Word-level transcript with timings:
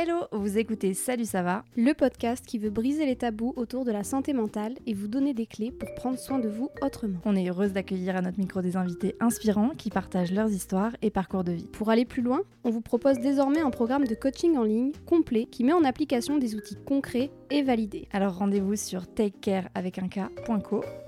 Hello, 0.00 0.28
vous 0.30 0.58
écoutez 0.58 0.94
Salut 0.94 1.24
ça 1.24 1.42
va 1.42 1.64
le 1.76 1.92
podcast 1.92 2.46
qui 2.46 2.58
veut 2.58 2.70
briser 2.70 3.04
les 3.04 3.16
tabous 3.16 3.52
autour 3.56 3.84
de 3.84 3.90
la 3.90 4.04
santé 4.04 4.32
mentale 4.32 4.74
et 4.86 4.94
vous 4.94 5.08
donner 5.08 5.34
des 5.34 5.46
clés 5.46 5.72
pour 5.72 5.92
prendre 5.96 6.16
soin 6.16 6.38
de 6.38 6.48
vous 6.48 6.70
autrement. 6.82 7.18
On 7.24 7.34
est 7.34 7.48
heureuse 7.48 7.72
d'accueillir 7.72 8.14
à 8.14 8.20
notre 8.20 8.38
micro 8.38 8.62
des 8.62 8.76
invités 8.76 9.16
inspirants 9.18 9.70
qui 9.76 9.90
partagent 9.90 10.30
leurs 10.30 10.52
histoires 10.52 10.92
et 11.02 11.10
parcours 11.10 11.42
de 11.42 11.50
vie. 11.50 11.66
Pour 11.72 11.90
aller 11.90 12.04
plus 12.04 12.22
loin, 12.22 12.42
on 12.62 12.70
vous 12.70 12.80
propose 12.80 13.18
désormais 13.18 13.58
un 13.58 13.70
programme 13.70 14.06
de 14.06 14.14
coaching 14.14 14.56
en 14.56 14.62
ligne 14.62 14.92
complet 15.04 15.46
qui 15.46 15.64
met 15.64 15.72
en 15.72 15.82
application 15.82 16.38
des 16.38 16.54
outils 16.54 16.78
concrets 16.86 17.32
et 17.50 17.64
validés. 17.64 18.06
Alors 18.12 18.38
rendez-vous 18.38 18.76
sur 18.76 19.12
takecare 19.12 19.64
avec 19.74 19.98
un. 19.98 20.08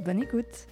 Bonne 0.05 0.21
écoute 0.21 0.67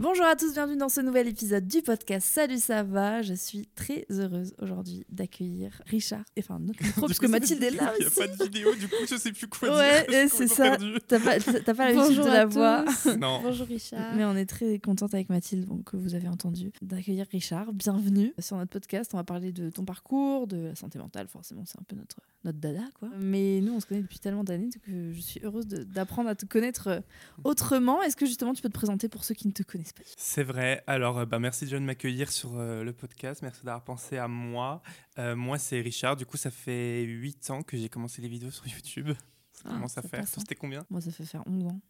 Bonjour 0.00 0.26
à 0.26 0.36
tous, 0.36 0.52
bienvenue 0.52 0.76
dans 0.76 0.88
ce 0.88 1.00
nouvel 1.00 1.26
épisode 1.26 1.66
du 1.66 1.82
podcast 1.82 2.24
Salut 2.24 2.58
ça 2.58 2.84
va? 2.84 3.20
Je 3.20 3.34
suis 3.34 3.66
très 3.74 4.06
heureuse 4.10 4.54
aujourd'hui 4.62 5.04
d'accueillir 5.10 5.82
Richard, 5.86 6.22
enfin 6.38 6.60
notre 6.60 6.80
micro, 6.84 7.00
parce 7.08 7.18
que 7.18 7.26
Mathilde 7.26 7.60
est 7.64 7.72
là 7.72 7.92
Il 7.98 8.02
n'y 8.02 8.04
a 8.04 8.06
aussi. 8.06 8.20
pas 8.20 8.28
de 8.28 8.44
vidéo, 8.44 8.72
du 8.76 8.86
coup 8.86 8.94
je 9.10 9.16
sais 9.16 9.32
plus 9.32 9.48
quoi 9.48 9.76
Ouais, 9.76 10.06
dire. 10.08 10.14
et 10.20 10.28
Je 10.28 10.32
c'est 10.32 10.46
ça. 10.46 10.76
T'as 11.08 11.18
pas, 11.18 11.40
t'as 11.40 11.74
pas 11.74 11.92
l'habitude 11.92 12.16
Bonjour 12.16 12.24
de 12.26 12.30
la 12.30 12.46
voix? 12.46 12.84
Non. 13.18 13.40
Bonjour 13.42 13.66
Richard. 13.66 14.14
Mais 14.14 14.24
on 14.24 14.36
est 14.36 14.46
très 14.46 14.78
contente 14.78 15.14
avec 15.14 15.30
Mathilde, 15.30 15.66
bon, 15.66 15.82
que 15.82 15.96
vous 15.96 16.14
avez 16.14 16.28
entendu, 16.28 16.70
d'accueillir 16.80 17.26
Richard. 17.32 17.72
Bienvenue 17.72 18.32
sur 18.38 18.56
notre 18.56 18.70
podcast. 18.70 19.10
On 19.14 19.16
va 19.16 19.24
parler 19.24 19.50
de 19.50 19.68
ton 19.68 19.84
parcours, 19.84 20.46
de 20.46 20.66
la 20.68 20.74
santé 20.76 21.00
mentale, 21.00 21.26
forcément, 21.26 21.64
c'est 21.66 21.80
un 21.80 21.82
peu 21.82 21.96
notre, 21.96 22.20
notre 22.44 22.58
dada, 22.60 22.84
quoi. 23.00 23.08
Mais 23.18 23.60
nous, 23.60 23.72
on 23.74 23.80
se 23.80 23.86
connaît 23.86 24.02
depuis 24.02 24.20
tellement 24.20 24.44
d'années 24.44 24.70
que 24.86 25.12
je 25.12 25.20
suis 25.20 25.40
heureuse 25.42 25.66
d'apprendre 25.66 26.28
à 26.28 26.36
te 26.36 26.46
connaître 26.46 26.86
euh, 26.86 27.00
autrement. 27.42 28.00
Est-ce 28.02 28.14
que 28.14 28.26
justement 28.26 28.54
tu 28.54 28.62
peux 28.62 28.68
te 28.68 28.74
présenter 28.74 29.08
pour 29.08 29.24
ceux 29.24 29.34
qui 29.34 29.48
ne 29.48 29.52
te 29.52 29.64
connaissent 29.64 29.87
pas 29.94 30.02
C'est 30.16 30.42
vrai. 30.42 30.82
Alors, 30.86 31.18
euh, 31.18 31.26
bah, 31.26 31.38
merci 31.38 31.66
John 31.68 31.80
de 31.82 31.86
m'accueillir 31.86 32.30
sur 32.30 32.56
euh, 32.58 32.82
le 32.84 32.92
podcast. 32.92 33.42
Merci 33.42 33.64
d'avoir 33.64 33.84
pensé 33.84 34.16
à 34.18 34.28
moi. 34.28 34.82
Euh, 35.18 35.34
moi, 35.36 35.58
c'est 35.58 35.80
Richard. 35.80 36.16
Du 36.16 36.26
coup, 36.26 36.36
ça 36.36 36.50
fait 36.50 37.02
8 37.02 37.50
ans 37.50 37.62
que 37.62 37.76
j'ai 37.76 37.88
commencé 37.88 38.20
les 38.22 38.28
vidéos 38.28 38.50
sur 38.50 38.66
YouTube. 38.68 39.10
Ça 39.52 39.62
Ah, 39.66 39.70
commence 39.74 39.98
à 39.98 40.02
faire. 40.02 40.20
hein. 40.20 40.26
C'était 40.26 40.54
combien? 40.54 40.84
Moi, 40.90 41.00
ça 41.00 41.10
fait 41.10 41.24
faire 41.24 41.42
11 41.46 41.66
ans. 41.66 41.80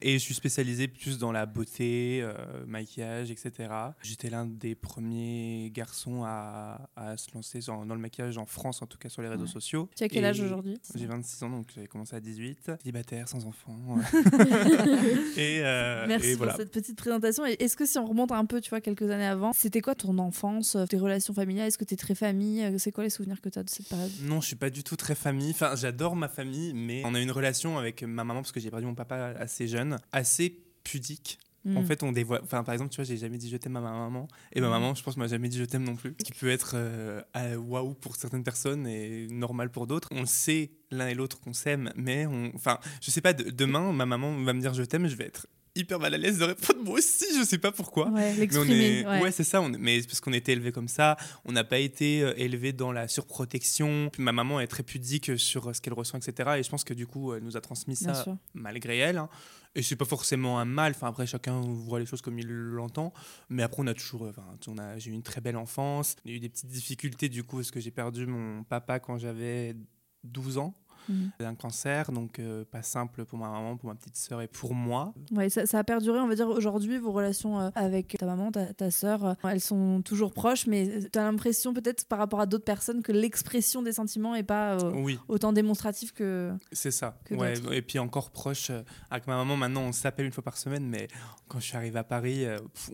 Et 0.00 0.12
je 0.12 0.18
suis 0.18 0.34
spécialisé 0.34 0.86
plus 0.86 1.18
dans 1.18 1.32
la 1.32 1.44
beauté, 1.44 2.20
euh, 2.22 2.32
maquillage, 2.68 3.32
etc. 3.32 3.68
J'étais 4.00 4.30
l'un 4.30 4.46
des 4.46 4.76
premiers 4.76 5.72
garçons 5.74 6.22
à, 6.24 6.88
à 6.94 7.16
se 7.16 7.26
lancer 7.34 7.58
dans, 7.66 7.84
dans 7.84 7.96
le 7.96 8.00
maquillage 8.00 8.38
en 8.38 8.46
France, 8.46 8.80
en 8.80 8.86
tout 8.86 8.96
cas 8.98 9.08
sur 9.08 9.22
les 9.22 9.28
réseaux 9.28 9.42
Ouais. 9.46 9.48
sociaux. 9.50 9.90
Tu 9.96 10.04
as 10.04 10.08
quel 10.08 10.24
âge 10.24 10.40
aujourd'hui? 10.40 10.78
J'ai 10.94 11.06
26 11.06 11.42
ans, 11.42 11.50
donc 11.50 11.66
j'avais 11.74 11.88
commencé 11.88 12.14
à 12.14 12.20
18. 12.20 12.70
Célibataire, 12.80 13.28
sans 13.28 13.44
enfant. 13.46 13.76
et, 15.36 15.60
euh, 15.64 16.04
Merci 16.06 16.28
et 16.30 16.36
pour 16.36 16.50
cette 16.52 16.70
petite 16.70 16.96
présentation. 16.96 17.44
Est-ce 17.44 17.76
que 17.76 17.86
si 17.86 17.98
on 17.98 18.06
remonte 18.06 18.32
un 18.32 18.44
peu, 18.44 18.60
tu 18.60 18.70
vois, 18.70 18.80
quelques 18.80 19.10
années 19.10 19.26
avant, 19.26 19.52
c'était 19.52 19.80
quoi 19.80 19.94
ton 19.94 20.18
enfance, 20.18 20.76
euh, 20.76 20.86
tes 20.86 20.98
relations 20.98 21.34
familiales? 21.34 21.68
Est-ce 21.68 21.78
que 21.78 21.84
tu 21.84 21.94
es 21.94 21.96
très 21.96 22.14
famille? 22.14 22.78
C'est 22.78 22.92
quoi 22.92 23.04
les 23.04 23.10
souvenirs 23.10 23.40
que 23.40 23.48
tu 23.48 23.58
as 23.58 23.62
de 23.62 23.70
cette 23.70 23.88
période? 23.88 24.10
Non, 24.22 24.40
je 24.40 24.46
suis 24.46 24.56
pas 24.56 24.70
du 24.70 24.84
tout 24.84 24.96
très 24.96 25.14
famille. 25.14 25.50
Enfin, 25.50 25.74
j'adore 25.76 26.16
ma 26.16 26.28
famille, 26.28 26.72
mais 26.74 27.02
on 27.04 27.14
a 27.14 27.20
une 27.20 27.30
relation 27.32 27.78
avec 27.78 28.02
ma 28.02 28.22
maman 28.24 28.40
parce 28.42 28.52
que 28.52 28.60
j'ai 28.60 28.70
perdu 28.70 28.86
mon 28.86 28.94
papa 28.94 29.34
assez 29.48 29.66
jeune, 29.68 29.98
assez 30.12 30.56
pudique. 30.84 31.38
En 31.66 31.82
Hmm. 31.82 31.84
fait, 31.84 32.02
on 32.02 32.12
dévoile. 32.12 32.40
Enfin, 32.44 32.62
par 32.64 32.72
exemple, 32.72 32.90
tu 32.92 32.96
vois, 32.96 33.04
j'ai 33.04 33.16
jamais 33.18 33.36
dit 33.36 33.50
je 33.50 33.56
t'aime 33.58 33.76
à 33.76 33.80
ma 33.80 33.90
maman. 33.90 34.28
Et 34.52 34.60
ma 34.60 34.68
Mhm. 34.68 34.72
maman, 34.74 34.94
je 34.94 35.02
pense, 35.02 35.16
m'a 35.18 35.26
jamais 35.26 35.48
dit 35.48 35.58
je 35.58 35.64
t'aime 35.64 35.82
non 35.84 35.96
plus. 35.96 36.14
Ce 36.18 36.24
qui 36.24 36.32
peut 36.32 36.48
être 36.48 36.72
euh, 36.76 37.20
waouh 37.56 37.92
pour 37.94 38.16
certaines 38.16 38.44
personnes 38.44 38.86
et 38.86 39.26
normal 39.26 39.70
pour 39.70 39.86
d'autres. 39.86 40.08
On 40.12 40.20
le 40.20 40.26
sait 40.26 40.70
l'un 40.90 41.08
et 41.08 41.14
l'autre 41.14 41.40
qu'on 41.40 41.52
s'aime, 41.52 41.92
mais 41.96 42.26
on. 42.26 42.52
Enfin, 42.54 42.78
je 43.02 43.10
sais 43.10 43.20
pas, 43.20 43.32
de- 43.34 43.50
demain, 43.50 43.92
ma 43.92 44.06
maman 44.06 44.34
va 44.44 44.52
me 44.54 44.60
dire 44.60 44.72
je 44.72 44.84
t'aime, 44.84 45.08
je 45.08 45.16
vais 45.16 45.24
être 45.26 45.46
hyper 45.78 45.98
mal 45.98 46.12
à 46.14 46.18
l'aise 46.18 46.38
de 46.38 46.44
répondre 46.44 46.82
moi 46.84 46.94
aussi, 46.98 47.24
je 47.38 47.44
sais 47.44 47.58
pas 47.58 47.72
pourquoi. 47.72 48.08
Ouais, 48.10 48.34
l'exprimer. 48.34 48.74
est- 49.00 49.06
ouais. 49.06 49.22
ouais, 49.22 49.30
c'est 49.32 49.44
ça. 49.44 49.60
on 49.62 49.68
Mais 49.70 50.00
c'est 50.00 50.06
parce 50.06 50.20
qu'on 50.20 50.32
était 50.32 50.52
élevé 50.52 50.72
comme 50.72 50.88
ça. 50.88 51.16
On 51.44 51.52
n'a 51.52 51.64
pas 51.64 51.78
été 51.78 52.22
euh, 52.22 52.34
élevé 52.36 52.72
dans 52.72 52.92
la 52.92 53.08
surprotection. 53.08 54.10
Puis 54.12 54.22
ma 54.22 54.32
maman 54.32 54.60
est 54.60 54.66
très 54.66 54.82
pudique 54.82 55.38
sur 55.38 55.68
euh, 55.68 55.72
ce 55.72 55.80
qu'elle 55.80 55.92
ressent, 55.94 56.18
etc. 56.18 56.50
Et 56.58 56.62
je 56.62 56.68
pense 56.70 56.84
que 56.84 56.94
du 56.94 57.06
coup, 57.06 57.32
elle 57.34 57.42
nous 57.42 57.56
a 57.56 57.60
transmis 57.60 57.94
Bien 58.00 58.14
ça 58.14 58.22
sûr. 58.24 58.36
malgré 58.54 58.98
elle. 58.98 59.18
hein. 59.18 59.28
Et 59.74 59.82
c'est 59.82 59.96
pas 59.96 60.04
forcément 60.06 60.58
un 60.58 60.64
mal. 60.64 60.92
Enfin, 60.96 61.08
après, 61.08 61.26
chacun 61.26 61.60
voit 61.60 62.00
les 62.00 62.06
choses 62.06 62.22
comme 62.22 62.38
il 62.38 62.48
l'entend. 62.48 63.12
Mais 63.48 63.62
après, 63.62 63.82
on 63.82 63.86
a 63.86 63.94
toujours. 63.94 64.24
euh, 64.24 64.30
Enfin, 64.30 64.44
on 64.66 64.78
a, 64.78 64.98
j'ai 64.98 65.10
eu 65.10 65.14
une 65.14 65.22
très 65.22 65.40
belle 65.40 65.56
enfance. 65.56 66.16
A 66.26 66.30
eu 66.30 66.40
des 66.40 66.48
petites 66.48 66.68
difficultés 66.70 67.28
du 67.28 67.44
coup, 67.44 67.56
parce 67.56 67.70
que 67.70 67.78
j'ai 67.80 67.90
perdu 67.90 68.26
mon 68.26 68.64
papa 68.64 68.98
quand 68.98 69.18
j'avais 69.18 69.76
12 70.24 70.58
ans. 70.58 70.74
Mhm. 71.08 71.30
d'un 71.40 71.54
cancer, 71.54 72.12
donc 72.12 72.38
euh, 72.38 72.64
pas 72.64 72.82
simple 72.82 73.24
pour 73.24 73.38
ma 73.38 73.48
maman, 73.48 73.76
pour 73.76 73.88
ma 73.88 73.94
petite 73.94 74.16
sœur 74.16 74.42
et 74.42 74.46
pour 74.48 74.74
moi. 74.74 75.14
Ouais, 75.32 75.48
ça, 75.48 75.64
ça 75.66 75.78
a 75.78 75.84
perduré, 75.84 76.18
on 76.20 76.28
va 76.28 76.34
dire, 76.34 76.48
aujourd'hui, 76.48 76.98
vos 76.98 77.12
relations 77.12 77.60
euh, 77.60 77.70
avec 77.74 78.16
ta 78.18 78.26
maman, 78.26 78.50
ta, 78.52 78.72
ta 78.74 78.90
sœur, 78.90 79.24
euh, 79.24 79.34
elles 79.44 79.60
sont 79.60 80.02
toujours 80.02 80.32
proches, 80.32 80.66
mais 80.66 81.08
tu 81.12 81.18
as 81.18 81.22
l'impression, 81.22 81.72
peut-être 81.72 82.06
par 82.06 82.18
rapport 82.18 82.40
à 82.40 82.46
d'autres 82.46 82.64
personnes, 82.64 83.02
que 83.02 83.12
l'expression 83.12 83.82
des 83.82 83.92
sentiments 83.92 84.34
est 84.34 84.42
pas 84.42 84.74
euh, 84.80 84.92
Oui. 84.96 85.18
autant 85.28 85.52
démonstrative 85.52 86.12
que. 86.12 86.52
C'est 86.72 86.90
ça. 86.90 87.18
que 87.24 87.34
Ouais, 87.34 87.54
et 87.72 87.82
puis 87.82 87.98
encore 87.98 88.30
proche 88.30 88.70
avec 89.10 89.26
ma 89.26 89.36
maman. 89.36 89.56
Maintenant, 89.56 89.82
on 89.82 89.92
s'appelle 89.92 90.26
une 90.26 90.32
fois 90.32 90.44
par 90.44 90.56
semaine, 90.56 90.86
mais 90.86 91.08
quand 91.48 91.60
je 91.60 91.64
suis 91.66 91.76
arrivé 91.76 91.98
à 91.98 92.04
Paris, 92.04 92.44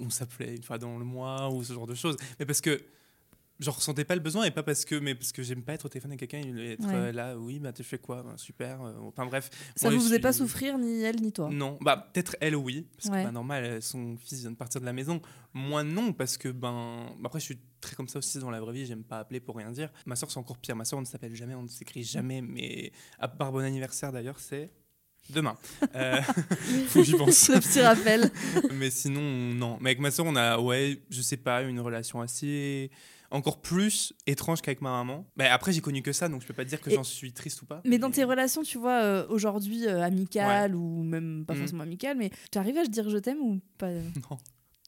on 0.01 0.11
s'appelait 0.11 0.55
une 0.57 0.63
fois 0.63 0.79
dans 0.79 0.99
le 0.99 1.05
mois 1.05 1.51
ou 1.51 1.65
ce 1.65 1.73
genre 1.73 1.87
de 1.87 1.95
choses. 1.95 2.17
Mais 2.39 2.47
parce 2.47 2.61
que 2.61 2.81
je 3.65 3.71
ressentais 3.71 4.05
pas 4.05 4.15
le 4.15 4.21
besoin 4.21 4.45
et 4.45 4.51
pas 4.51 4.63
parce 4.63 4.85
que, 4.85 4.95
mais 4.97 5.15
parce 5.15 5.33
que 5.33 5.43
j'aime 5.43 5.63
pas 5.63 5.73
être 5.73 5.87
au 5.87 5.89
téléphone 5.89 6.13
avec 6.13 6.21
quelqu'un 6.29 6.47
et 6.57 6.73
être 6.73 6.87
Ouais. 6.87 6.95
euh, 6.95 7.13
là. 7.13 7.37
Oui, 7.37 7.59
bah 7.59 7.73
tu 7.73 7.83
fais 7.83 7.99
quoi? 7.99 8.23
Bah, 8.23 8.35
Super. 8.37 8.83
euh, 8.83 8.93
enfin 9.01 9.27
bref. 9.27 9.51
Ça 9.75 9.89
Moi, 9.89 9.99
vous 9.99 10.05
faisait 10.05 10.19
pas 10.19 10.33
souffrir, 10.33 10.79
ni 10.79 11.03
elle, 11.03 11.21
ni 11.21 11.33
toi? 11.33 11.49
Non, 11.51 11.79
bah 11.81 12.11
peut-être 12.13 12.37
elle 12.41 12.55
oui, 12.57 12.87
parce 12.97 13.09
Ouais. 13.09 13.23
que 13.23 13.27
bah, 13.27 13.33
normal, 13.33 13.65
euh, 13.65 13.81
son 13.81 14.17
fils 14.19 14.41
vient 14.41 14.51
de 14.51 14.57
partir 14.57 14.81
de 14.81 14.87
la 14.87 14.93
maison. 14.93 15.21
Moi 15.55 15.83
non, 15.85 16.13
parce 16.13 16.37
que 16.37 16.49
ben 16.49 17.07
après 17.25 17.41
je 17.41 17.45
suis 17.47 17.59
très 17.81 17.95
comme 17.97 18.09
ça 18.09 18.19
aussi 18.19 18.39
dans 18.39 18.51
la 18.51 18.61
vraie 18.61 18.73
vie, 18.73 18.87
j'aime 18.87 19.05
pas 19.05 19.19
appeler 19.21 19.41
pour 19.41 19.57
rien 19.57 19.71
dire. 19.71 19.91
Ma 20.07 20.17
soeur 20.17 20.31
c'est 20.31 20.39
encore 20.39 20.59
pire, 20.59 20.75
ma 20.77 20.85
soeur 20.85 20.99
on 20.99 21.03
ne 21.03 21.07
s'appelle 21.07 21.35
jamais, 21.35 21.55
on 21.55 21.63
ne 21.63 21.69
s'écrit 21.69 22.03
jamais, 22.05 22.41
mais 22.43 22.93
à 23.19 23.29
part 23.29 23.53
bon 23.53 23.59
anniversaire 23.65 24.11
d'ailleurs 24.13 24.41
c'est 24.41 24.71
demain. 25.31 25.57
Euh, 25.95 26.21
faut 26.89 26.99
que 27.01 27.05
j'y 27.05 27.13
pense. 27.17 27.49
Le 27.49 27.61
petit 27.61 27.81
rappel. 27.81 28.31
mais 28.75 28.91
sinon 28.91 29.21
non. 29.55 29.79
Mais 29.81 29.91
avec 29.91 30.01
ma 30.01 30.11
soeur 30.11 30.27
on 30.27 30.35
a 30.37 30.59
ouais, 30.59 31.01
je 31.09 31.23
sais 31.23 31.37
pas, 31.37 31.63
une 31.63 31.79
relation 31.81 32.21
assez 32.21 32.91
encore 33.31 33.61
plus 33.61 34.13
étrange 34.27 34.61
qu'avec 34.63 34.81
ma 34.81 34.91
maman. 34.91 35.27
Mais 35.37 35.47
après 35.47 35.73
j'ai 35.73 35.81
connu 35.81 36.03
que 36.03 36.13
ça, 36.13 36.29
donc 36.29 36.43
je 36.43 36.47
peux 36.47 36.55
pas 36.55 36.65
dire 36.65 36.81
que 36.81 36.91
j'en 36.91 37.05
suis 37.05 37.33
triste 37.33 37.63
ou 37.63 37.67
pas. 37.67 37.81
Mais 37.85 37.99
dans 37.99 38.11
tes 38.11 38.25
relations, 38.25 38.63
tu 38.63 38.79
vois, 38.79 39.03
euh, 39.03 39.27
aujourd'hui, 39.29 39.87
euh, 39.87 40.03
amicales 40.03 40.75
ou 40.75 41.03
même 41.03 41.45
pas 41.47 41.55
Mhm. 41.55 41.61
forcément 41.61 41.83
amicales, 41.83 42.17
mais 42.17 42.31
tu 42.51 42.59
arrives 42.59 42.79
à 42.79 42.85
te 42.85 42.91
dire 42.91 43.09
je 43.09 43.19
t'aime 43.19 43.39
ou 43.41 43.61
pas? 43.79 43.89
Non. 44.31 44.39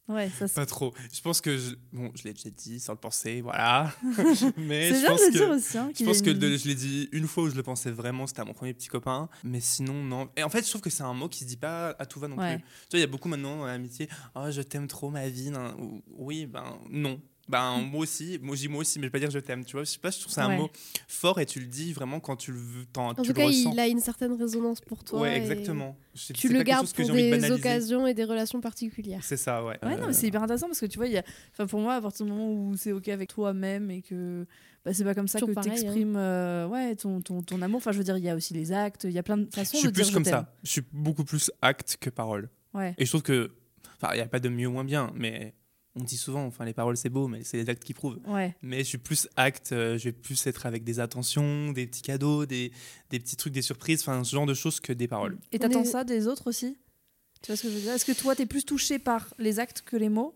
Ouais, 0.09 0.31
ça. 0.39 0.47
Pas 0.47 0.67
trop. 0.67 0.95
Je 1.13 1.21
pense 1.21 1.41
que 1.41 1.57
je... 1.59 1.75
bon, 1.93 2.13
je 2.15 2.23
l'ai 2.23 2.33
déjà 2.33 2.49
dit 2.51 2.79
sans 2.79 2.93
le 2.93 2.99
penser, 2.99 3.41
voilà. 3.41 3.93
Mais 4.57 4.93
C'est 4.93 5.01
je 5.01 5.07
pense 5.07 5.21
de 5.21 5.27
le 5.27 5.33
que 5.33 5.37
dire 5.39 5.51
aussi. 5.51 5.79
Hein, 5.79 5.89
je 5.91 5.97
qu'il 5.97 6.07
pense 6.07 6.23
que 6.23 6.31
de- 6.31 6.57
je 6.57 6.69
l'ai 6.69 6.77
dit 6.77 7.09
une 7.11 7.27
fois 7.27 7.43
où 7.43 7.49
je 7.51 7.57
le 7.57 7.65
pensais 7.65 7.91
vraiment, 7.91 8.29
c'était 8.29 8.41
à 8.43 8.45
mon 8.45 8.53
premier 8.55 8.73
petit 8.73 8.87
copain. 8.87 9.29
Mais 9.43 9.59
sinon, 9.59 9.95
non. 10.05 10.29
Et 10.37 10.45
en 10.45 10.49
fait, 10.49 10.65
je 10.65 10.71
trouve 10.71 10.81
que 10.81 10.91
c'est 10.91 11.03
un 11.03 11.13
mot 11.13 11.29
qui 11.29 11.41
se 11.41 11.45
dit 11.47 11.57
pas 11.57 11.89
à 11.99 12.07
tout 12.07 12.21
va 12.21 12.29
non 12.29 12.37
Ouais. 12.39 12.59
plus. 12.59 12.63
Tu 12.63 12.69
vois, 12.93 12.99
il 12.99 13.01
y 13.01 13.03
a 13.03 13.09
beaucoup 13.09 13.29
maintenant 13.29 13.57
dans 13.59 13.67
l'amitié. 13.67 14.09
Oh, 14.37 14.45
je 14.49 14.63
t'aime 14.63 14.87
trop, 14.87 15.11
ma 15.11 15.29
vie. 15.29 15.51
Ou- 15.81 16.03
Oui, 16.17 16.47
ben 16.47 16.79
non. 16.89 17.21
Ben, 17.49 17.81
moi 17.81 18.01
aussi, 18.01 18.41
moi 18.43 18.57
je 18.57 18.62
dis 18.62 18.69
moi 18.69 18.81
aussi, 18.81 18.99
mais 18.99 19.05
je 19.05 19.07
vais 19.07 19.12
pas 19.12 19.19
dire 19.21 19.31
je 19.31 19.39
t'aime, 19.39 19.65
tu 19.65 19.73
vois. 19.77 19.84
Je 19.84 19.91
sais 19.91 19.98
pas, 19.98 20.10
je 20.10 20.16
trouve 20.19 20.27
que 20.28 20.33
c'est 20.33 20.41
un 20.41 20.48
Ouais. 20.48 20.57
mot 20.59 20.71
fort 21.07 21.39
et 21.39 21.47
tu 21.47 21.60
le 21.60 21.66
dis 21.66 21.93
vraiment 21.93 22.19
quand 22.19 22.34
tu 22.34 22.51
le 22.51 22.59
veux, 22.59 22.84
En 22.97 23.15
tu 23.15 23.22
tout 23.22 23.28
le 23.28 23.33
cas, 23.34 23.47
ressens. 23.47 23.72
il 23.72 23.78
a 23.78 23.87
une 23.87 24.01
certaine 24.01 24.33
résonance 24.33 24.81
pour 24.81 25.04
toi. 25.04 25.21
ouais, 25.21 25.37
exactement. 25.37 25.97
Tu 26.34 26.48
le 26.48 26.63
gardes 26.65 26.93
pour 26.93 27.07
de 27.09 27.13
des 27.15 27.51
occasions 27.53 28.07
et 28.07 28.15
des 28.15 28.25
relations 28.25 28.60
particulières. 28.60 29.21
C'est 29.22 29.37
ça, 29.37 29.63
ouais. 29.65 29.78
Ouais, 29.83 29.97
non, 29.97 30.03
Euh, 30.03 30.07
mais 30.09 30.13
c'est 30.13 30.27
hyper 30.27 30.43
intéressant 30.43 30.66
parce 30.66 30.81
que 30.81 30.87
tu 30.87 30.97
vois, 30.98 31.07
il 31.07 31.13
y 31.13 31.19
a... 31.19 31.22
enfin, 31.53 31.66
pour 31.66 31.78
moi, 31.81 31.95
à 31.95 32.01
partir 32.01 32.27
du 32.27 32.33
moment 32.33 32.51
où 32.53 32.75
c'est 32.77 32.91
OK 32.93 33.09
avec 33.09 33.28
toi-même 33.33 33.91
et 33.93 34.03
que 34.03 34.45
bah, 34.84 34.93
c'est 34.93 35.04
pas 35.04 35.15
comme 35.15 35.28
ça 35.28 35.39
Toujours 35.39 35.51
que 35.51 35.54
pareil, 35.54 35.72
tu 35.72 35.87
hein. 35.87 35.91
exprimes 35.91 36.16
ouais, 36.72 36.97
ton, 36.97 37.21
ton, 37.21 37.43
ton 37.43 37.63
amour. 37.63 37.78
Enfin, 37.78 37.93
je 37.93 37.98
veux 37.98 38.04
dire, 38.04 38.16
il 38.19 38.25
y 38.25 38.28
a 38.28 38.34
aussi 38.34 38.54
les 38.54 38.72
actes, 38.72 39.04
il 39.04 39.13
y 39.13 39.19
a 39.19 39.22
plein 39.22 39.37
de 39.37 39.47
façons 39.54 39.77
je 39.77 39.78
suis 39.83 39.87
de 39.89 39.93
dire 39.93 40.04
plus 40.07 40.13
comme 40.15 40.25
je 40.25 40.31
t'aime. 40.31 40.41
ça. 40.41 40.54
Je 40.65 40.71
suis 40.71 40.83
beaucoup 40.93 41.25
plus 41.25 41.51
acte 41.63 41.97
que 42.01 42.10
parole. 42.10 42.48
Ouais. 42.75 42.95
Et 42.98 43.04
je 43.04 43.10
trouve 43.10 43.22
que, 43.22 43.53
enfin, 44.01 44.13
il 44.15 44.16
n'y 44.16 44.22
a 44.22 44.27
pas 44.27 44.41
de 44.41 44.48
mieux 44.48 44.66
ou 44.66 44.72
moins 44.72 44.84
bien, 44.84 45.13
mais 45.15 45.54
on 45.98 46.04
dit 46.04 46.16
souvent, 46.16 46.45
enfin, 46.45 46.65
les 46.65 46.72
paroles 46.75 46.97
c'est 46.97 47.09
beau, 47.09 47.27
mais 47.27 47.43
c'est 47.43 47.57
les 47.57 47.69
actes 47.71 47.83
qui 47.84 47.95
prouvent. 47.95 48.19
Ouais. 48.27 48.54
Mais 48.63 48.78
je 48.81 48.84
suis 48.84 48.98
plus 48.98 49.28
acte, 49.37 49.72
euh, 49.72 49.97
je 49.98 50.04
vais 50.04 50.13
plus 50.13 50.47
être 50.47 50.66
avec 50.66 50.84
des 50.84 51.01
attentions, 51.01 51.72
des 51.72 51.87
petits 51.87 52.03
cadeaux, 52.03 52.45
des, 52.47 52.71
des 53.10 53.19
petits 53.19 53.37
trucs, 53.37 53.53
des 53.54 53.63
surprises, 53.63 54.03
enfin, 54.03 54.22
ce 54.22 54.31
genre 54.34 54.47
de 54.47 54.54
choses 54.54 54.78
que 54.81 54.93
des 54.93 55.09
paroles. 55.09 55.39
Et 55.53 55.59
t'attends 55.59 55.83
est- 55.83 55.87
ça 55.87 56.04
des 56.04 56.27
autres 56.27 56.48
aussi? 56.48 56.77
Tu 57.43 57.48
vois 57.53 57.57
ce 57.57 57.63
que 57.63 57.69
je 57.71 57.75
veux 57.75 57.81
dire? 57.81 57.93
Est-ce 57.93 58.04
que 58.04 58.13
toi, 58.13 58.34
t'es 58.37 58.47
plus 58.47 58.65
touché 58.65 58.98
par 58.98 59.33
les 59.39 59.59
actes 59.59 59.83
que 59.83 59.97
les 59.97 60.09
mots 60.09 60.34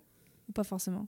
Ou 0.48 0.52
pas 0.52 0.64
forcément? 0.64 1.06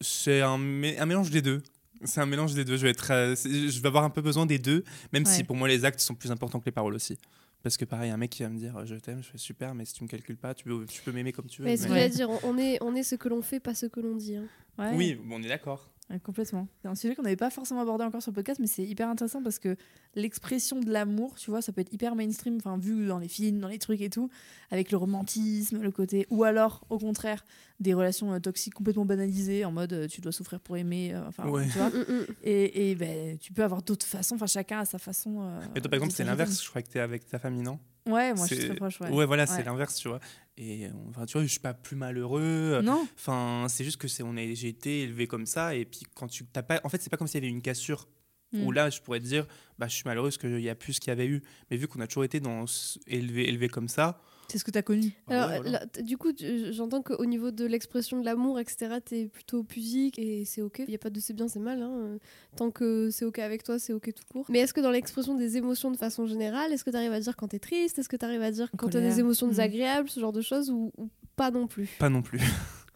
C'est 0.00 0.40
un, 0.40 0.58
mé- 0.58 0.98
un 0.98 1.06
mélange 1.06 1.30
des 1.30 1.42
deux. 1.42 1.62
C'est 2.04 2.20
un 2.20 2.26
mélange 2.26 2.54
des 2.54 2.64
deux. 2.64 2.76
Je 2.76 2.82
vais, 2.82 2.90
être, 2.90 3.12
euh, 3.12 3.36
je 3.36 3.80
vais 3.80 3.86
avoir 3.86 4.02
un 4.04 4.10
peu 4.10 4.22
besoin 4.22 4.44
des 4.44 4.58
deux, 4.58 4.82
même 5.12 5.24
si 5.24 5.44
pour 5.44 5.54
moi 5.56 5.68
les 5.68 5.84
actes 5.84 6.00
sont 6.00 6.14
plus 6.16 6.32
importants 6.32 6.58
que 6.58 6.66
les 6.66 6.72
paroles 6.72 6.94
aussi. 6.94 7.16
Parce 7.62 7.76
que 7.76 7.84
pareil, 7.84 8.10
un 8.10 8.16
mec 8.16 8.30
qui 8.30 8.42
va 8.42 8.48
me 8.48 8.58
dire 8.58 8.76
euh, 8.76 8.84
je 8.86 8.96
t'aime, 8.96 9.22
je 9.22 9.28
fais 9.30 9.38
super, 9.38 9.74
mais 9.74 9.84
si 9.84 9.94
tu 9.94 10.02
me 10.02 10.08
calcules 10.08 10.36
pas, 10.36 10.52
tu 10.54 10.64
peux, 10.64 10.84
tu 10.86 11.00
peux 11.02 11.12
m'aimer 11.12 11.32
comme 11.32 11.46
tu 11.46 11.62
veux. 11.62 11.68
Mais 11.68 11.76
ce 11.76 11.82
mais- 11.84 11.88
que 11.88 11.94
j'allais 11.94 12.08
dire, 12.10 12.28
on- 12.30 12.40
on 12.44 12.58
est, 12.58 12.78
on 12.82 12.94
est 12.94 13.02
ce 13.04 13.14
que 13.14 13.28
l'on 13.28 13.42
fait, 13.42 13.60
pas 13.60 13.74
ce 13.74 13.86
que 13.86 14.00
l'on 14.00 14.16
dit. 14.16 14.36
hein. 14.36 14.44
Ouais. 14.78 14.92
Oui, 14.94 15.14
bon, 15.22 15.36
on 15.38 15.42
est 15.42 15.48
d'accord. 15.48 15.88
Ouais, 16.10 16.18
complètement. 16.18 16.66
C'est 16.82 16.88
un 16.88 16.94
sujet 16.94 17.14
qu'on 17.14 17.22
n'avait 17.22 17.36
pas 17.36 17.50
forcément 17.50 17.80
abordé 17.82 18.04
encore 18.04 18.20
sur 18.22 18.32
le 18.32 18.34
podcast, 18.34 18.58
mais 18.58 18.66
c'est 18.66 18.82
hyper 18.82 19.08
intéressant 19.08 19.42
parce 19.42 19.58
que 19.58 19.76
l'expression 20.14 20.80
de 20.80 20.90
l'amour, 20.90 21.36
tu 21.36 21.50
vois, 21.50 21.62
ça 21.62 21.72
peut 21.72 21.80
être 21.80 21.92
hyper 21.92 22.14
mainstream, 22.16 22.56
enfin 22.56 22.76
vu 22.78 23.06
dans 23.06 23.18
les 23.18 23.28
films, 23.28 23.60
dans 23.60 23.68
les 23.68 23.78
trucs 23.78 24.00
et 24.00 24.10
tout, 24.10 24.28
avec 24.70 24.90
le 24.90 24.96
romantisme, 24.96 25.80
le 25.80 25.90
côté, 25.90 26.26
ou 26.30 26.44
alors 26.44 26.84
au 26.90 26.98
contraire 26.98 27.44
des 27.82 27.94
relations 27.94 28.32
euh, 28.32 28.38
toxiques 28.38 28.74
complètement 28.74 29.04
banalisées, 29.04 29.64
en 29.64 29.72
mode 29.72 29.92
euh, 29.92 30.08
tu 30.08 30.20
dois 30.20 30.32
souffrir 30.32 30.60
pour 30.60 30.76
aimer, 30.76 31.12
euh, 31.14 31.26
enfin 31.28 31.48
Ouais. 31.48 31.64
tu 31.66 31.78
vois. 31.78 31.90
Mm, 31.90 32.04
mm, 32.08 32.12
mm. 32.20 32.26
Et, 32.44 32.90
et 32.90 32.94
ben, 32.94 33.36
tu 33.38 33.52
peux 33.52 33.62
avoir 33.64 33.82
d'autres 33.82 34.06
façons, 34.06 34.36
enfin 34.36 34.46
chacun 34.46 34.78
a 34.80 34.84
sa 34.84 34.98
façon. 34.98 35.42
euh, 35.42 35.60
Et 35.76 35.80
toi, 35.80 35.90
par 35.90 35.96
exemple, 35.98 36.12
c'est 36.12 36.24
l'inverse. 36.24 36.62
Je 36.62 36.68
crois 36.70 36.82
que 36.82 36.88
t'es 36.88 37.00
avec 37.00 37.26
ta 37.26 37.38
famille, 37.38 37.62
non? 37.62 37.78
Ouais, 38.06 38.34
moi 38.34 38.46
je 38.46 38.54
suis 38.54 38.62
C'est- 38.62 38.68
très 38.68 38.76
proche. 38.76 39.00
Ouais. 39.00 39.10
Ouais, 39.10 39.26
voilà, 39.26 39.42
Ouais. 39.44 39.48
c'est 39.48 39.62
l'inverse, 39.64 39.94
tu 39.96 40.08
vois. 40.08 40.18
Et 40.56 40.88
enfin, 41.08 41.24
tu 41.26 41.34
vois, 41.34 41.42
je 41.42 41.46
suis 41.48 41.60
pas 41.60 41.72
plus 41.74 41.96
malheureux. 41.96 42.80
Non, 42.82 43.06
Enfin, 43.14 43.66
c'est 43.68 43.84
juste 43.84 43.96
que 43.98 44.08
c'est 44.08 44.22
on 44.22 44.36
est 44.36 44.54
j'ai 44.54 44.68
été 44.68 45.02
élevé 45.02 45.26
comme 45.26 45.46
ça 45.46 45.74
et 45.74 45.84
puis 45.84 46.00
quand 46.14 46.26
tu 46.28 46.44
t'as 46.46 46.62
pas 46.62 46.80
en 46.84 46.88
fait, 46.88 47.00
c'est 47.00 47.10
pas 47.10 47.16
comme 47.16 47.26
s'il 47.28 47.42
y 47.42 47.46
avait 47.46 47.52
une 47.52 47.62
cassure 47.62 48.08
Mm. 48.54 48.64
où 48.66 48.70
là 48.70 48.90
je 48.90 49.00
pourrais 49.00 49.18
te 49.18 49.24
dire 49.24 49.46
bah 49.78 49.88
je 49.88 49.94
suis 49.94 50.02
malheureux 50.04 50.26
parce 50.28 50.36
qu'il 50.36 50.60
y 50.60 50.68
a 50.68 50.74
plus 50.74 50.92
ce 50.94 51.00
qu'il 51.00 51.08
y 51.08 51.12
avait 51.12 51.26
eu. 51.26 51.42
Mais 51.70 51.78
vu 51.78 51.88
qu'on 51.88 52.00
a 52.00 52.06
toujours 52.06 52.24
été 52.24 52.38
dans 52.38 52.66
élevé 53.06 53.48
élevé 53.48 53.68
comme 53.68 53.88
ça, 53.88 54.20
c'est 54.52 54.58
ce 54.58 54.64
que 54.64 54.70
tu 54.70 54.78
as 54.78 54.82
connu. 54.82 55.12
Alors, 55.28 55.48
ouais, 55.48 55.56
voilà. 55.60 55.70
là, 55.80 55.86
t- 55.86 56.02
du 56.02 56.16
coup, 56.18 56.32
tu- 56.32 56.72
j'entends 56.72 57.02
qu'au 57.02 57.24
niveau 57.24 57.50
de 57.50 57.64
l'expression 57.64 58.20
de 58.20 58.24
l'amour, 58.24 58.60
etc., 58.60 58.96
t'es 59.04 59.26
plutôt 59.26 59.64
pudique 59.64 60.18
et 60.18 60.44
c'est 60.44 60.62
ok. 60.62 60.80
Il 60.80 60.88
n'y 60.90 60.94
a 60.94 60.98
pas 60.98 61.10
de 61.10 61.18
c'est 61.20 61.32
bien, 61.32 61.48
c'est 61.48 61.58
mal. 61.58 61.82
hein. 61.82 62.18
Tant 62.56 62.70
que 62.70 63.08
c'est 63.10 63.24
ok 63.24 63.38
avec 63.38 63.62
toi, 63.64 63.78
c'est 63.78 63.92
ok 63.92 64.12
tout 64.14 64.24
court. 64.30 64.46
Mais 64.48 64.58
est-ce 64.60 64.74
que 64.74 64.80
dans 64.80 64.90
l'expression 64.90 65.34
des 65.34 65.56
émotions 65.56 65.90
de 65.90 65.96
façon 65.96 66.26
générale, 66.26 66.72
est-ce 66.72 66.84
que 66.84 66.90
tu 66.90 66.96
arrives 66.96 67.12
à 67.12 67.20
dire 67.20 67.34
quand 67.36 67.48
t'es 67.48 67.58
triste? 67.58 67.98
Est-ce 67.98 68.08
que 68.08 68.16
tu 68.16 68.24
arrives 68.24 68.42
à 68.42 68.50
dire 68.50 68.70
quand 68.76 68.86
t'as 68.88 68.92
colère. 68.98 69.10
des 69.14 69.20
émotions 69.20 69.46
Mhm. 69.46 69.52
désagréables, 69.52 70.08
ce 70.10 70.20
genre 70.20 70.32
de 70.32 70.42
choses 70.42 70.70
ou, 70.70 70.92
ou 70.98 71.08
pas 71.36 71.50
non 71.50 71.66
plus? 71.66 71.88
Pas 71.98 72.10
non 72.10 72.22
plus. 72.22 72.40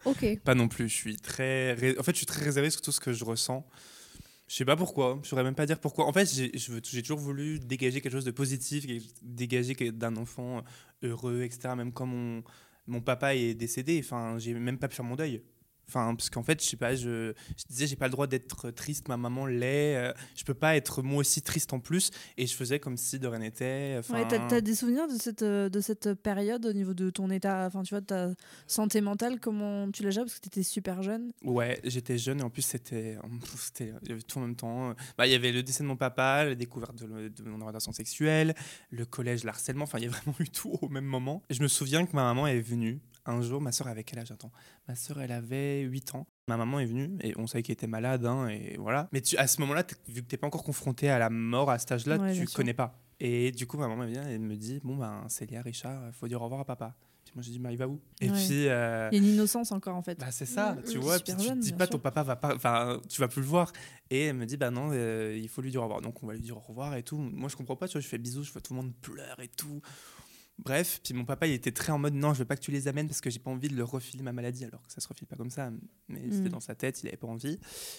Ok. 0.05 0.23
Pas 0.45 0.53
non 0.55 0.67
plus. 0.67 0.87
Je 0.87 0.93
suis 0.93 1.17
très. 1.17 1.73
ré- 1.73 1.95
En 1.99 2.03
fait, 2.03 2.11
je 2.11 2.17
suis 2.17 2.25
très 2.27 2.45
réservé 2.45 2.69
sur 2.69 2.81
tout 2.81 2.91
ce 2.91 2.99
que 2.99 3.11
je 3.13 3.25
ressens. 3.25 3.65
Je 4.47 4.55
sais 4.55 4.65
pas 4.65 4.77
pourquoi. 4.77 5.19
Je 5.23 5.27
saurais 5.27 5.43
même 5.43 5.55
pas 5.55 5.65
dire 5.65 5.79
pourquoi. 5.79 6.05
En 6.05 6.13
fait, 6.13 6.25
j'ai 6.33 7.01
toujours 7.01 7.19
voulu 7.19 7.59
dégager 7.59 7.99
quelque 7.99 8.13
chose 8.13 8.25
de 8.25 8.31
positif, 8.31 8.85
dégager 9.21 9.75
d'un 9.91 10.15
enfant 10.15 10.63
heureux, 11.03 11.41
etc. 11.41 11.73
Même 11.75 11.91
quand 11.91 12.05
mon, 12.05 12.43
mon 12.87 13.01
papa 13.01 13.35
est 13.35 13.53
décédé, 13.53 13.99
enfin, 14.03 14.37
j'ai 14.39 14.53
même 14.53 14.79
pas 14.79 14.87
pu 14.87 14.95
faire 14.95 15.05
mon 15.05 15.15
deuil. 15.15 15.41
Enfin, 15.89 16.15
parce 16.15 16.29
qu'en 16.29 16.43
fait, 16.43 16.61
je 16.61 16.67
sais 16.67 16.75
pas, 16.77 16.95
je, 16.95 17.33
je 17.57 17.63
disais, 17.69 17.87
j'ai 17.87 17.95
pas 17.95 18.07
le 18.07 18.11
droit 18.11 18.27
d'être 18.27 18.71
triste, 18.71 19.07
ma 19.07 19.15
maman 19.15 19.45
l'est, 19.45 19.95
euh, 19.95 20.13
je 20.35 20.43
peux 20.43 20.53
pas 20.53 20.75
être 20.75 21.01
moi 21.01 21.19
aussi 21.19 21.41
triste 21.41 21.71
en 21.71 21.79
plus, 21.79 22.11
et 22.35 22.45
je 22.45 22.53
faisais 22.55 22.77
comme 22.79 22.97
si 22.97 23.19
de 23.19 23.27
rien 23.27 23.39
n'était. 23.39 24.01
Ouais, 24.09 24.27
t'as, 24.27 24.47
t'as 24.49 24.59
des 24.61 24.75
souvenirs 24.75 25.07
de 25.07 25.13
cette, 25.17 25.43
euh, 25.43 25.69
de 25.69 25.79
cette 25.79 26.13
période 26.15 26.65
au 26.65 26.73
niveau 26.73 26.93
de 26.93 27.09
ton 27.09 27.29
état, 27.31 27.65
enfin 27.67 27.83
tu 27.83 27.93
vois, 27.93 28.01
ta 28.01 28.31
santé 28.67 28.99
mentale, 28.99 29.39
comment 29.39 29.89
tu 29.91 30.03
l'as 30.03 30.09
géré 30.09 30.25
parce 30.25 30.35
que 30.35 30.41
t'étais 30.41 30.63
super 30.63 31.01
jeune. 31.03 31.31
Ouais, 31.43 31.79
j'étais 31.85 32.17
jeune 32.17 32.39
et 32.41 32.43
en 32.43 32.49
plus 32.49 32.63
c'était, 32.63 33.17
c'était 33.57 33.93
il 34.03 34.09
y 34.09 34.11
avait 34.11 34.21
tout 34.21 34.39
en 34.39 34.41
même 34.41 34.55
temps. 34.57 34.93
Bah, 35.17 35.25
il 35.25 35.31
y 35.31 35.35
avait 35.35 35.53
le 35.53 35.63
décès 35.63 35.83
de 35.83 35.87
mon 35.87 35.95
papa, 35.95 36.43
la 36.43 36.55
découverte 36.55 36.95
de, 36.97 37.05
le- 37.05 37.29
de 37.29 37.43
mon 37.43 37.61
orientation 37.61 37.93
sexuelle, 37.93 38.53
le 38.91 39.05
collège, 39.05 39.43
le 39.45 39.49
harcèlement. 39.49 39.83
Enfin, 39.83 39.99
il 39.99 40.03
y 40.03 40.07
a 40.07 40.09
vraiment 40.23 40.35
eu 40.39 40.49
tout 40.49 40.77
au 40.81 40.89
même 40.89 41.05
moment. 41.05 41.43
Et 41.49 41.53
je 41.53 41.63
me 41.63 41.67
souviens 41.69 42.05
que 42.05 42.13
ma 42.15 42.23
maman 42.23 42.45
est 42.47 42.59
venue 42.59 42.99
un 43.27 43.41
jour. 43.41 43.61
Ma 43.61 43.71
soeur 43.71 43.87
avait 43.87 44.03
quel 44.03 44.19
âge 44.19 44.31
Attends, 44.31 44.51
ma 44.87 44.95
soeur 44.95 45.21
elle 45.21 45.31
avait 45.31 45.81
8 45.81 46.15
ans. 46.15 46.27
Ma 46.47 46.57
maman 46.57 46.79
est 46.79 46.85
venue 46.85 47.17
et 47.21 47.33
on 47.37 47.45
savait 47.47 47.61
qu'elle 47.63 47.73
était 47.73 47.87
malade 47.87 48.25
hein, 48.25 48.47
et 48.47 48.77
voilà. 48.77 49.07
Mais 49.11 49.21
tu, 49.21 49.37
à 49.37 49.47
ce 49.47 49.59
moment-là, 49.61 49.83
vu 50.07 50.21
que 50.23 50.27
t'es 50.27 50.37
pas 50.37 50.47
encore 50.47 50.63
confronté 50.63 51.09
à 51.09 51.19
la 51.19 51.29
mort 51.29 51.69
à 51.69 51.77
cet 51.77 51.91
âge-là, 51.91 52.17
Ouais, 52.17 52.33
tu 52.33 52.45
connais 52.45 52.73
pas. 52.73 52.99
Et 53.19 53.51
du 53.51 53.65
coup, 53.67 53.77
ma 53.77 53.87
maman 53.87 54.05
vient 54.05 54.27
et 54.29 54.37
me 54.37 54.55
dit 54.55 54.79
bon 54.83 54.95
ben 54.97 55.25
Célia, 55.27 55.61
Richard, 55.61 56.13
faut 56.13 56.27
dire 56.27 56.39
au 56.41 56.45
revoir 56.45 56.61
à 56.61 56.65
papa. 56.65 56.95
Puis 57.25 57.33
moi 57.35 57.43
je 57.43 57.49
dis 57.49 57.59
bah 57.59 57.71
il 57.73 57.77
va 57.77 57.87
où? 57.89 57.99
Et 58.21 58.29
Ouais. 58.29 58.35
puis 58.37 58.67
euh, 58.69 59.09
Il 59.11 59.15
y 59.17 59.19
a 59.19 59.27
une 59.27 59.33
innocence 59.33 59.73
encore 59.73 59.95
en 59.97 60.01
fait. 60.01 60.17
bah 60.17 60.31
c'est 60.31 60.45
ça, 60.45 60.77
tu 60.89 60.97
vois, 60.97 61.19
puis 61.19 61.33
tu 61.35 61.43
jeune, 61.43 61.59
te 61.59 61.63
dis 61.65 61.73
pas 61.73 61.85
sûr. 61.85 61.95
ton 61.95 61.99
papa 61.99 62.23
va 62.23 62.37
pas, 62.37 62.55
enfin 62.55 63.01
tu 63.09 63.19
vas 63.19 63.27
plus 63.27 63.41
le 63.41 63.47
voir. 63.47 63.73
Et 64.09 64.25
elle 64.25 64.35
me 64.37 64.45
dit 64.45 64.55
bah 64.55 64.71
non, 64.71 64.91
euh, 64.93 65.37
il 65.37 65.49
faut 65.49 65.61
lui 65.61 65.69
dire 65.71 65.81
au 65.81 65.83
revoir. 65.83 65.99
Donc 65.99 66.23
on 66.23 66.27
va 66.27 66.33
lui 66.33 66.39
dire 66.41 66.55
au 66.55 66.61
revoir 66.61 66.95
et 66.95 67.03
tout. 67.03 67.17
Moi 67.17 67.49
je 67.49 67.57
comprends 67.57 67.75
pas, 67.75 67.87
tu 67.89 67.93
vois, 67.93 68.01
je 68.01 68.07
fais 68.07 68.17
bisous, 68.17 68.43
je 68.43 68.51
vois 68.53 68.61
tout 68.61 68.73
le 68.73 68.81
monde 68.81 68.93
pleure 69.01 69.41
et 69.41 69.49
tout. 69.49 69.81
Bref, 70.59 70.99
puis 71.03 71.13
mon 71.13 71.23
papa 71.23 71.45
il 71.45 71.53
était 71.53 71.71
très 71.71 71.91
en 71.91 71.99
mode 71.99 72.15
non, 72.15 72.33
je 72.33 72.39
veux 72.39 72.45
pas 72.45 72.55
que 72.55 72.61
tu 72.61 72.71
les 72.71 72.87
amènes 72.87 73.07
parce 73.07 73.21
que 73.21 73.29
j'ai 73.29 73.37
pas 73.39 73.51
envie 73.51 73.67
de 73.67 73.75
leur 73.75 73.91
refiler 73.91 74.23
ma 74.23 74.33
maladie 74.33 74.65
alors 74.65 74.81
que 74.85 74.91
ça 74.91 74.99
se 74.99 75.07
refile 75.07 75.27
pas 75.27 75.35
comme 75.35 75.51
ça, 75.51 75.69
mais 76.07 76.19
c'était 76.31 76.49
Mm. 76.49 76.53
dans 76.53 76.59
sa 76.59 76.73
tête, 76.73 77.01
il 77.03 77.07
avait 77.07 77.15
pas 77.17 77.27
envie. 77.27 77.57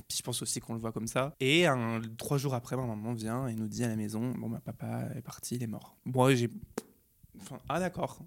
Puis 0.08 0.18
je 0.18 0.22
pense 0.22 0.42
aussi 0.42 0.58
qu'on 0.60 0.74
le 0.74 0.80
voit 0.80 0.90
comme 0.92 1.06
ça. 1.06 1.34
Et 1.38 1.66
un, 1.66 2.00
trois 2.18 2.36
jours 2.36 2.54
après, 2.54 2.76
ma 2.76 2.84
maman 2.84 3.12
vient 3.14 3.46
et 3.46 3.54
nous 3.54 3.68
dit 3.68 3.84
à 3.84 3.88
la 3.88 3.96
maison 3.96 4.32
bon 4.32 4.50
bah 4.50 4.60
papa 4.64 5.08
est 5.14 5.22
parti, 5.22 5.54
il 5.54 5.62
est 5.62 5.66
mort. 5.68 5.96
Moi 6.04 6.34
j'ai, 6.34 6.50
enfin, 7.40 7.58
ah 7.68 7.78
d'accord. 7.78 8.18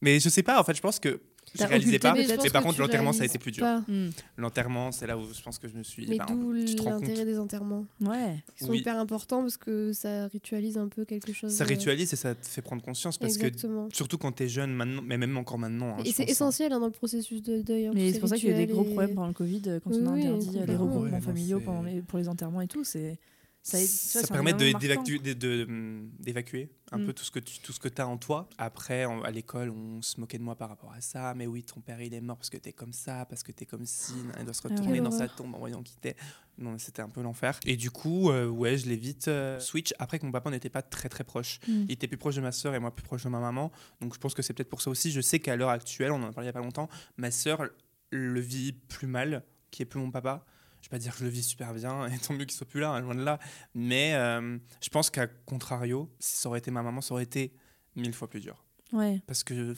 Mais 0.00 0.20
je 0.20 0.28
sais 0.28 0.42
pas, 0.44 0.60
en 0.60 0.64
fait, 0.64 0.74
je 0.74 0.82
pense 0.82 1.00
que 1.00 1.20
je 1.54 1.64
réalisais 1.64 1.98
pas. 1.98 2.12
mais 2.14 2.26
Mais, 2.42 2.50
par 2.50 2.62
contre, 2.62 2.80
l'enterrement, 2.80 3.12
ça 3.12 3.22
a 3.22 3.26
été 3.26 3.38
plus 3.38 3.52
dur. 3.52 3.62
pas. 3.62 3.78
Hmm. 3.88 4.10
L'enterrement, 4.36 4.92
c'est 4.92 5.06
là 5.06 5.16
où 5.16 5.22
je 5.32 5.40
pense 5.42 5.58
que 5.58 5.68
je 5.68 5.74
me 5.74 5.82
suis. 5.82 6.06
Mais 6.08 6.18
bah, 6.18 6.26
d'où 6.28 6.52
l'intérêt 6.52 7.24
des 7.24 7.38
enterrements? 7.38 7.84
Ouais. 8.00 8.42
Ils 8.60 8.64
sont 8.66 8.72
Oui. 8.72 8.78
hyper 8.80 8.98
importants 8.98 9.42
parce 9.42 9.56
que 9.56 9.92
ça 9.92 10.26
ritualise 10.28 10.76
un 10.78 10.88
peu 10.88 11.04
quelque 11.04 11.32
chose. 11.32 11.52
Ça 11.52 11.64
euh, 11.64 11.66
ritualise 11.68 12.12
et 12.12 12.16
ça 12.16 12.34
te 12.34 12.46
fait 12.46 12.62
prendre 12.62 12.82
conscience 12.82 13.16
parce 13.18 13.34
Exactement. 13.36 13.88
que 13.88 13.96
surtout 13.96 14.18
quand 14.18 14.32
t'es 14.32 14.48
jeune 14.48 14.72
maintenant, 14.72 15.02
mais 15.04 15.16
même 15.18 15.36
encore 15.36 15.58
maintenant. 15.58 15.96
hein, 15.98 16.02
Et 16.04 16.12
c'est 16.12 16.24
hein. 16.24 16.26
essentiel 16.28 16.72
hein, 16.72 16.80
dans 16.80 16.86
le 16.86 16.92
processus 16.92 17.42
de 17.42 17.62
deuil. 17.62 17.90
Mais 17.94 18.08
ces 18.08 18.14
c'est 18.14 18.20
pour 18.20 18.28
ça 18.28 18.36
qu'il 18.36 18.48
y 18.50 18.52
a 18.52 18.60
eu 18.62 18.66
des 18.66 18.72
gros 18.72 18.82
et- 18.82 18.86
problèmes 18.86 19.14
pendant 19.14 19.28
le 19.28 19.32
Covid 19.34 19.62
euh, 19.66 19.80
quand 19.82 19.90
Oui, 19.90 19.98
on 20.02 20.06
a 20.08 20.12
interdit 20.12 20.58
euh, 20.58 20.66
les 20.66 20.76
regroupements 20.76 21.20
familiaux 21.20 21.62
pour 22.08 22.18
les 22.18 22.28
enterrements 22.28 22.60
et 22.60 22.68
tout. 22.68 22.84
C'est 22.84 23.18
ça, 23.66 23.78
tu 23.78 23.86
ça 23.86 24.20
un 24.20 24.22
permet 24.28 24.50
événement 24.52 24.78
d'évacuer- 24.78 26.70
un 26.92 26.98
Mm. 26.98 27.06
peu 27.06 27.12
tout 27.12 27.24
ce 27.24 27.30
que 27.32 27.40
tu 27.40 27.58
tout 27.58 27.72
ce 27.72 27.80
que 27.80 27.88
as 28.00 28.06
en 28.06 28.16
toi. 28.16 28.48
Après, 28.58 29.02
à 29.04 29.30
l'école, 29.32 29.70
on 29.70 30.00
se 30.02 30.20
moquait 30.20 30.38
de 30.38 30.42
moi 30.44 30.54
par 30.54 30.68
rapport 30.68 30.92
à 30.92 31.00
ça. 31.00 31.34
Mais 31.34 31.46
oui, 31.48 31.64
ton 31.64 31.80
père, 31.80 32.00
il 32.00 32.14
est 32.14 32.20
mort 32.20 32.36
parce 32.36 32.48
que 32.50 32.58
t'es 32.58 32.72
comme 32.72 32.92
ça, 32.92 33.26
parce 33.26 33.42
que 33.42 33.50
t'es 33.50 33.66
comme 33.66 33.84
si. 33.84 34.12
Il 34.38 34.44
doit 34.44 34.54
se 34.54 34.62
Ah 34.64 34.68
retourner 34.68 35.00
dans 35.00 35.10
sa 35.10 35.26
Quelle 35.26 35.36
tombe 35.36 35.54
en 35.54 35.58
voyant 35.58 35.82
qui 35.82 35.96
t'es. 35.96 36.14
Non, 36.58 36.78
c'était 36.78 37.02
un 37.02 37.08
peu 37.08 37.22
l'enfer. 37.22 37.58
Et 37.66 37.76
du 37.76 37.90
coup, 37.90 38.30
euh, 38.30 38.46
ouais, 38.46 38.78
je 38.78 38.86
l'ai 38.88 38.96
vite 38.96 39.26
euh, 39.28 39.58
switch. 39.58 39.92
Après 39.98 40.18
que 40.20 40.26
mon 40.26 40.32
papa 40.32 40.48
n'était 40.50 40.70
pas 40.70 40.82
très 40.82 41.08
très 41.08 41.24
proche. 41.24 41.58
Mm. 41.66 41.72
Il 41.88 41.92
était 41.92 42.06
plus 42.06 42.18
proche 42.18 42.36
de 42.36 42.40
ma 42.40 42.52
sœur 42.52 42.74
et 42.74 42.78
moi 42.78 42.94
plus 42.94 43.02
proche 43.04 43.24
de 43.24 43.28
ma 43.28 43.40
maman. 43.40 43.72
Donc 44.00 44.14
je 44.14 44.20
pense 44.20 44.32
que 44.34 44.42
c'est 44.42 44.52
peut-être 44.54 44.70
pour 44.70 44.80
ça 44.80 44.90
aussi. 44.90 45.10
Je 45.10 45.20
sais 45.20 45.40
qu'à 45.40 45.56
l'heure 45.56 45.70
actuelle, 45.70 46.12
on 46.12 46.22
en 46.22 46.28
a 46.28 46.32
parlé 46.32 46.46
il 46.46 46.48
y 46.48 46.50
a 46.50 46.52
pas 46.52 46.60
longtemps, 46.60 46.88
ma 47.16 47.30
sœur 47.32 47.66
le 48.10 48.40
vit 48.40 48.72
plus 48.72 49.08
mal, 49.08 49.42
qui 49.72 49.82
est 49.82 49.86
plus 49.86 49.98
mon 49.98 50.12
papa. 50.12 50.46
Je 50.82 50.86
vais 50.88 50.90
pas 50.90 50.98
dire 50.98 51.12
que 51.12 51.18
je 51.20 51.24
le 51.24 51.30
vis 51.30 51.42
super 51.42 51.74
bien, 51.74 52.06
et 52.12 52.18
tant 52.18 52.32
mieux 52.34 52.44
qu'il 52.44 52.56
soit 52.56 52.66
plus 52.68 52.80
là, 52.80 52.90
hein, 52.90 53.00
loin 53.00 53.14
de 53.14 53.22
là. 53.24 53.38
Mais 53.74 54.14
euh, 54.14 54.58
je 54.82 54.88
pense 54.88 55.10
qu'à 55.10 55.26
contrario, 55.26 56.08
si 56.20 56.36
ça 56.36 56.48
aurait 56.48 56.58
été 56.60 56.70
ma 56.70 56.82
maman, 56.82 57.00
ça 57.00 57.14
aurait 57.14 57.24
été 57.24 57.52
mille 57.96 58.12
fois 58.14 58.28
plus 58.30 58.40
dur. 58.40 58.62
Ouais. 58.92 59.20
Parce 59.26 59.42
que, 59.42 59.74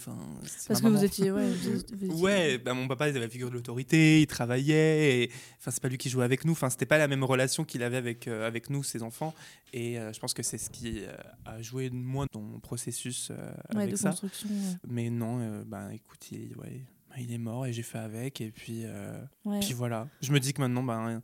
Parce 0.68 0.82
que 0.82 0.86
vous 0.86 1.02
étiez. 1.02 1.30
Ouais, 1.30 1.50
vous- 1.50 1.80
étiez- 1.80 2.10
Ouais, 2.10 2.58
bah, 2.58 2.74
mon 2.74 2.86
papa 2.86 3.06
il 3.08 3.10
avait 3.16 3.20
la 3.24 3.30
figure 3.30 3.48
de 3.48 3.54
l'autorité, 3.54 4.20
il 4.20 4.26
travaillait, 4.26 5.30
enfin 5.58 5.70
c'est 5.70 5.80
pas 5.80 5.88
lui 5.88 5.96
qui 5.96 6.10
jouait 6.10 6.24
avec 6.26 6.44
nous, 6.44 6.52
enfin 6.52 6.68
c'était 6.68 6.84
pas 6.84 6.98
la 6.98 7.08
même 7.08 7.24
relation 7.24 7.64
qu'il 7.64 7.82
avait 7.82 7.96
avec 7.96 8.28
euh, 8.28 8.46
avec 8.46 8.68
nous 8.68 8.82
ses 8.82 9.02
enfants, 9.02 9.34
et 9.72 9.98
euh, 9.98 10.12
je 10.12 10.20
pense 10.20 10.34
que 10.34 10.42
c'est 10.42 10.58
ce 10.58 10.68
qui 10.68 11.04
euh, 11.04 11.14
a 11.46 11.62
joué 11.62 11.88
de 11.88 11.94
moi 11.94 12.26
dans 12.32 12.42
mon 12.42 12.60
processus 12.60 13.30
Ouais, 13.30 13.76
avec 13.76 13.90
de 13.92 13.96
ça. 13.96 14.10
construction. 14.10 14.48
Mais 14.86 15.08
non, 15.08 15.62
bah 15.66 15.88
écoute, 15.94 16.30
il, 16.30 16.54
ouais, 16.58 16.82
il 17.20 17.32
est 17.32 17.38
mort 17.38 17.66
et 17.66 17.72
j'ai 17.72 17.82
fait 17.82 17.98
avec, 17.98 18.40
et 18.40 18.50
puis 18.50 18.82
euh, 18.84 19.20
Ouais. 19.44 19.60
puis 19.60 19.72
voilà. 19.74 20.08
Je 20.22 20.32
me 20.32 20.40
dis 20.40 20.52
que 20.52 20.60
maintenant, 20.60 20.82
bah, 20.82 21.20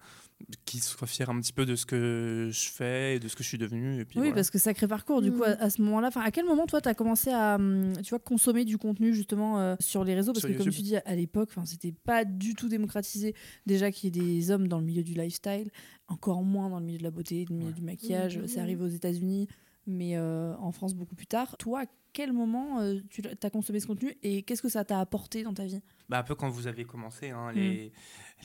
qu'il 0.65 0.83
soit 0.83 1.07
fier 1.07 1.31
un 1.31 1.41
petit 1.41 1.53
peu 1.53 1.65
de 1.65 1.75
ce 1.77 1.87
que 1.87 2.51
je 2.53 2.69
fais 2.71 3.17
et 3.17 3.19
de 3.21 3.29
ce 3.29 3.37
que 3.37 3.43
je 3.43 3.49
suis 3.49 3.57
devenu, 3.59 4.01
et 4.01 4.05
puis 4.05 4.19
Oui, 4.19 4.27
voilà. 4.27 4.35
parce 4.35 4.51
que 4.51 4.59
sacré 4.59 4.87
parcours. 4.89 5.23
Du 5.23 5.31
Mm. 5.31 5.37
coup, 5.37 5.45
à, 5.45 5.51
à 5.51 5.71
ce 5.71 5.81
moment-là, 5.83 6.09
enfin, 6.09 6.21
à 6.23 6.31
quel 6.31 6.45
moment 6.45 6.67
toi, 6.67 6.81
tu 6.81 6.89
as 6.89 6.95
commencé 6.95 7.31
à, 7.31 7.55
hum, 7.57 7.93
tu 8.03 8.11
vois, 8.11 8.19
consommer 8.19 8.65
du 8.65 8.77
contenu 8.77 9.15
justement 9.15 9.61
euh, 9.61 9.77
sur 9.81 10.05
les 10.05 10.15
réseaux? 10.15 10.33
Parce 10.33 10.45
Sur 10.47 10.51
que 10.57 10.63
comme 10.63 10.73
tu 10.73 10.83
dis, 10.83 10.97
à 10.97 11.15
l'époque, 11.15 11.49
enfin, 11.51 11.65
c'était 11.65 11.93
pas 11.93 12.25
du 12.25 12.55
tout 12.55 12.69
démocratisé. 12.69 13.35
Déjà 13.67 13.91
qu'il 13.91 14.15
y 14.17 14.21
ait 14.21 14.25
des 14.25 14.51
hommes 14.51 14.69
dans 14.69 14.79
le 14.79 14.85
milieu 14.85 15.03
du 15.03 15.15
lifestyle, 15.15 15.71
encore 16.09 16.43
moins 16.43 16.69
dans 16.69 16.81
le 16.81 16.85
milieu 16.87 16.99
de 16.99 17.05
la 17.05 17.11
beauté, 17.11 17.47
le 17.49 17.55
milieu 17.55 17.69
Ouais. 17.69 17.75
du 17.75 17.83
maquillage. 17.83 18.37
Mhm. 18.39 18.49
C'est 18.49 18.61
arrivé 18.61 18.83
aux 18.85 18.89
États-Unis, 18.89 19.49
mais 19.87 20.17
euh, 20.17 20.55
en 20.59 20.73
France 20.73 20.95
beaucoup 20.95 21.15
plus 21.15 21.27
tard. 21.27 21.57
Toi, 21.59 21.83
à 21.83 21.87
quel 22.13 22.33
moment 22.33 22.81
euh, 22.81 23.01
tu 23.11 23.23
as 23.43 23.51
consommé 23.51 23.81
ce 23.81 23.87
contenu 23.87 24.15
et 24.23 24.43
qu'est-ce 24.43 24.63
que 24.63 24.69
ça 24.69 24.85
t'a 24.85 25.01
apporté 25.01 25.43
dans 25.43 25.55
ta 25.55 25.65
vie? 25.65 25.81
Bah, 26.09 26.19
un 26.19 26.23
peu 26.23 26.35
quand 26.35 26.49
vous 26.49 26.67
avez 26.67 26.85
commencé, 26.85 27.31
hein, 27.31 27.53
Mm. 27.53 27.57
les, 27.57 27.93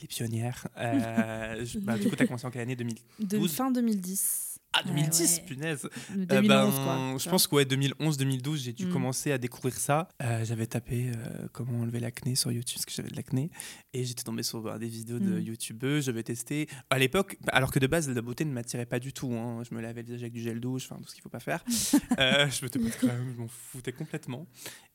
les 0.01 0.07
pionnières. 0.07 0.67
Euh, 0.77 1.65
bah, 1.83 1.97
du 1.97 2.09
coup, 2.09 2.15
tu 2.15 2.23
as 2.23 2.25
commencé 2.25 2.47
en 2.47 2.51
quelle 2.51 2.61
année? 2.63 2.75
2000 2.75 2.95
De 3.19 3.37
12. 3.37 3.53
fin 3.53 3.71
2010. 3.71 4.48
Ah, 4.71 4.83
2010, 4.85 5.37
ouais. 5.37 5.45
punaise 5.45 5.85
Euh, 6.11 6.25
2011, 6.25 6.47
ben, 6.47 6.71
quoi. 6.83 7.17
Je 7.17 7.27
pense 7.29 7.47
que 7.47 7.55
ouais, 7.55 7.65
2011-2012, 7.65 8.57
j'ai 8.57 8.73
dû 8.73 8.85
Mm. 8.85 8.91
commencer 8.93 9.31
à 9.31 9.37
découvrir 9.39 9.73
ça. 9.75 10.07
Euh, 10.21 10.45
j'avais 10.45 10.67
tapé 10.67 11.09
euh, 11.15 11.47
comment 11.51 11.79
enlever 11.81 11.99
l'acné 11.99 12.35
sur 12.35 12.51
YouTube, 12.51 12.75
parce 12.75 12.85
que 12.85 12.91
j'avais 12.91 13.09
de 13.09 13.15
l'acné. 13.15 13.49
Et 13.93 14.03
j'étais 14.05 14.21
tombé 14.23 14.43
sur 14.43 14.61
bah, 14.61 14.77
des 14.77 14.87
vidéos 14.87 15.17
de 15.19 15.39
Mm. 15.39 15.43
YouTubeuses, 15.43 16.05
j'avais 16.05 16.21
testé. 16.23 16.67
À 16.91 16.99
l'époque, 16.99 17.37
bah, 17.41 17.53
alors 17.55 17.71
que 17.71 17.79
de 17.79 17.87
base, 17.87 18.07
la 18.09 18.21
beauté 18.21 18.45
ne 18.45 18.51
m'attirait 18.51 18.85
pas 18.85 18.99
du 18.99 19.11
tout. 19.11 19.33
hein. 19.33 19.63
Je 19.67 19.73
me 19.73 19.81
lavais 19.81 20.01
le 20.01 20.05
visage 20.07 20.21
avec 20.21 20.33
du 20.33 20.41
gel 20.41 20.59
douche, 20.59 20.85
enfin, 20.89 21.01
tout 21.01 21.07
ce 21.09 21.13
qu'il 21.15 21.23
faut 21.23 21.29
pas 21.29 21.39
faire. 21.39 21.63
Euh, 22.19 22.47
je 22.49 22.65
me 22.65 22.69
je 22.69 23.39
m'en 23.39 23.47
foutais 23.47 23.91
complètement. 23.93 24.45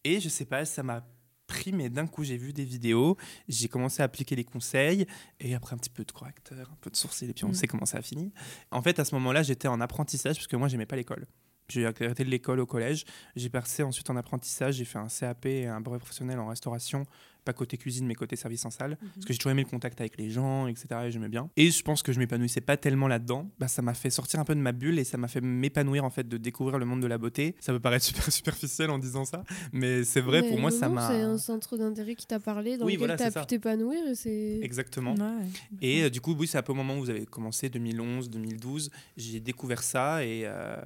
Et 0.04 0.20
je 0.20 0.28
sais 0.28 0.44
pas, 0.44 0.64
ça 0.64 0.82
m'a 0.82 1.04
pris, 1.46 1.72
mais 1.72 1.88
d'un 1.90 2.06
coup, 2.06 2.24
j'ai 2.24 2.36
vu 2.36 2.52
des 2.52 2.64
vidéos, 2.64 3.16
j'ai 3.48 3.68
commencé 3.68 4.02
à 4.02 4.04
appliquer 4.06 4.36
les 4.36 4.44
conseils, 4.44 5.06
et 5.40 5.54
après 5.54 5.74
un 5.74 5.78
petit 5.78 5.90
peu 5.90 6.04
de 6.04 6.12
correcteur, 6.12 6.70
un 6.72 6.76
peu 6.80 6.90
de 6.90 6.96
sourcil, 6.96 7.28
et 7.30 7.34
puis 7.34 7.44
on 7.44 7.48
Mm. 7.50 7.54
sait 7.54 7.66
comment 7.66 7.86
ça 7.86 7.98
a 7.98 8.02
fini. 8.02 8.32
En 8.70 8.82
fait, 8.82 8.98
à 8.98 9.04
ce 9.04 9.14
moment-là, 9.16 9.42
j'étais 9.42 9.68
en 9.68 9.80
apprentissage, 9.80 10.36
parce 10.36 10.46
que 10.46 10.56
moi, 10.56 10.68
j'aimais 10.68 10.86
pas 10.86 10.96
l'école. 10.96 11.26
J'ai 11.70 11.86
arrêté 11.86 12.24
de 12.24 12.30
l'école 12.30 12.60
au 12.60 12.66
collège, 12.66 13.04
j'ai 13.36 13.48
passé 13.48 13.82
ensuite 13.82 14.10
en 14.10 14.16
apprentissage, 14.16 14.74
j'ai 14.74 14.84
fait 14.84 14.98
un 14.98 15.08
CAP 15.08 15.46
et 15.46 15.66
un 15.66 15.80
brevet 15.80 15.98
professionnel 15.98 16.38
en 16.38 16.48
restauration, 16.48 17.06
pas 17.44 17.52
côté 17.52 17.76
cuisine, 17.76 18.06
mais 18.06 18.14
côté 18.14 18.36
service 18.36 18.64
en 18.64 18.70
salle, 18.70 18.96
parce 19.14 19.26
que 19.26 19.32
j'ai 19.32 19.38
toujours 19.38 19.52
aimé 19.52 19.62
le 19.62 19.68
contact 19.70 20.00
avec 20.00 20.16
les 20.18 20.30
gens, 20.30 20.66
etc., 20.66 20.86
et 21.06 21.10
j'aimais 21.10 21.28
bien. 21.28 21.50
Et 21.56 21.70
je 21.70 21.82
pense 21.82 22.02
que 22.02 22.12
je 22.12 22.18
m'épanouissais 22.18 22.60
pas 22.60 22.76
tellement 22.76 23.08
là-dedans, 23.08 23.50
bah, 23.58 23.68
ça 23.68 23.82
m'a 23.82 23.94
fait 23.94 24.10
sortir 24.10 24.40
un 24.40 24.44
peu 24.44 24.54
de 24.54 24.60
ma 24.60 24.72
bulle, 24.72 24.98
et 24.98 25.04
ça 25.04 25.18
m'a 25.18 25.28
fait 25.28 25.40
m'épanouir, 25.40 26.04
en 26.04 26.10
fait, 26.10 26.26
de 26.28 26.36
découvrir 26.36 26.78
le 26.78 26.86
monde 26.86 27.00
de 27.00 27.06
la 27.06 27.18
beauté. 27.18 27.54
Ça 27.60 27.72
peut 27.72 27.80
paraître 27.80 28.04
super 28.04 28.30
superficiel 28.32 28.90
en 28.90 28.98
disant 28.98 29.24
ça, 29.24 29.44
mais 29.72 30.04
c'est 30.04 30.20
vrai, 30.20 30.42
Mais 30.42 30.48
pour 30.48 30.58
moi, 30.58 30.70
non, 30.70 30.78
ça 30.78 30.88
m'a... 30.88 31.08
C'est 31.08 31.20
un 31.22 31.38
centre 31.38 31.76
d'intérêt 31.76 32.14
qui 32.14 32.26
t'a 32.26 32.40
parlé, 32.40 32.76
dans 32.76 32.86
Oui, 32.86 32.92
lequel 32.94 32.98
voilà, 33.06 33.16
t'as 33.16 33.24
c'est 33.26 33.30
ça. 33.32 33.40
pu 33.40 33.46
t'épanouir. 33.46 34.06
Et 34.08 34.14
c'est... 34.14 34.60
Exactement. 34.62 35.14
Ouais. 35.14 35.46
Et 35.82 36.02
euh, 36.04 36.10
du 36.10 36.20
coup, 36.20 36.34
oui, 36.38 36.46
c'est 36.46 36.58
un 36.58 36.62
peu 36.62 36.72
au 36.72 36.76
moment 36.76 36.96
où 36.96 37.00
vous 37.00 37.10
avez 37.10 37.26
commencé, 37.26 37.68
2011, 37.68 38.30
2012. 38.30 38.90
J'ai 39.16 39.40
découvert 39.40 39.82
ça 39.82 40.24
et, 40.24 40.42
euh, 40.44 40.76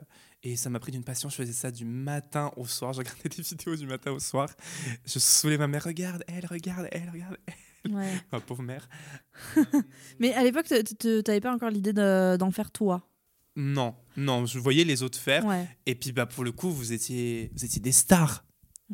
et 0.43 0.57
ça 0.57 0.71
m'a 0.71 0.79
pris 0.81 0.93
d'une 0.93 1.05
passion. 1.05 1.29
Je 1.29 1.35
faisais 1.37 1.53
ça 1.53 1.71
du 1.71 1.85
matin 1.85 2.51
au 2.57 2.67
soir. 2.67 2.93
Je 2.93 2.99
regardais 2.99 3.29
des 3.37 3.43
vidéos 3.43 3.77
du 3.77 3.87
matin 3.87 4.13
au 4.13 4.19
soir. 4.21 4.49
Je 5.07 5.19
saoulais 5.19 5.59
ma 5.59 5.67
mère. 5.67 5.85
Regarde, 5.85 6.25
elle, 6.29 6.47
regarde, 6.47 6.89
elle, 6.93 7.11
regarde. 7.11 7.37
elle. 7.47 7.93
Ouais. 7.95 8.13
Ma 8.33 8.41
pauvre 8.41 8.63
mère. 8.63 8.89
Mais 10.19 10.35
à 10.35 10.43
l'époque, 10.43 10.67
t- 10.67 10.83
t- 10.85 11.23
t'avais 11.23 11.41
pas 11.41 11.53
encore 11.55 11.71
l'idée 11.71 11.93
de- 11.93 12.37
d'en 12.37 12.51
faire 12.51 12.71
toi? 12.71 13.09
Non, 13.57 13.95
non, 14.17 14.47
je 14.47 14.59
voyais 14.59 14.85
les 14.85 15.03
autres 15.03 15.19
faire. 15.19 15.45
Ouais. 15.45 15.67
Et 15.87 15.95
puis, 15.95 16.13
bah, 16.13 16.27
pour 16.27 16.45
le 16.45 16.53
coup, 16.53 16.71
vous 16.71 16.93
étiez, 16.93 17.51
vous 17.57 17.65
étiez 17.65 17.81
des 17.81 17.93
stars. 17.93 18.45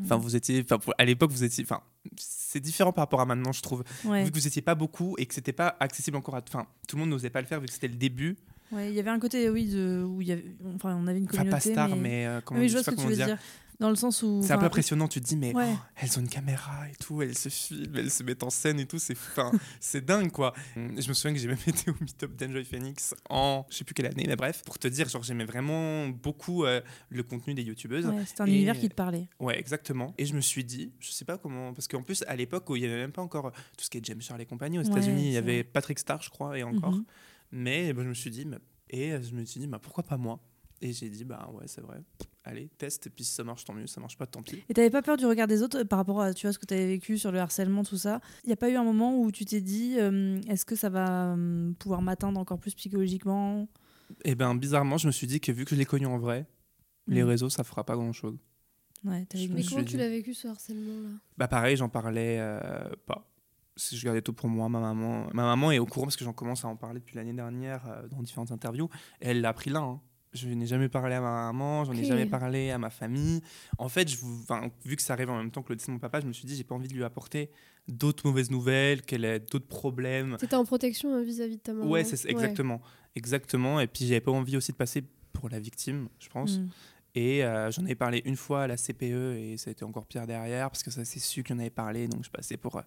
Enfin, 0.03 0.17
vous 0.17 0.35
étiez, 0.37 0.65
enfin, 0.69 0.93
à 0.99 1.05
l'époque, 1.05 1.31
vous 1.31 1.45
étiez, 1.45 1.63
enfin, 1.63 1.81
c'est 2.17 2.59
différent 2.61 2.93
par 2.93 3.03
rapport 3.03 3.21
à 3.21 3.27
maintenant, 3.27 3.53
je 3.53 3.63
trouve. 3.63 3.85
Ouais. 4.05 4.25
Vu 4.25 4.31
que 4.31 4.37
vous 4.37 4.47
étiez 4.47 4.63
pas 4.63 4.75
beaucoup 4.75 5.15
et 5.19 5.27
que 5.27 5.35
c'était 5.35 5.53
pas 5.53 5.77
accessible 5.81 6.17
encore 6.17 6.35
à, 6.37 6.43
enfin, 6.49 6.67
tout 6.89 6.97
le 6.97 7.01
monde 7.01 7.11
n'osait 7.11 7.31
pas 7.31 7.41
le 7.41 7.47
faire 7.47 7.61
vu 7.61 7.67
que 7.67 7.73
c'était 7.73 7.89
le 7.89 7.95
début. 7.95 8.37
Ouais, 8.73 8.89
il 8.91 8.95
y 8.95 9.01
avait 9.01 9.11
un 9.11 9.21
côté, 9.21 9.49
oui, 9.51 9.67
de, 9.67 10.03
où 10.03 10.21
il 10.21 10.29
y 10.29 10.33
avait, 10.33 10.45
enfin, 10.75 10.97
on 11.01 11.07
avait 11.07 11.19
une 11.19 11.25
Enfin, 11.27 11.39
communauté. 11.39 11.51
pas 11.51 11.73
star, 11.73 11.89
mais, 11.91 11.97
mais, 11.97 12.27
euh, 12.27 12.41
comment, 12.45 12.61
oui, 12.61 12.69
je 12.69 12.75
vois 12.75 12.83
ce 12.83 12.91
que 12.91 12.95
tu 12.95 12.97
comment 12.97 13.09
veux 13.11 13.17
dire. 13.17 13.27
dire. 13.27 13.39
Dans 13.81 13.91
le 13.91 13.97
sens 13.97 14.23
où. 14.23 14.41
C'est 14.43 14.53
un 14.53 14.59
peu 14.59 14.67
impressionnant, 14.67 15.09
tu 15.09 15.21
te 15.21 15.27
dis, 15.27 15.37
mais 15.37 15.53
Ouais. 15.53 15.67
oh, 15.69 15.79
elles 15.97 16.17
ont 16.17 16.21
une 16.23 16.29
caméra 16.29 16.89
et 16.89 16.95
tout, 16.95 17.21
elles 17.23 17.37
se 17.37 17.49
filment, 17.49 17.97
elles 17.97 18.11
se 18.11 18.23
mettent 18.23 18.45
en 18.45 18.49
scène 18.51 18.79
et 18.79 18.87
tout, 18.87 19.01
c'est 19.01 19.17
c'est 19.81 20.05
dingue 20.05 20.31
quoi. 20.31 20.55
Je 20.77 21.09
me 21.09 21.13
souviens 21.13 21.33
que 21.35 21.41
j'ai 21.41 21.49
même 21.49 21.59
été 21.67 21.91
au 21.91 21.95
meet-up 22.01 22.37
d'Enjoy 22.37 22.65
Phoenix 22.65 23.17
en 23.29 23.67
je 23.69 23.77
sais 23.79 23.85
plus 23.85 23.93
quelle 23.95 24.07
année, 24.07 24.25
mais 24.29 24.37
bref, 24.37 24.63
pour 24.65 24.79
te 24.79 24.87
dire, 24.87 25.09
genre 25.09 25.25
j'aimais 25.25 25.45
vraiment 25.45 26.09
beaucoup 26.09 26.65
euh, 26.65 26.81
le 27.11 27.25
contenu 27.25 27.53
des 27.55 27.63
youtubeuses. 27.65 28.07
ouais, 28.07 28.25
c'était 28.25 28.43
un 28.43 28.47
Et- 28.47 28.53
univers 28.55 28.79
qui 28.79 28.89
te 28.89 28.95
parlait. 28.95 29.27
Ouais, 29.41 29.59
exactement. 29.59 30.15
Et 30.19 30.25
je 30.25 30.35
me 30.35 30.41
suis 30.41 30.63
dit, 30.65 30.93
je 31.01 31.11
sais 31.11 31.25
pas 31.25 31.37
comment, 31.37 31.75
parce 31.75 31.89
qu'en 31.89 32.03
plus, 32.03 32.23
à 32.29 32.37
l'époque 32.37 32.71
où 32.71 32.77
il 32.77 32.83
y 32.83 32.87
avait 32.87 32.97
même 32.97 33.13
pas 33.13 33.23
encore 33.23 33.51
tout 33.77 33.85
ce 33.85 33.91
qui 33.91 33.99
est 33.99 34.05
James 34.05 34.23
Charles 34.23 34.41
et 34.43 34.47
compagnie 34.47 34.79
aux 34.79 34.83
Ouais, 34.83 34.89
États-Unis, 34.89 35.23
il 35.25 35.29
y 35.31 35.33
c'est 35.33 35.39
avait. 35.39 35.65
Patrick 35.65 35.99
Star, 35.99 36.23
je 36.23 36.31
crois, 36.31 36.57
et 36.57 36.63
encore. 36.63 36.93
Mhm. 36.93 37.05
Mais 37.53 37.93
bah, 37.93 38.03
je 38.03 38.09
me 38.09 38.15
suis 38.15 38.31
dit, 38.31 38.47
et 38.91 39.11
je 39.23 39.35
me 39.35 39.45
suis 39.45 39.61
dit, 39.61 39.67
bah, 39.67 39.79
pourquoi 39.81 40.05
pas 40.05 40.17
moi? 40.17 40.41
Et 40.81 40.93
j'ai 40.93 41.09
dit, 41.09 41.25
bah 41.25 41.49
ouais, 41.53 41.65
c'est 41.67 41.81
vrai. 41.81 42.03
Allez, 42.47 42.69
teste, 42.77 43.07
et 43.07 43.11
puis 43.11 43.25
si 43.25 43.33
ça 43.33 43.43
marche, 43.43 43.65
tant 43.65 43.73
mieux, 43.73 43.87
ça 43.87 44.01
marche 44.01 44.19
pas, 44.19 44.27
tant 44.27 44.43
pis. 44.43 44.63
Et 44.69 44.75
t'avais 44.75 44.91
pas 44.91 45.01
peur 45.01 45.17
du 45.17 45.25
regard 45.25 45.47
des 45.47 45.63
autres 45.63 45.79
euh, 45.81 45.85
par 45.85 45.99
rapport 45.99 46.21
à 46.21 46.35
tu 46.35 46.47
vois, 46.47 46.53
ce 46.53 46.59
que 46.59 46.67
t'avais 46.67 46.87
vécu 46.87 47.17
sur 47.17 47.33
le 47.33 47.39
harcèlement, 47.39 47.85
tout 47.85 47.97
ça? 47.97 48.21
Il 48.43 48.49
n'y 48.49 48.53
a 48.53 48.57
pas 48.57 48.69
eu 48.69 48.75
un 48.75 48.85
moment 48.85 49.19
où 49.19 49.33
tu 49.33 49.47
t'es 49.47 49.63
dit 49.63 49.95
euh, 49.99 50.39
est-ce 50.47 50.67
que 50.67 50.77
ça 50.77 50.91
va 50.91 51.33
euh, 51.35 51.73
pouvoir 51.79 52.03
m'atteindre 52.03 52.39
encore 52.39 52.59
plus 52.59 52.75
psychologiquement? 52.75 53.67
Et 54.27 54.35
ben 54.35 54.55
bizarrement, 54.55 54.99
je 54.99 55.07
me 55.07 55.13
suis 55.13 55.27
dit 55.27 55.41
que 55.41 55.53
vu 55.53 55.65
que 55.65 55.71
je 55.71 55.77
l'ai 55.77 55.87
connu 55.87 56.05
en 56.07 56.19
vrai, 56.19 56.47
les 57.09 57.23
Mm. 57.23 57.27
réseaux, 57.29 57.49
ça 57.49 57.65
fera 57.65 57.85
pas 57.85 57.95
grand-chose. 57.95 58.37
Ouais, 59.05 59.27
Mais 59.33 59.49
me 59.49 59.69
comment 59.69 59.85
tu 59.85 59.97
l'as 59.97 60.09
vécu 60.09 60.35
ce 60.35 60.49
harcèlement-là? 60.49 61.11
Bah 61.39 61.49
pareil, 61.49 61.77
j'en 61.77 61.89
parlais 61.89 62.37
euh, 62.41 62.91
pas. 63.07 63.27
Si 63.77 63.97
je 63.97 64.05
gardais 64.05 64.23
tout 64.23 64.33
pour 64.33 64.49
moi, 64.49 64.69
ma 64.69 64.79
maman, 64.81 65.27
ma 65.33 65.43
maman 65.43 65.73
est 65.73 65.79
au 65.79 65.87
courant 65.87 66.07
parce 66.07 66.17
que 66.17 66.25
j'en 66.25 66.33
commence 66.33 66.65
à 66.65 66.69
en 66.69 66.77
parler 66.77 67.01
depuis 67.01 67.17
l'année 67.17 67.33
dernière 67.33 67.85
euh, 67.89 68.07
dans 68.09 68.23
différentes 68.23 68.53
interviews. 68.53 68.89
Et 69.21 69.29
elle 69.31 69.41
l'a 69.41 69.49
appris 69.51 69.71
là. 69.71 69.81
hein. 69.81 70.01
Je 70.33 70.49
n'ai 70.49 70.67
jamais 70.67 70.89
parlé 70.89 71.15
à 71.15 71.21
ma 71.21 71.31
maman, 71.53 71.85
j'en 71.85 71.93
ai 71.93 72.01
Ok. 72.01 72.05
jamais 72.07 72.27
parlé 72.27 72.71
à 72.71 72.79
ma 72.79 72.91
famille. 72.91 73.41
En 73.79 73.89
fait, 73.89 74.09
je, 74.09 74.17
vu 74.85 74.97
que 74.97 75.03
ça 75.03 75.13
arrive 75.13 75.31
en 75.31 75.37
même 75.39 75.51
temps 75.53 75.63
que 75.63 75.69
le 75.71 75.77
décès 75.77 75.89
de 75.89 75.93
mon 75.93 76.01
papa, 76.01 76.21
je 76.21 76.27
me 76.27 76.33
suis 76.33 76.45
dit 76.47 76.57
j'ai 76.57 76.65
pas 76.65 76.75
envie 76.75 76.89
de 76.89 76.95
lui 76.95 77.05
apporter 77.05 77.51
d'autres 77.87 78.27
mauvaises 78.27 78.51
nouvelles, 78.51 79.03
qu'elle 79.03 79.25
ait 79.25 79.39
d'autres 79.39 79.69
problèmes. 79.69 80.37
T'étais 80.39 80.57
en 80.57 80.65
protection 80.65 81.15
hein, 81.15 81.23
vis-à-vis 81.23 81.57
de 81.59 81.63
ta 81.63 81.73
maman. 81.73 81.89
Ouais, 81.89 82.03
c'est 82.03 82.25
Ouais. 82.25 82.31
exactement, 82.33 82.81
exactement. 83.15 83.79
Et 83.81 83.87
puis 83.87 84.07
j'avais 84.07 84.21
pas 84.21 84.33
envie 84.33 84.57
aussi 84.57 84.73
de 84.73 84.77
passer 84.77 85.05
pour 85.33 85.49
la 85.49 85.61
victime, 85.61 86.09
je 86.19 86.29
pense. 86.29 86.59
Mm. 86.59 86.69
Et 87.17 87.45
euh, 87.45 87.71
j'en 87.71 87.87
ai 87.87 87.95
parlé 87.95 88.23
une 88.25 88.35
fois 88.37 88.63
à 88.63 88.67
la 88.67 88.77
CPE 88.77 89.37
et 89.39 89.55
ça 89.57 89.71
a 89.71 89.73
été 89.73 89.85
encore 89.85 90.05
pire 90.05 90.27
derrière 90.27 90.69
parce 90.71 90.83
que 90.83 90.91
ça 90.91 91.05
s'est 91.05 91.21
su 91.21 91.45
qu'il 91.45 91.55
en 91.55 91.61
avait 91.61 91.71
parlé. 91.71 92.09
Donc 92.09 92.25
je 92.25 92.31
passais 92.31 92.57
pour 92.57 92.77
euh, 92.77 92.83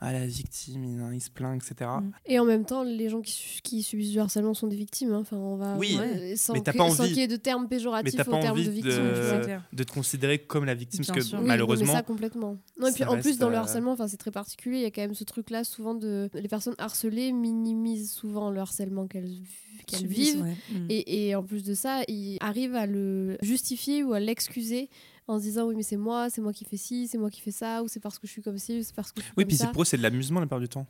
ah, 0.00 0.12
la 0.12 0.26
victime, 0.26 0.84
il, 0.84 1.14
il 1.14 1.20
se 1.20 1.30
plaint, 1.30 1.56
etc. 1.62 1.90
Mm. 2.02 2.10
Et 2.26 2.38
en 2.38 2.44
même 2.44 2.66
temps, 2.66 2.82
les 2.82 3.08
gens 3.08 3.22
qui, 3.22 3.32
su- 3.32 3.62
qui 3.62 3.82
subissent 3.82 4.10
du 4.10 4.20
harcèlement 4.20 4.52
sont 4.52 4.66
des 4.66 4.76
victimes. 4.76 5.12
hein. 5.14 5.20
Enfin, 5.20 5.38
on 5.38 5.56
va 5.56 5.76
Oui, 5.78 5.96
ouais, 5.98 6.36
sans 6.36 6.52
mais 6.52 6.60
t'as 6.60 6.72
que- 6.72 6.78
pas 6.78 6.90
sans 6.90 7.00
envie- 7.04 7.08
qu'il 7.12 7.20
y 7.20 7.24
ait 7.24 7.28
de 7.28 7.36
termes 7.36 7.68
péjoratifs 7.68 8.12
Mais 8.12 8.22
t'as 8.22 8.28
au 8.28 8.32
pas 8.34 8.40
terme 8.40 8.52
envie 8.52 8.64
de 8.64 8.68
de- 8.68 8.74
victime. 8.74 9.12
C'est 9.14 9.40
clair. 9.44 9.62
De 9.72 9.82
te 9.84 9.92
considérer 9.92 10.38
comme 10.40 10.66
la 10.66 10.74
victime 10.74 11.00
Bien 11.00 11.14
parce 11.14 11.24
que 11.24 11.30
sûr. 11.30 11.40
Oui, 11.40 11.46
malheureusement. 11.46 11.92
ça 11.94 12.02
complètement. 12.02 12.58
Non, 12.78 12.88
et 12.88 12.92
puis 12.92 13.04
en 13.04 13.18
plus 13.18 13.38
dans 13.38 13.48
le 13.48 13.54
euh, 13.56 13.60
harcèlement, 13.60 13.92
enfin 13.92 14.08
c'est 14.08 14.18
très 14.18 14.30
particulier. 14.30 14.76
Il 14.76 14.82
y 14.82 14.86
a 14.86 14.90
quand 14.90 15.00
même 15.02 15.14
ce 15.14 15.24
truc-là 15.24 15.64
souvent 15.64 15.94
de 15.94 16.28
les 16.34 16.48
personnes 16.48 16.74
harcelées 16.76 17.32
minimisent 17.32 18.12
souvent 18.12 18.50
le 18.50 18.60
harcèlement 18.60 19.06
qu'elles 19.06 19.30
qu'elles 19.86 20.00
Subissent, 20.00 20.34
vivent. 20.34 20.42
ouais. 20.44 20.56
Mm. 20.78 20.86
Et, 20.90 21.28
et 21.28 21.34
en 21.34 21.42
plus 21.42 21.64
de 21.64 21.72
ça, 21.74 22.02
ils 22.06 22.36
arrivent 22.40 22.74
à 22.74 22.84
le 22.86 23.38
justifier 23.40 23.69
ou 24.04 24.12
à 24.12 24.20
l'excuser 24.20 24.88
en 25.26 25.38
se 25.38 25.44
disant 25.44 25.66
oui 25.66 25.74
mais 25.76 25.82
c'est 25.82 25.96
moi, 25.96 26.28
c'est 26.30 26.40
moi 26.40 26.52
qui 26.52 26.64
fais 26.64 26.76
ci, 26.76 27.06
c'est 27.08 27.18
moi 27.18 27.30
qui 27.30 27.40
fais 27.40 27.50
ça, 27.52 27.82
ou 27.82 27.88
c'est 27.88 28.00
parce 28.00 28.18
que 28.18 28.26
je 28.26 28.32
suis 28.32 28.42
comme 28.42 28.58
ci, 28.58 28.82
c'est 28.84 28.94
parce 28.94 29.12
que 29.12 29.20
je 29.20 29.26
suis 29.26 29.32
Oui, 29.36 29.44
comme 29.44 29.48
puis 29.48 29.56
ça. 29.56 29.66
c'est 29.66 29.72
pour 29.72 29.82
eux, 29.82 29.84
c'est 29.84 29.96
de 29.96 30.02
l'amusement 30.02 30.40
la 30.40 30.46
plupart 30.46 30.60
du 30.60 30.68
temps. 30.68 30.86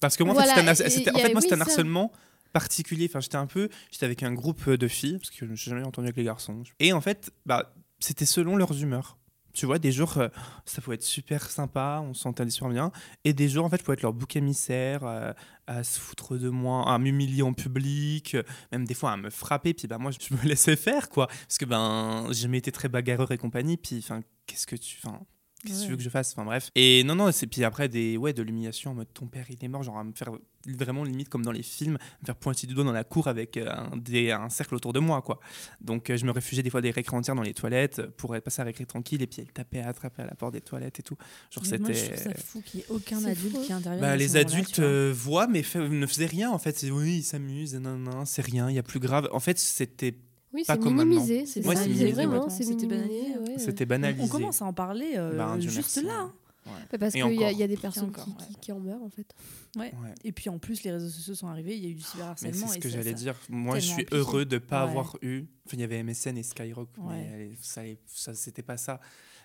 Parce 0.00 0.16
que 0.16 0.24
moi, 0.24 0.34
en 0.34 0.44
fait, 0.44 0.74
c'était 0.90 1.10
un, 1.10 1.14
en 1.14 1.18
fait, 1.18 1.32
moi, 1.32 1.42
oui, 1.44 1.60
harcèlement 1.60 2.12
particulier. 2.52 3.06
Enfin, 3.08 3.20
j'étais 3.20 3.36
un 3.36 3.46
peu, 3.46 3.68
j'étais 3.90 4.04
avec 4.06 4.22
un 4.22 4.32
groupe 4.32 4.68
de 4.70 4.88
filles 4.88 5.18
parce 5.18 5.30
que 5.30 5.46
je 5.46 5.50
me 5.50 5.56
suis 5.56 5.70
jamais 5.70 5.84
entendu 5.84 6.06
avec 6.08 6.16
les 6.16 6.24
garçons. 6.24 6.62
Et 6.80 6.92
en 6.92 7.00
fait, 7.00 7.30
bah, 7.46 7.74
c'était 7.98 8.26
selon 8.26 8.56
leurs 8.56 8.80
humeurs. 8.82 9.18
Tu 9.56 9.64
vois, 9.64 9.78
des 9.78 9.90
jours, 9.90 10.18
euh, 10.18 10.28
ça 10.66 10.82
pouvait 10.82 10.96
être 10.96 11.02
super 11.02 11.50
sympa, 11.50 12.02
on 12.06 12.12
s'entendait 12.12 12.50
super 12.50 12.68
bien. 12.68 12.92
Et 13.24 13.32
des 13.32 13.48
jours, 13.48 13.64
en 13.64 13.70
fait, 13.70 13.78
je 13.78 13.84
pouvais 13.84 13.94
être 13.94 14.02
leur 14.02 14.12
bouc 14.12 14.36
émissaire, 14.36 15.02
euh, 15.04 15.32
à 15.66 15.82
se 15.82 15.98
foutre 15.98 16.36
de 16.36 16.50
moi, 16.50 16.86
à 16.92 16.98
m'humilier 16.98 17.40
en 17.40 17.54
public, 17.54 18.34
euh, 18.34 18.42
même 18.70 18.84
des 18.84 18.92
fois 18.92 19.12
à 19.12 19.16
me 19.16 19.30
frapper. 19.30 19.72
Puis 19.72 19.88
bah, 19.88 19.96
moi, 19.96 20.10
je 20.10 20.34
me 20.36 20.42
laissais 20.46 20.76
faire, 20.76 21.08
quoi. 21.08 21.26
Parce 21.28 21.56
que 21.56 21.64
ben, 21.64 22.26
j'ai 22.28 22.42
jamais 22.42 22.58
été 22.58 22.70
très 22.70 22.90
bagarreur 22.90 23.32
et 23.32 23.38
compagnie. 23.38 23.78
Puis, 23.78 24.00
enfin, 24.00 24.20
qu'est-ce 24.46 24.66
que 24.66 24.76
tu. 24.76 24.98
Enfin, 25.02 25.20
Qu'est-ce 25.66 25.80
que 25.80 25.84
tu 25.84 25.90
veux 25.90 25.96
que 25.96 26.02
je 26.02 26.08
fasse 26.08 26.32
Enfin 26.32 26.44
bref. 26.44 26.70
Et 26.74 27.02
non, 27.04 27.14
non, 27.14 27.30
c'est 27.32 27.46
puis 27.46 27.64
après 27.64 27.88
des, 27.88 28.16
ouais, 28.16 28.32
de 28.32 28.42
l'humiliation 28.42 28.92
en 28.92 28.94
mode 28.94 29.12
ton 29.12 29.26
père 29.26 29.46
il 29.50 29.62
est 29.64 29.68
mort, 29.68 29.82
genre 29.82 29.98
à 29.98 30.04
me 30.04 30.12
faire 30.12 30.30
vraiment 30.66 31.04
limite 31.04 31.28
comme 31.28 31.44
dans 31.44 31.52
les 31.52 31.62
films, 31.62 31.92
me 32.20 32.26
faire 32.26 32.34
pointer 32.34 32.66
du 32.66 32.74
doigt 32.74 32.82
dans 32.84 32.90
la 32.92 33.04
cour 33.04 33.28
avec 33.28 33.56
euh, 33.56 33.70
un, 33.70 33.96
des- 33.96 34.32
un 34.32 34.48
cercle 34.48 34.74
autour 34.74 34.92
de 34.92 34.98
moi, 34.98 35.22
quoi. 35.22 35.38
Donc 35.80 36.10
euh, 36.10 36.16
je 36.16 36.24
me 36.24 36.32
réfugiais 36.32 36.62
des 36.62 36.70
fois 36.70 36.80
des 36.80 36.90
récrans 36.90 37.18
entières 37.18 37.36
dans 37.36 37.42
les 37.42 37.54
toilettes 37.54 38.02
pour 38.16 38.34
être 38.34 38.42
passer 38.44 38.62
à 38.62 38.64
récré 38.64 38.84
tranquille 38.86 39.22
et 39.22 39.26
puis 39.26 39.42
elle 39.42 39.52
tapait, 39.52 39.80
attrapait 39.80 40.22
à 40.22 40.26
la 40.26 40.34
porte 40.34 40.54
des 40.54 40.60
toilettes 40.60 40.98
et 40.98 41.02
tout. 41.02 41.16
Genre 41.50 41.62
Mais 41.70 41.78
Moi, 41.78 41.92
je 41.92 41.94
c'était. 41.98 42.14
trouve 42.16 42.32
ça 42.32 42.34
fou 42.42 42.62
qu'il 42.64 42.78
n'y 42.80 42.84
ait 42.84 42.88
aucun 42.90 43.24
adulte 43.24 43.56
fou. 43.56 43.62
qui 43.62 43.72
intervienne. 43.72 44.00
Bah, 44.00 44.10
à 44.10 44.14
ce 44.14 44.18
les 44.18 44.36
adultes 44.36 44.78
euh, 44.80 45.12
voient 45.14 45.46
mais 45.46 45.62
fait- 45.62 45.88
ne 45.88 46.06
faisaient 46.06 46.26
rien 46.26 46.50
en 46.50 46.58
fait. 46.58 46.76
C'est 46.76 46.90
oui, 46.90 47.18
ils 47.18 47.22
s'amusent, 47.24 47.74
non, 47.76 47.96
non, 47.96 48.24
c'est 48.24 48.42
rien, 48.44 48.68
il 48.68 48.74
y 48.74 48.78
a 48.78 48.82
plus 48.82 48.98
grave. 49.00 49.28
En 49.32 49.40
fait, 49.40 49.58
c'était 49.58 50.16
Oui, 50.56 50.64
pas 50.64 50.74
c'est 50.74 50.80
minimisé. 50.90 51.46
C'est 51.46 51.64
Ouais, 51.66 51.74
vraiment, 52.12 52.48
C'était 52.48 52.86
banalisé. 52.86 53.38
ouais. 53.38 53.58
c'était 53.58 53.84
On- 53.84 53.88
banalisé. 53.88 54.22
On 54.24 54.28
commence 54.28 54.62
à 54.62 54.64
en 54.64 54.72
parler 54.72 55.12
euh, 55.16 55.36
Ben, 55.36 55.56
Dieu 55.58 55.70
juste 55.70 55.96
merci. 55.96 56.02
là. 56.08 56.20
hein. 56.22 56.32
Ouais. 56.66 56.72
Bah, 56.90 56.98
Parce 56.98 57.12
qu'il 57.12 57.20
y, 57.34 57.44
a- 57.44 57.52
y 57.52 57.68
des 57.68 57.76
personnes 57.76 58.08
encore, 58.08 58.24
qui, 58.24 58.30
ouais. 58.30 58.36
qui- 58.48 58.54
qui 58.60 58.72
en 58.72 58.80
meurent 58.80 59.02
en 59.02 59.08
fait. 59.10 59.32
Ouais. 59.76 59.92
Et 60.24 60.32
puis 60.32 60.48
en 60.50 60.58
plus, 60.58 60.82
les 60.82 60.90
réseaux 60.90 61.08
sociaux 61.10 61.34
sont 61.36 61.46
arrivés, 61.46 61.76
il 61.76 61.84
y 61.84 61.86
a 61.86 61.90
eu 61.90 61.94
du 61.94 62.02
cyberharcèlement. 62.02 62.66
c'est 62.66 62.74
ce 62.74 62.78
que 62.80 62.88
j'allais 62.88 63.14
dire. 63.14 63.36
Moi, 63.48 63.78
je 63.78 63.86
suis 63.86 64.06
heureux 64.10 64.44
de 64.44 64.56
ne 64.56 64.58
pas 64.58 64.84
Ouais. 64.84 64.90
avoir 64.90 65.16
eu. 65.22 65.44
Enfin, 65.66 65.76
il 65.76 65.80
y 65.80 65.84
avait 65.84 66.02
MSN 66.02 66.36
et 66.38 66.42
Skyrock, 66.42 66.88
Ouais. 66.98 67.14
mais 67.30 67.50
ça, 67.60 67.82
ça 68.06 68.34
c'était 68.34 68.62
pas 68.62 68.76
ça. 68.78 68.98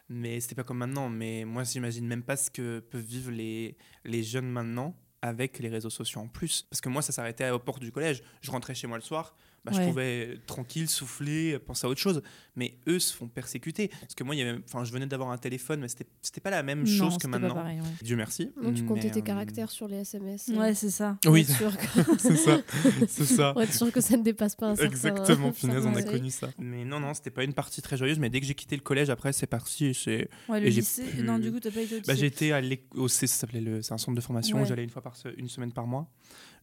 Mais 0.09 0.39
c'était 0.39 0.55
pas 0.55 0.63
comme 0.63 0.79
maintenant. 0.79 1.09
Mais 1.09 1.45
moi, 1.45 1.63
j'imagine 1.63 2.07
même 2.07 2.23
pas 2.23 2.37
ce 2.37 2.49
que 2.49 2.79
peuvent 2.79 3.01
vivre 3.05 3.29
les, 3.31 3.77
les 4.03 4.23
jeunes 4.23 4.49
maintenant 4.49 4.95
avec 5.21 5.59
les 5.59 5.69
réseaux 5.69 5.91
sociaux 5.91 6.21
en 6.21 6.27
plus. 6.27 6.63
Parce 6.71 6.81
que 6.81 6.89
moi, 6.89 7.03
ça 7.03 7.11
s'arrêtait 7.11 7.49
aux 7.51 7.59
portes 7.59 7.81
du 7.83 7.91
collège. 7.91 8.23
Je 8.41 8.49
rentrais 8.49 8.73
chez 8.73 8.87
moi 8.87 8.97
le 8.97 9.03
soir. 9.03 9.35
Bah, 9.63 9.71
Je 9.75 9.81
pouvais 9.87 10.39
tranquille 10.47 10.89
souffler, 10.89 11.59
penser 11.59 11.85
à 11.85 11.89
autre 11.89 11.99
chose. 12.01 12.23
Mais 12.55 12.79
eux 12.87 12.97
se 12.99 13.13
font 13.15 13.27
persécuter. 13.27 13.89
Parce 14.01 14.15
que 14.15 14.23
moi, 14.23 14.33
il 14.33 14.39
y 14.39 14.41
avait, 14.41 14.59
enfin, 14.65 14.83
je 14.83 14.91
venais 14.91 15.05
d'avoir 15.05 15.29
un 15.29 15.37
téléphone, 15.37 15.81
mais 15.81 15.87
c'était 15.87 16.07
c'était 16.21 16.41
pas 16.41 16.49
la 16.49 16.63
même 16.63 16.79
Non, 16.79 16.85
chose 16.85 17.17
que 17.19 17.27
maintenant. 17.27 17.53
pareil, 17.53 17.79
ouais. 17.79 17.85
Dieu 18.01 18.15
merci. 18.15 18.51
Donc 18.61 18.73
tu 18.73 18.83
comptais 18.83 19.05
Mais, 19.07 19.11
tes 19.11 19.19
euh, 19.19 19.23
caractères 19.23 19.69
sur 19.69 19.87
les 19.87 19.97
SMS. 19.97 20.49
euh, 20.49 20.57
Ouais, 20.57 20.73
c'est 20.73 20.89
ça. 20.89 21.17
Oui, 21.27 21.45
que- 21.45 21.51
c'est 22.19 22.35
ça. 22.37 22.59
C'est 23.07 23.25
ça. 23.25 23.51
pour 23.53 23.61
être 23.61 23.73
sûr 23.73 23.91
que 23.91 24.01
ça 24.01 24.17
ne 24.17 24.23
dépasse 24.23 24.55
pas 24.55 24.69
un 24.69 24.75
certain 24.75 24.91
Exactement, 24.91 25.51
finesse, 25.53 25.83
on 25.85 25.95
a 25.95 26.01
connu 26.03 26.31
ça. 26.31 26.49
Mais 26.57 26.83
non, 26.83 26.99
non, 26.99 27.13
c'était 27.13 27.29
pas 27.31 27.43
une 27.43 27.53
partie 27.53 27.83
très 27.83 27.97
joyeuse, 27.97 28.17
mais 28.19 28.29
dès 28.31 28.39
que 28.41 28.47
j'ai 28.47 28.55
quitté 28.55 28.75
le 28.75 28.81
collège, 28.81 29.11
après, 29.11 29.31
c'est 29.31 29.47
parti. 29.47 29.93
C'est... 29.93 30.27
Ouais, 30.49 30.59
le 30.59 30.67
Et 30.67 30.71
lycée. 30.71 31.03
pu- 31.05 31.21
Non, 31.23 31.37
du 31.37 31.51
coup, 31.51 31.59
t'as 31.59 31.69
pas 31.71 31.81
été 31.81 31.97
au 31.97 32.01
Bah, 32.07 32.13
lycée. 32.13 32.51
à 32.51 32.61
l'éc- 32.61 32.87
au 32.95 33.07
C, 33.07 33.27
ça 33.27 33.35
s'appelait 33.37 33.61
le... 33.61 33.81
c'est 33.83 33.93
un 33.93 33.97
centre 33.99 34.15
de 34.15 34.21
formation, 34.21 34.57
Ouais. 34.59 34.65
j'allais 34.65 34.83
une 34.83 34.89
fois 34.89 35.03
par 35.03 35.15
se- 35.15 35.27
une 35.37 35.47
semaine 35.49 35.71
par 35.71 35.85
mois. 35.85 36.09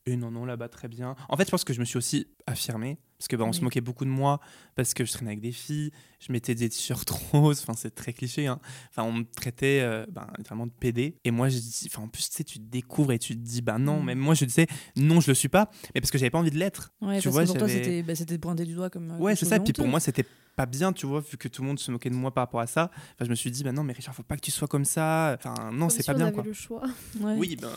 Et 0.09 0.17
non, 0.17 0.31
non, 0.31 0.45
là-bas, 0.45 0.69
très 0.69 0.89
bien. 0.89 1.15
En 1.29 1.37
fait, 1.37 1.45
je 1.45 1.51
pense 1.51 1.65
que 1.65 1.73
je 1.73 1.81
me 1.81 1.85
suis 1.85 1.97
aussi 1.99 2.27
affirmé, 2.47 2.99
Parce 3.19 3.29
que 3.29 3.37
bah, 3.37 3.45
on 3.45 3.53
se 3.53 3.61
moquait 3.63 3.81
beaucoup 3.83 4.05
de 4.07 4.11
moi 4.11 4.41
parce 4.75 4.95
que 4.95 5.05
je 5.05 5.13
traînais 5.13 5.33
avec 5.33 5.41
des 5.41 5.53
filles, 5.53 5.91
je 6.19 6.33
mettais 6.33 6.55
des 6.55 6.69
t-shirts 6.69 7.11
roses, 7.33 7.61
enfin 7.63 7.75
c'est 7.77 7.95
très 7.95 8.13
cliché. 8.15 8.47
Hein. 8.47 8.59
Enfin, 8.91 9.03
on 9.03 9.13
me 9.13 9.25
traitait 9.25 9.81
euh, 9.83 10.07
ben, 10.11 10.27
littéralement 10.39 10.67
de 10.67 10.73
PD. 10.73 11.17
Et 11.25 11.31
moi, 11.31 11.49
je 11.51 11.59
dis, 11.59 11.89
enfin, 11.93 12.03
en 12.03 12.09
plus, 12.09 12.29
tu 12.31 12.37
sais, 12.37 12.45
tu 12.45 12.59
te 12.59 12.65
découvres 12.65 13.13
et 13.13 13.19
tu 13.19 13.35
te 13.35 13.41
dis, 13.41 13.61
bah 13.61 13.79
non, 13.79 14.03
même 14.03 14.19
moi, 14.19 14.35
je 14.35 14.45
disais, 14.47 14.67
non, 14.97 15.21
je 15.21 15.29
le 15.31 15.35
suis 15.35 15.49
pas, 15.49 15.71
mais 15.95 16.01
parce 16.01 16.11
que 16.11 16.17
j'avais 16.19 16.31
pas 16.31 16.39
envie 16.39 16.51
de 16.51 16.59
l'être. 16.59 16.93
Ouais, 17.03 17.19
Tu 17.19 17.25
parce 17.25 17.35
vois, 17.35 17.43
que 17.43 17.49
pour 17.49 17.59
toi, 17.59 17.69
c'était 17.69 18.03
bah, 18.03 18.15
pointé 18.41 18.65
du 18.65 18.75
doigt 18.75 18.89
comme. 18.91 19.11
euh, 19.11 19.19
Ouais, 19.19 19.37
c'est 19.37 19.47
ça. 19.47 19.61
Puis 19.61 19.73
pour 19.75 19.87
moi, 19.89 20.01
c'était 20.01 20.25
pas 20.57 20.67
bien, 20.67 20.93
tu 20.93 21.07
vois, 21.07 21.21
vu 21.21 21.37
que 21.37 21.47
tout 21.47 21.63
le 21.63 21.69
monde 21.69 21.79
se 21.79 21.91
moquait 21.93 22.11
de 22.11 22.17
moi 22.17 22.33
par 22.35 22.43
rapport 22.43 22.61
à 22.61 22.67
ça. 22.67 22.91
Enfin, 23.15 23.25
je 23.27 23.31
me 23.31 23.35
suis 23.37 23.51
dit, 23.51 23.63
bah 23.63 23.71
non, 23.73 23.85
mais 23.85 23.93
Richard, 23.93 24.15
faut 24.15 24.23
pas 24.25 24.37
que 24.37 24.41
tu 24.41 24.51
sois 24.51 24.67
comme 24.69 24.85
ça. 24.85 25.37
Enfin, 25.39 25.71
non, 25.73 25.89
c'est 25.89 26.03
si 26.03 26.07
pas 26.07 26.15
on 26.15 26.17
bien, 26.17 26.27
avait 26.27 26.35
quoi. 26.35 26.45
le 26.45 26.53
choix. 26.53 26.83
Ouais. 27.21 27.35
Oui, 27.37 27.57
ben, 27.61 27.71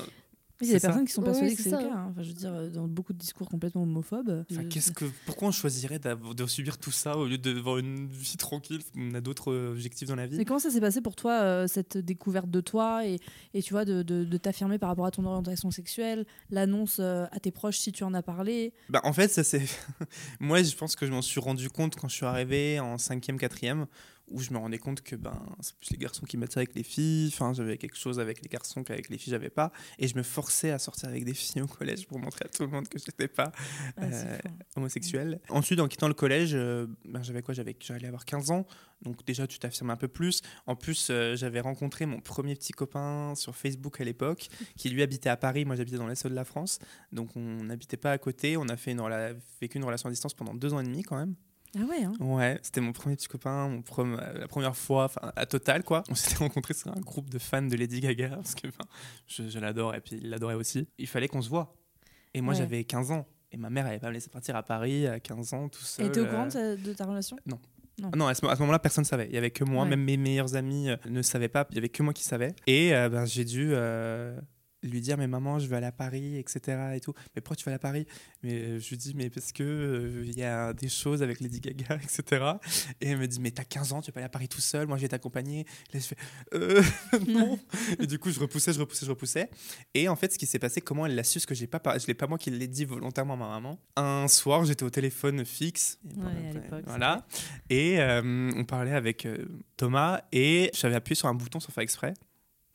il 0.62 0.68
y 0.68 0.72
a 0.72 0.74
des 0.76 0.80
personnes 0.80 1.06
qui 1.06 1.14
sont 1.14 1.22
persuadées 1.22 1.50
oui, 1.52 1.56
que 1.56 1.64
c'est 1.64 1.72
le 1.72 1.78
cas. 1.78 1.94
hein. 1.94 2.08
Enfin, 2.12 2.22
je 2.24 2.28
veux 2.30 2.34
dire, 2.34 2.72
dans 2.72 2.88
beaucoup 2.88 3.14
de 3.14 3.18
discours 3.18 3.50
complètement 3.50 3.84
homophobes. 3.84 4.46
Enfin, 4.52 4.62
euh, 4.62 4.68
qu'est-ce 4.70 4.92
que, 4.92 5.06
pourquoi 5.26 5.48
on 5.50 5.52
choisirait 5.52 6.00
de 6.00 6.46
subir 6.48 6.78
tout 6.78 6.92
ça 6.92 7.18
au 7.18 7.28
lieu 7.28 7.38
d'avoir 7.38 7.78
une 7.78 8.08
vie 8.08 8.38
tranquille 8.38 8.80
On 8.98 9.14
a 9.14 9.22
d'autres 9.22 9.52
euh, 9.52 9.72
objectifs 9.72 10.08
dans 10.08 10.16
la 10.16 10.28
vie? 10.28 10.38
Mais 10.38 10.46
comment 10.46 10.60
ça 10.60 10.70
s'est 10.70 10.82
passé 10.82 11.02
pour 11.02 11.16
toi, 11.16 11.42
euh, 11.42 11.68
cette 11.68 11.98
découverte 11.98 12.50
de 12.50 12.62
toi 12.62 13.06
et, 13.06 13.18
et 13.54 13.62
tu 13.62 13.74
vois, 13.74 13.86
de, 13.86 14.02
de, 14.04 14.24
de 14.24 14.38
t'affirmer 14.38 14.78
par 14.78 14.90
rapport 14.90 15.06
à 15.06 15.12
ton 15.12 15.26
orientation 15.26 15.72
sexuelle, 15.72 16.26
l'annonce 16.50 16.98
euh, 17.00 17.26
à 17.32 17.40
tes 17.40 17.52
proches 17.52 17.78
si 17.78 17.92
tu 17.92 18.04
en 18.04 18.14
as 18.14 18.22
parlé? 18.24 18.74
Bah, 18.90 19.02
en 19.04 19.14
fait, 19.14 19.28
ça 19.30 19.44
c'est. 19.44 19.62
Moi, 20.40 20.64
je 20.64 20.76
pense 20.76 20.96
que 20.96 21.06
je 21.06 21.12
m'en 21.12 21.22
suis 21.22 21.40
rendu 21.40 21.70
compte 21.70 21.96
quand 21.96 22.08
je 22.08 22.16
suis 22.16 22.26
arrivé 22.26 22.80
en 22.80 22.96
5e, 22.98 23.38
4e, 23.38 23.86
où 24.32 24.40
je 24.40 24.52
me 24.52 24.58
rendais 24.58 24.78
compte 24.78 25.02
que 25.02 25.16
ben, 25.16 25.38
c'est 25.60 25.76
plus 25.76 25.92
les 25.92 25.98
garçons 25.98 26.26
qui 26.26 26.38
m'attiraient 26.38 26.62
avec 26.62 26.76
les 26.76 26.84
filles. 26.84 27.30
Enfin, 27.34 27.54
j'avais 27.54 27.78
quelque 27.78 27.98
chose 27.98 28.20
avec 28.20 28.42
les 28.42 28.50
garçons 28.50 28.84
qu'avec 28.84 29.10
les 29.10 29.18
filles, 29.18 29.32
j'avais 29.32 29.50
pas. 29.50 29.72
Et 30.00 30.08
je 30.08 30.16
me 30.16 30.24
forçais 30.24 30.72
à 30.72 30.80
sortir 30.80 31.10
avec 31.10 31.26
des 31.26 31.34
filles 31.34 31.62
au 31.62 31.68
collège 31.68 32.08
pour 32.08 32.20
montrer 32.20 32.46
à 32.46 32.50
tout 32.50 32.64
le 32.64 32.70
monde 32.70 32.88
que 32.88 32.98
je 32.98 33.06
n'étais 33.08 33.28
pas 33.28 33.52
Ah, 33.98 34.04
Euh, 34.04 34.38
homosexuel. 34.76 35.40
Ensuite, 35.50 35.80
en 35.80 35.88
quittant 35.88 36.08
le 36.08 36.14
collège, 36.14 36.52
euh, 36.54 36.88
ben, 37.06 37.22
j'avais 37.24 37.42
quoi? 37.42 37.54
J'allais 37.54 38.08
avoir 38.08 38.26
15 38.26 38.52
ans. 38.52 38.66
Donc, 39.02 39.26
déjà, 39.26 39.48
tu 39.48 39.58
t'affirmes 39.60 39.90
un 39.90 39.98
peu 39.98 40.08
plus. 40.08 40.42
En 40.68 40.76
plus, 40.76 41.08
euh, 41.10 41.36
j'avais 41.36 41.60
rencontré 41.60 42.06
mon 42.06 42.20
premier 42.20 42.56
petit 42.56 42.72
copain 42.72 43.34
sur 43.36 43.56
Facebook 43.56 44.00
à 44.00 44.04
l'époque, 44.04 44.48
qui 44.78 44.90
lui 44.90 45.02
habitait 45.02 45.30
à 45.30 45.38
Paris. 45.38 45.66
Moi, 45.66 45.76
j'habitais 45.76 45.98
dans 45.98 46.08
l'Est 46.08 46.28
de 46.28 46.34
la 46.36 46.46
France. 46.46 46.80
Donc, 47.12 47.36
on 47.36 47.64
n'habitait 47.64 47.98
pas 47.98 48.12
à 48.12 48.18
côté. 48.18 48.58
On 48.58 48.68
a 48.70 48.78
fait 48.78 48.92
une 48.92 49.02
vécu 49.60 49.78
une 49.78 49.84
relation 49.84 50.08
à 50.08 50.12
distance 50.12 50.34
pendant 50.34 50.54
deux 50.54 50.74
ans 50.74 50.80
et 50.80 50.84
demi, 50.84 51.04
quand 51.04 51.18
même. 51.18 51.36
Ah 51.78 51.84
ouais, 51.90 52.04
hein. 52.04 52.14
Ouais, 52.20 52.60
c'était 52.64 52.82
mon 52.82 52.92
premier 52.92 53.16
petit 53.16 53.28
copain, 53.30 53.70
mon 53.70 53.82
prom- 53.82 54.20
euh, 54.20 54.40
la 54.40 54.48
première 54.48 54.76
fois, 54.76 55.06
enfin, 55.06 55.32
à 55.36 55.46
Total, 55.46 55.84
quoi. 55.84 56.04
On 56.10 56.16
s'était 56.16 56.36
rencontrés 56.38 56.74
sur 56.74 56.90
un 56.92 57.00
groupe 57.00 57.30
de 57.30 57.40
fans 57.40 57.62
de 57.62 57.76
Lady 57.78 58.02
Gaga, 58.02 58.30
parce 58.36 58.56
que 58.56 58.68
je, 59.28 59.48
je 59.48 59.60
l'adore, 59.60 59.96
et 59.96 60.02
puis 60.02 60.18
il 60.22 60.30
l'adorait 60.30 60.56
aussi. 60.56 60.88
Il 60.98 61.08
fallait 61.08 61.28
qu'on 61.30 61.42
se 61.42 61.50
voit. 61.50 61.74
Et 62.34 62.42
moi, 62.42 62.54
Ouais. 62.54 62.60
j'avais 62.60 62.84
15 62.84 63.12
ans. 63.12 63.26
Et 63.54 63.58
ma 63.58 63.70
mère, 63.70 63.86
elle 63.86 63.92
avait 63.92 64.00
pas 64.00 64.08
me 64.10 64.14
laissé 64.14 64.30
partir 64.30 64.56
à 64.56 64.64
Paris 64.64 65.08
à 65.08 65.20
15 65.20 65.54
ans, 65.54 65.68
tout 65.70 65.82
seul. 65.82 66.06
Et 66.08 66.12
t'es 66.12 66.20
au 66.22 66.24
euh, 66.26 66.30
courant 66.30 66.46
de, 66.48 66.52
ta- 66.52 66.76
de 66.76 66.94
ta 66.94 67.06
relation? 67.06 67.38
Non, 67.46 68.28
à 68.28 68.34
ce, 68.34 68.46
à 68.46 68.56
ce 68.56 68.60
moment-là, 68.62 68.80
personne 68.80 69.04
ne 69.04 69.08
savait. 69.08 69.28
Il 69.28 69.34
y 69.34 69.38
avait 69.38 69.52
que 69.52 69.64
moi, 69.64 69.84
Ouais. 69.84 69.90
même 69.90 70.04
mes 70.04 70.18
meilleurs 70.18 70.56
amis 70.56 70.90
euh, 70.90 70.96
ne 71.10 71.22
savaient 71.22 71.50
pas. 71.50 71.68
Il 71.70 71.76
y 71.76 71.78
avait 71.78 71.90
que 71.90 72.02
moi 72.04 72.14
qui 72.14 72.24
savais. 72.24 72.56
Et 72.68 72.94
euh, 72.96 73.10
ben, 73.10 73.26
j'ai 73.26 73.44
dû 73.46 73.72
euh, 73.74 74.40
lui 74.84 75.02
dire, 75.02 75.18
mais 75.18 75.28
maman, 75.28 75.60
je 75.60 75.68
veux 75.68 75.76
aller 75.76 75.86
à 75.86 75.92
Paris, 75.92 76.38
etc. 76.38 76.94
Et 76.96 77.00
tout. 77.00 77.14
Mais 77.36 77.42
pourquoi 77.42 77.56
tu 77.56 77.66
vas 77.66 77.72
aller 77.72 77.76
à 77.76 77.80
Paris? 77.80 78.06
Mais 78.44 78.54
euh, 78.54 78.80
je 78.80 78.90
lui 78.90 78.98
dis, 78.98 79.14
mais 79.16 79.30
parce 79.30 79.52
que 79.52 79.64
euh, 79.64 80.24
il 80.26 80.38
y 80.38 80.44
a 80.44 80.74
des 80.74 80.90
choses 80.90 81.22
avec 81.22 81.40
Lady 81.40 81.60
Gaga, 81.60 81.96
etc. 82.04 82.46
Et 83.00 83.10
elle 83.10 83.18
me 83.18 83.28
dit, 83.28 83.40
mais 83.40 83.52
t'as 83.52 83.64
15 83.64 83.94
ans, 83.94 84.02
tu 84.02 84.08
vas 84.08 84.14
pas 84.14 84.20
aller 84.20 84.26
à 84.26 84.30
Paris 84.30 84.48
tout 84.48 84.62
seul. 84.62 84.88
Moi, 84.88 84.98
je 84.98 85.04
vais 85.04 85.10
t'accompagner. 85.10 85.66
Là, 85.94 86.00
je 86.00 86.06
fais, 86.06 86.16
euh, 86.54 86.82
non. 87.28 87.60
et 88.00 88.08
du 88.08 88.20
coup, 88.20 88.32
je 88.32 88.40
repoussais, 88.40 88.74
je 88.74 88.80
repoussais, 88.80 89.06
je 89.06 89.12
repoussais. 89.12 89.50
Et 89.94 90.08
en 90.08 90.16
fait, 90.16 90.34
ce 90.34 90.40
qui 90.40 90.46
s'est 90.46 90.60
passé, 90.60 90.82
comment 90.82 91.06
elle 91.06 91.16
l'a 91.16 91.24
su, 91.24 91.40
ce 91.40 91.48
que 91.48 91.56
j'ai 91.56 91.68
pas, 91.68 91.82
je 91.98 92.08
l'ai 92.08 92.14
pas 92.14 92.28
moi 92.28 92.38
qui 92.38 92.50
l'ai 92.52 92.68
dit 92.68 92.86
volontairement 92.86 93.34
à 93.34 93.38
ma 93.38 93.50
maman. 93.50 93.80
Un 93.96 94.28
soir, 94.28 94.66
j'étais 94.66 94.84
au 94.84 94.90
téléphone 94.90 95.46
fixe. 95.46 96.00
Ouais, 96.04 96.54
l'époque, 96.54 96.84
Voilà. 96.88 97.26
Et 97.70 98.00
euh, 98.00 98.52
on 98.56 98.64
parlait 98.66 98.94
avec 98.94 99.28
Thomas 99.78 100.22
et 100.32 100.72
j'avais 100.74 100.96
appuyé 100.96 101.16
sur 101.16 101.28
un 101.28 101.34
bouton 101.34 101.60
sans 101.60 101.72
faire 101.72 101.84
exprès. 101.84 102.14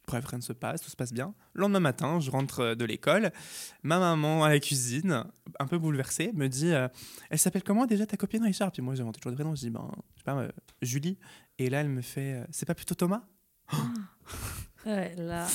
Bref, 0.07 0.25
rien 0.27 0.39
ne 0.39 0.43
se 0.43 0.53
passe, 0.53 0.83
tout 0.83 0.91
se 0.91 0.97
passe 0.97 1.13
bien. 1.13 1.35
Le 1.53 1.63
lendemain 1.63 1.81
matin, 1.81 2.21
je 2.21 2.31
rentre 2.31 2.61
euh, 2.61 2.75
de 2.77 2.85
l'école. 2.85 3.33
Ma 3.83 3.99
maman 3.99 4.45
à 4.45 4.49
la 4.49 4.61
cuisine, 4.61 5.25
un 5.59 5.67
peu 5.67 5.79
bouleversée, 5.79 6.31
me 6.35 6.49
dit 6.49 6.73
euh, 6.73 6.87
Elle 7.29 7.39
s'appelle 7.39 7.65
comment 7.65 7.87
déjà 7.87 8.07
ta 8.07 8.17
copine 8.17 8.45
Richard? 8.45 8.71
Puis 8.71 8.83
moi, 8.83 8.95
j'inventais 8.95 9.19
toujours 9.19 9.33
des 9.33 9.37
prénoms. 9.37 9.55
Je 9.57 9.63
dis 9.63 9.71
Ben, 9.71 9.91
je 10.15 10.21
sais 10.21 10.25
pas, 10.25 10.37
euh, 10.37 10.49
Julie. 10.81 11.19
Et 11.59 11.71
là, 11.71 11.81
elle 11.81 11.89
me 11.89 12.03
fait 12.03 12.35
euh, 12.35 12.45
C'est 12.51 12.67
pas 12.67 12.75
plutôt 12.75 12.95
Thomas? 12.95 13.23
Ouais, 14.85 15.17
là. 15.17 15.49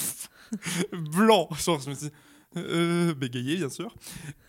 Blanc 0.92 1.48
Genre, 1.58 1.80
je 1.80 1.90
me 1.90 1.96
dis 1.96 2.12
euh, 2.58 3.14
bégayé 3.14 3.56
bien 3.56 3.70
sûr 3.70 3.96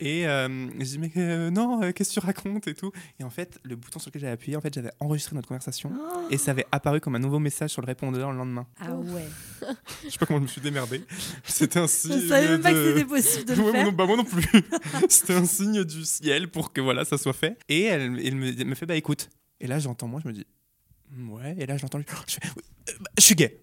et 0.00 0.26
euh, 0.26 0.48
je 0.80 0.84
dis 0.84 0.98
mais 0.98 1.12
euh, 1.16 1.50
non 1.50 1.82
euh, 1.82 1.92
qu'est-ce 1.92 2.10
que 2.14 2.20
tu 2.20 2.26
racontes 2.26 2.66
et 2.66 2.74
tout 2.74 2.90
et 3.20 3.24
en 3.24 3.30
fait 3.30 3.60
le 3.62 3.76
bouton 3.76 4.00
sur 4.00 4.08
lequel 4.10 4.22
j'avais 4.22 4.32
appuyé 4.32 4.56
en 4.56 4.60
fait 4.60 4.74
j'avais 4.74 4.90
enregistré 4.98 5.36
notre 5.36 5.46
conversation 5.46 5.92
et 6.30 6.36
ça 6.36 6.50
avait 6.50 6.66
apparu 6.72 7.00
comme 7.00 7.14
un 7.14 7.20
nouveau 7.20 7.38
message 7.38 7.70
sur 7.70 7.80
le 7.82 7.86
répondeur 7.86 8.32
le 8.32 8.38
lendemain 8.38 8.66
Ah 8.80 8.96
ouais. 8.96 9.26
Je 10.04 10.10
sais 10.10 10.18
pas 10.18 10.26
comment 10.26 10.40
je 10.40 10.44
me 10.44 10.48
suis 10.48 10.60
démerdé. 10.60 11.04
C'était 11.44 11.78
un 11.78 11.86
signe. 11.86 12.20
Je 12.20 12.26
savais 12.26 12.48
même 12.48 12.60
pas 12.60 12.72
que 12.72 12.76
de- 12.76 12.92
c'était 12.94 13.04
possible 13.08 13.44
de 13.44 13.52
le 13.54 13.58
Ouais, 13.60 13.64
moi 13.66 13.72
faire. 13.72 13.84
non, 13.86 13.92
bah, 13.92 14.06
moi 14.06 14.16
non 14.16 14.24
plus. 14.24 14.44
C'était 15.08 15.34
un 15.34 15.44
signe 15.46 15.84
du 15.84 16.04
ciel 16.04 16.50
pour 16.50 16.72
que 16.72 16.80
voilà, 16.80 17.04
ça 17.04 17.16
soit 17.18 17.32
fait. 17.32 17.56
Et 17.68 17.82
elle, 17.82 18.18
elle 18.24 18.34
me, 18.34 18.48
elle 18.48 18.66
me 18.66 18.74
fait 18.74 18.86
bah 18.86 18.96
écoute. 18.96 19.30
Et 19.60 19.68
là 19.68 19.78
j'entends 19.78 20.08
moi, 20.08 20.20
je 20.24 20.28
me 20.28 20.32
dis 20.34 20.44
ouais. 21.28 21.54
Et 21.60 21.66
là 21.66 21.76
je 21.76 21.82
l'entends 21.82 21.98
lui. 21.98 22.06
Je, 22.26 22.34
fais, 22.34 22.40
Oui, 22.56 22.62
euh, 22.88 22.92
bah, 23.00 23.10
je 23.18 23.22
suis 23.22 23.34
gay. 23.36 23.60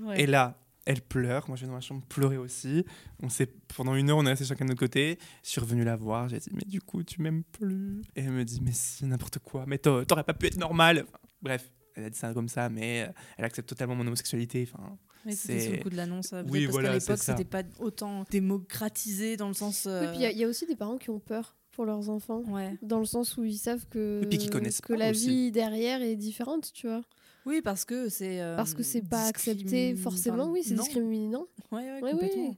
Ouais. 0.00 0.22
Et 0.22 0.26
là 0.26 0.58
elle 0.86 1.02
pleure. 1.02 1.44
Moi 1.48 1.56
je 1.56 1.62
vais 1.62 1.66
dans 1.68 1.74
ma 1.74 1.80
chambre 1.80 2.02
pleurer 2.08 2.38
aussi. 2.38 2.84
On 3.22 3.28
s'est 3.28 3.46
pendant 3.76 3.94
une 3.94 4.08
heure 4.10 4.16
on 4.16 4.24
est 4.24 4.30
resté 4.30 4.44
chacun 4.46 4.64
de 4.64 4.70
notre 4.70 4.80
côté. 4.80 5.18
Je 5.44 5.50
suis 5.50 5.60
revenu 5.60 5.84
la 5.84 5.96
voir. 5.96 6.28
J'ai 6.30 6.38
dit 6.38 6.48
mais 6.52 6.64
du 6.66 6.80
coup 6.80 7.02
tu 7.02 7.20
m'aimes 7.20 7.42
plus. 7.44 8.00
Et 8.16 8.20
elle 8.22 8.30
me 8.32 8.44
dit 8.44 8.60
mais 8.62 8.72
si 8.72 9.04
n'importe 9.04 9.38
quoi. 9.40 9.64
Mais 9.66 9.78
t'a- 9.78 10.04
t'aurais 10.06 10.24
pas 10.24 10.34
pu 10.34 10.46
être 10.46 10.56
normal. 10.58 11.04
Enfin, 11.08 11.18
bref. 11.42 11.70
Elle 11.98 12.04
a 12.04 12.10
dit 12.10 12.18
ça 12.18 12.34
comme 12.34 12.48
ça, 12.48 12.68
mais 12.68 13.06
euh, 13.08 13.12
elle 13.38 13.46
accepte 13.46 13.68
totalement 13.70 13.94
mon 13.94 14.06
homosexualité. 14.06 14.68
Enfin, 14.70 14.98
Mais 15.24 15.32
c'était 15.34 15.58
c'est- 15.60 15.66
sous 15.66 15.72
le 15.76 15.82
coup 15.82 15.88
de 15.90 15.96
l'annonce. 15.96 16.30
euh, 16.34 16.42
Oui, 16.48 16.64
parce 16.64 16.72
voilà, 16.72 16.88
qu'à 16.90 16.94
l'époque, 16.98 17.18
c'était 17.22 17.44
pas 17.46 17.62
autant 17.78 18.24
démocratisé 18.30 19.36
dans 19.38 19.48
le 19.48 19.54
sens. 19.54 19.84
Oui, 19.86 19.92
euh, 19.92 20.08
puis 20.10 20.18
il 20.18 20.22
y 20.22 20.26
a- 20.26 20.30
il 20.32 20.38
y, 20.38 20.44
a 20.44 20.48
aussi 20.48 20.66
des 20.66 20.76
parents 20.76 20.98
qui 20.98 21.08
ont 21.10 21.18
peur 21.20 21.56
pour 21.72 21.84
leurs 21.86 22.10
enfants. 22.10 22.42
Ouais. 22.48 22.76
Dans 22.82 22.98
le 22.98 23.04
sens 23.06 23.36
où 23.38 23.44
ils 23.44 23.56
savent 23.56 23.86
que, 23.88 24.20
Et 24.22 24.26
puis 24.26 24.36
qui 24.38 24.50
connaissent 24.50 24.80
que 24.82 24.92
la 24.92 25.10
aussi. 25.10 25.26
vie 25.28 25.52
derrière 25.52 26.02
est 26.02 26.16
différente, 26.16 26.70
tu 26.74 26.86
vois. 26.86 27.02
Oui, 27.46 27.62
parce 27.62 27.84
que 27.84 28.08
c'est. 28.08 28.40
euh, 28.40 28.56
Parce 28.56 28.74
que 28.74 28.82
c'est 28.82 29.02
pas 29.08 29.26
accepté 29.28 29.94
forcément, 29.94 30.42
enfin, 30.44 30.50
oui, 30.52 30.60
c'est 30.64 30.74
discriminant. 30.74 31.46
Ouais, 31.72 31.78
ouais, 31.80 32.00
Oui, 32.02 32.10
complètement. 32.10 32.48
oui. 32.50 32.56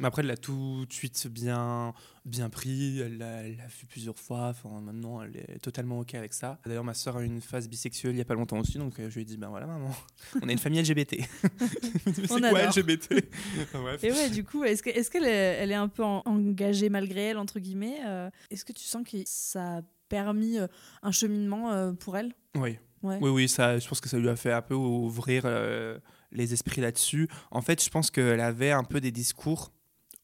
Mais 0.00 0.06
après, 0.06 0.22
elle 0.22 0.28
l'a 0.28 0.36
tout 0.36 0.86
de 0.86 0.92
suite 0.92 1.26
bien, 1.28 1.92
bien 2.24 2.48
pris. 2.50 3.00
Elle 3.00 3.18
l'a 3.18 3.42
vu 3.42 3.86
plusieurs 3.88 4.16
fois. 4.16 4.48
Enfin, 4.50 4.80
maintenant, 4.80 5.20
elle 5.22 5.36
est 5.36 5.58
totalement 5.60 5.98
OK 5.98 6.14
avec 6.14 6.34
ça. 6.34 6.60
D'ailleurs, 6.64 6.84
ma 6.84 6.94
soeur 6.94 7.16
a 7.16 7.22
eu 7.22 7.26
une 7.26 7.40
phase 7.40 7.68
bisexuelle 7.68 8.12
il 8.12 8.14
n'y 8.14 8.20
a 8.20 8.24
pas 8.24 8.34
longtemps 8.34 8.60
aussi. 8.60 8.78
Donc, 8.78 9.00
euh, 9.00 9.08
je 9.10 9.16
lui 9.16 9.22
ai 9.22 9.24
dit 9.24 9.36
Ben 9.36 9.48
voilà, 9.48 9.66
maman, 9.66 9.90
on 10.42 10.48
a 10.48 10.52
une 10.52 10.58
famille 10.58 10.80
LGBT. 10.82 11.16
Mais 12.06 12.12
c'est 12.12 12.26
quoi 12.28 12.60
adore. 12.60 12.78
LGBT 12.78 13.24
Enfin, 13.62 13.82
bref. 13.82 14.04
Et 14.04 14.12
ouais, 14.12 14.30
du 14.30 14.44
coup, 14.44 14.62
est-ce 14.62 14.84
que- 14.84 14.90
est-ce 14.90 15.10
qu'elle 15.10 15.24
est, 15.24 15.56
elle 15.58 15.72
est 15.72 15.74
un 15.74 15.88
peu 15.88 16.04
en- 16.04 16.22
engagée 16.26 16.90
malgré 16.90 17.22
elle, 17.22 17.38
entre 17.38 17.58
guillemets 17.58 17.98
euh, 18.06 18.30
Est-ce 18.52 18.64
que 18.64 18.72
tu 18.72 18.84
sens 18.84 19.02
que 19.04 19.16
ça 19.26 19.78
a 19.78 19.82
permis 20.08 20.58
un 21.02 21.10
cheminement 21.12 21.92
pour 21.96 22.16
elle? 22.16 22.32
Oui. 22.56 22.78
Ouais. 23.02 23.18
Oui, 23.20 23.30
oui, 23.30 23.48
ça, 23.48 23.78
je 23.78 23.88
pense 23.88 24.00
que 24.00 24.08
ça 24.08 24.18
lui 24.18 24.28
a 24.28 24.36
fait 24.36 24.52
un 24.52 24.62
peu 24.62 24.74
ouvrir 24.74 25.42
euh, 25.44 25.98
les 26.32 26.52
esprits 26.52 26.80
là-dessus. 26.80 27.28
En 27.50 27.60
fait, 27.60 27.82
je 27.82 27.90
pense 27.90 28.10
qu'elle 28.10 28.40
avait 28.40 28.70
un 28.72 28.84
peu 28.84 29.00
des 29.00 29.12
discours 29.12 29.72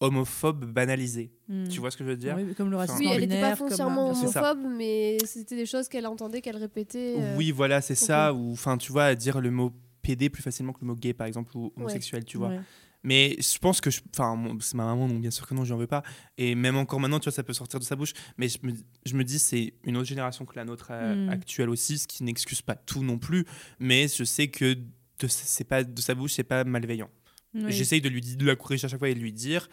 homophobes 0.01 0.65
banalisés. 0.65 1.33
Hmm. 1.49 1.69
Tu 1.69 1.81
vois 1.81 1.91
ce 1.91 1.97
que 1.97 2.05
je 2.05 2.11
veux 2.11 2.17
dire? 2.17 2.35
Oui, 2.37 2.55
comme 2.55 2.71
le 2.71 2.77
racisme 2.77 2.99
Oui, 2.99 3.09
elle 3.13 3.21
n'était 3.21 3.41
pas 3.41 3.57
comme, 3.57 3.69
foncièrement 3.69 4.11
homophobe, 4.11 4.67
mais 4.77 5.19
c'était 5.25 5.57
des 5.57 5.67
choses 5.67 5.89
qu'elle 5.89 6.07
entendait, 6.07 6.41
qu'elle 6.41 6.57
répétait. 6.57 7.17
euh, 7.19 7.37
Oui, 7.37 7.51
voilà, 7.53 7.81
c'est 7.81 7.95
ça. 7.95 8.33
Ou, 8.35 8.53
enfin, 8.53 8.77
tu 8.77 8.93
vois, 8.93 9.15
dire 9.15 9.41
le 9.41 9.51
mot 9.51 9.73
PD 10.03 10.29
plus 10.29 10.43
facilement 10.43 10.73
que 10.73 10.81
le 10.83 10.87
mot 10.89 10.97
gay, 10.97 11.15
par 11.15 11.27
exemple, 11.27 11.57
ou 11.57 11.73
homosexuel, 11.77 12.25
tu 12.25 12.37
vois. 12.39 12.49
Ouais. 12.49 12.61
Mais 13.05 13.37
je 13.39 13.59
pense 13.59 13.81
que, 13.81 13.91
enfin, 14.13 14.57
c'est 14.61 14.75
ma 14.75 14.85
maman, 14.87 15.07
donc 15.09 15.21
bien 15.21 15.31
sûr 15.31 15.47
que 15.47 15.55
non, 15.55 15.65
je 15.65 15.73
n'en 15.73 15.79
veux 15.79 15.87
pas. 15.87 16.03
Et 16.39 16.55
même 16.55 16.77
encore 16.77 16.99
maintenant, 17.01 17.21
tu 17.21 17.25
vois, 17.25 17.33
ça 17.33 17.43
peut 17.43 17.53
sortir 17.53 17.79
de 17.79 17.85
sa 17.85 17.95
bouche. 17.97 18.13
Mais 18.39 18.49
je 18.49 18.59
me, 18.63 18.73
je 19.07 19.15
me 19.15 19.23
dis, 19.25 19.39
c'est 19.39 19.75
une 19.85 19.97
autre 19.97 20.09
génération 20.09 20.45
que 20.47 20.57
la 20.57 20.65
nôtre 20.65 20.89
euh, 20.91 21.27
Mm. 21.27 21.29
actuelle 21.29 21.69
aussi, 21.69 21.99
ce 21.99 22.09
qui 22.09 22.25
n'excuse 22.25 22.63
pas 22.63 22.75
tout 22.75 23.03
non 23.05 23.19
plus. 23.19 23.45
Mais 23.79 24.09
je 24.09 24.25
sais 24.25 24.49
que 24.49 24.75
de, 24.75 25.27
c'est 25.29 25.65
pas, 25.65 25.85
de 25.85 26.01
sa 26.01 26.15
bouche, 26.15 26.33
c'est 26.33 26.43
pas 26.45 26.65
malveillant. 26.65 27.11
Oui. 27.55 27.71
J'essaye 27.71 28.01
de 28.01 28.09
lui 28.09 28.21
de 28.21 28.45
la 28.47 28.57
corriger 28.57 28.87
à 28.87 28.89
chaque 28.89 28.99
fois 28.99 29.09
et 29.11 29.15
de 29.15 29.21
lui 29.21 29.33
dire. 29.33 29.69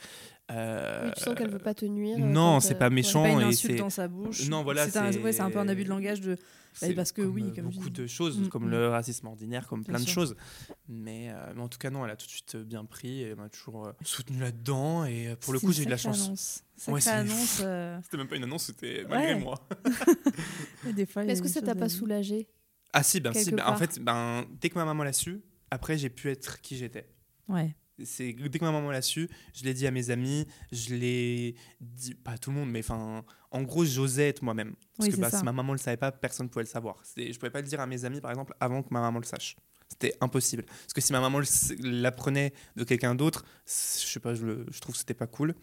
Euh, 0.51 1.05
Oui, 1.05 1.11
tu 1.17 1.23
sens 1.23 1.35
qu'elle 1.35 1.49
veut 1.49 1.59
pas 1.59 1.73
te 1.73 1.85
nuire. 1.85 2.17
euh, 2.17 2.21
non, 2.21 2.53
quand, 2.55 2.59
c'est 2.61 2.75
euh, 2.75 2.77
pas 2.77 2.87
ouais. 2.89 2.95
méchant. 2.95 3.23
pas 3.23 3.29
une 3.29 3.41
et 3.41 3.43
insulte 3.45 3.73
c'est- 3.73 3.79
dans 3.79 3.89
sa 3.89 4.07
bouche. 4.07 4.47
Non, 4.49 4.63
voilà, 4.63 4.87
C'est 4.89 4.97
un, 4.99 5.11
ouais, 5.11 5.33
peu 5.51 5.57
un 5.59 5.67
abus 5.67 5.83
de 5.83 5.89
langage 5.89 6.21
de. 6.21 6.37
c'est 6.73 6.93
parce 6.93 7.11
que 7.11 7.21
oui, 7.21 7.43
euh, 7.47 7.55
comme 7.55 7.69
beaucoup 7.69 7.89
dis. 7.89 8.01
de 8.01 8.07
choses, 8.07 8.39
Mm, 8.39 8.47
comme 8.49 8.67
mm. 8.67 8.71
le 8.71 8.87
racisme 8.89 9.27
ordinaire, 9.27 9.67
comme 9.67 9.81
Bien 9.81 9.93
plein 9.95 9.99
de 9.99 10.05
sûr. 10.05 10.13
choses. 10.13 10.35
Mais, 10.87 11.29
euh, 11.31 11.53
mais 11.55 11.61
en 11.61 11.67
tout 11.67 11.77
cas, 11.77 11.89
non, 11.89 12.05
elle 12.05 12.11
a 12.11 12.15
tout 12.15 12.25
de 12.27 12.31
suite 12.31 12.55
bien 12.57 12.85
pris 12.85 13.21
et 13.21 13.27
elle 13.29 13.35
m'a 13.35 13.49
toujours 13.49 13.85
euh, 13.87 13.91
soutenu 14.03 14.39
là-dedans. 14.39 15.05
Et 15.05 15.27
euh, 15.29 15.35
pour 15.35 15.53
le 15.53 15.59
coup, 15.59 15.71
j'ai 15.71 15.83
eu 15.83 15.85
de 15.85 15.91
la 15.91 15.97
chance. 15.97 16.63
Ouais, 16.87 16.99
euh, 17.61 17.99
C'était 18.03 18.17
même 18.17 18.27
pas 18.27 18.35
une 18.35 18.43
annonce, 18.43 18.63
c'était 18.65 19.05
malgré 19.07 19.35
moi. 19.35 19.67
et 20.87 20.93
des 20.93 21.05
fois, 21.05 21.23
Est-ce 21.25 21.41
que 21.41 21.47
ça 21.47 21.61
t'a 21.61 21.75
pas 21.75 21.89
soulagé 21.89 22.47
Ah 22.93 23.03
si, 23.03 23.19
ben, 23.19 23.33
si 23.33 23.51
ben, 23.51 23.63
en 23.67 23.75
fait, 23.75 23.99
ben, 23.99 24.45
dès 24.59 24.69
que 24.69 24.75
ma 24.75 24.85
maman 24.85 25.03
l'a 25.03 25.13
su, 25.13 25.41
après 25.69 25.97
j'ai 25.97 26.09
pu 26.09 26.29
être 26.29 26.59
qui 26.61 26.77
j'étais. 26.77 27.07
Ouais. 27.47 27.75
C'est 28.05 28.33
dès 28.33 28.59
que 28.59 28.65
ma 28.65 28.71
maman 28.71 28.91
l'a 28.91 29.01
su, 29.01 29.29
je 29.53 29.63
l'ai 29.63 29.73
dit 29.73 29.87
à 29.87 29.91
mes 29.91 30.09
amis, 30.09 30.45
je 30.71 30.95
l'ai 30.95 31.55
dit 31.79 32.13
pas 32.15 32.31
à 32.31 32.37
tout 32.37 32.49
le 32.51 32.57
monde, 32.57 32.69
mais 32.71 32.79
enfin, 32.79 33.23
en 33.51 33.61
gros, 33.63 33.85
j'osais 33.85 34.29
être 34.29 34.41
moi-même. 34.41 34.75
Parce 34.97 35.09
Oui, 35.09 35.15
que 35.15 35.21
bah, 35.21 35.29
si 35.29 35.43
ma 35.43 35.51
maman 35.51 35.73
le 35.73 35.77
savait 35.79 35.97
pas, 35.97 36.11
personne 36.11 36.45
ne 36.47 36.49
pouvait 36.49 36.63
le 36.63 36.69
savoir. 36.69 37.01
Je 37.17 37.33
pouvais 37.37 37.49
pas 37.51 37.61
le 37.61 37.67
dire 37.67 37.79
à 37.79 37.87
mes 37.87 38.05
amis, 38.05 38.21
par 38.21 38.31
exemple, 38.31 38.53
avant 38.59 38.81
que 38.83 38.87
ma 38.91 39.01
maman 39.01 39.19
le 39.19 39.25
sache. 39.25 39.55
C'était 39.89 40.13
impossible. 40.21 40.63
Parce 40.63 40.93
que 40.93 41.01
si 41.01 41.11
ma 41.11 41.19
maman 41.19 41.41
l'apprenait 41.81 42.53
de 42.77 42.83
quelqu'un 42.85 43.13
d'autre, 43.13 43.43
je 43.65 43.71
sais 44.07 44.19
pas, 44.21 44.33
je, 44.33 44.45
le- 44.45 44.65
je 44.71 44.79
trouve 44.79 44.93
que 44.93 44.99
c'était 44.99 45.13
pas 45.13 45.27
cool. 45.27 45.53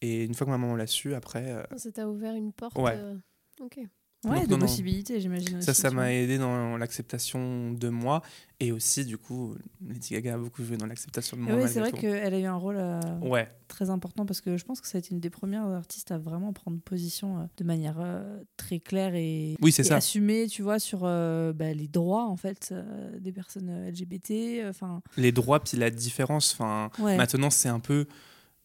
Et 0.00 0.24
une 0.24 0.34
fois 0.34 0.44
que 0.44 0.50
ma 0.50 0.58
maman 0.58 0.74
l'a 0.74 0.88
su, 0.88 1.14
après, 1.14 1.52
euh, 1.52 1.62
Ça 1.76 1.92
t'a 1.92 2.08
ouvert 2.08 2.34
une 2.34 2.52
porte. 2.52 2.76
Ouais. 2.78 2.96
euh, 2.96 3.14
Ok. 3.60 3.78
Ouais, 4.26 4.40
Donc, 4.40 4.48
de 4.48 4.54
non, 4.54 4.58
possibilités, 4.60 5.20
j'imagine. 5.20 5.62
ça, 5.62 5.72
ça 5.72 5.90
m'a 5.90 6.12
aidé 6.12 6.38
dans 6.38 6.76
l'acceptation 6.76 7.72
de 7.72 7.88
moi. 7.88 8.22
Et 8.58 8.72
aussi, 8.72 9.04
du 9.04 9.18
coup, 9.18 9.54
Lady 9.86 10.14
Gaga 10.14 10.34
a 10.34 10.38
beaucoup 10.38 10.64
joué 10.64 10.78
dans 10.78 10.86
l'acceptation 10.86 11.36
de 11.36 11.42
moi. 11.42 11.52
malgré 11.52 11.72
c'est 11.72 11.80
vrai 11.80 11.92
qu'elle 11.92 12.32
a 12.32 12.38
eu 12.38 12.44
un 12.44 12.56
rôle 12.56 12.78
euh, 12.78 13.00
Ouais, 13.20 13.48
très 13.68 13.90
important 13.90 14.24
parce 14.24 14.40
que 14.40 14.56
je 14.56 14.64
pense 14.64 14.80
que 14.80 14.88
ça 14.88 14.96
a 14.96 15.00
été 15.00 15.10
une 15.12 15.20
des 15.20 15.28
premières 15.28 15.66
artistes 15.66 16.10
à 16.10 16.18
vraiment 16.18 16.54
prendre 16.54 16.80
position 16.80 17.38
euh, 17.38 17.42
de 17.58 17.64
manière 17.64 17.96
euh, 18.00 18.40
très 18.56 18.80
claire 18.80 19.14
et, 19.14 19.56
Oui, 19.60 19.74
et 19.78 19.92
assumée, 19.92 20.46
tu 20.48 20.62
vois, 20.62 20.78
sur 20.78 21.00
bah, 21.00 21.72
les 21.74 21.88
droits 21.88 22.24
en 22.24 22.36
fait 22.36 22.74
des 23.18 23.32
personnes 23.32 23.88
LGBT. 23.90 24.66
Enfin, 24.68 25.02
les 25.16 25.32
droits 25.32 25.60
puis 25.60 25.76
la 25.76 25.90
différence. 25.90 26.54
Enfin, 26.54 26.90
ouais. 26.98 27.16
maintenant 27.16 27.50
c'est 27.50 27.68
un 27.68 27.80
peu 27.80 28.06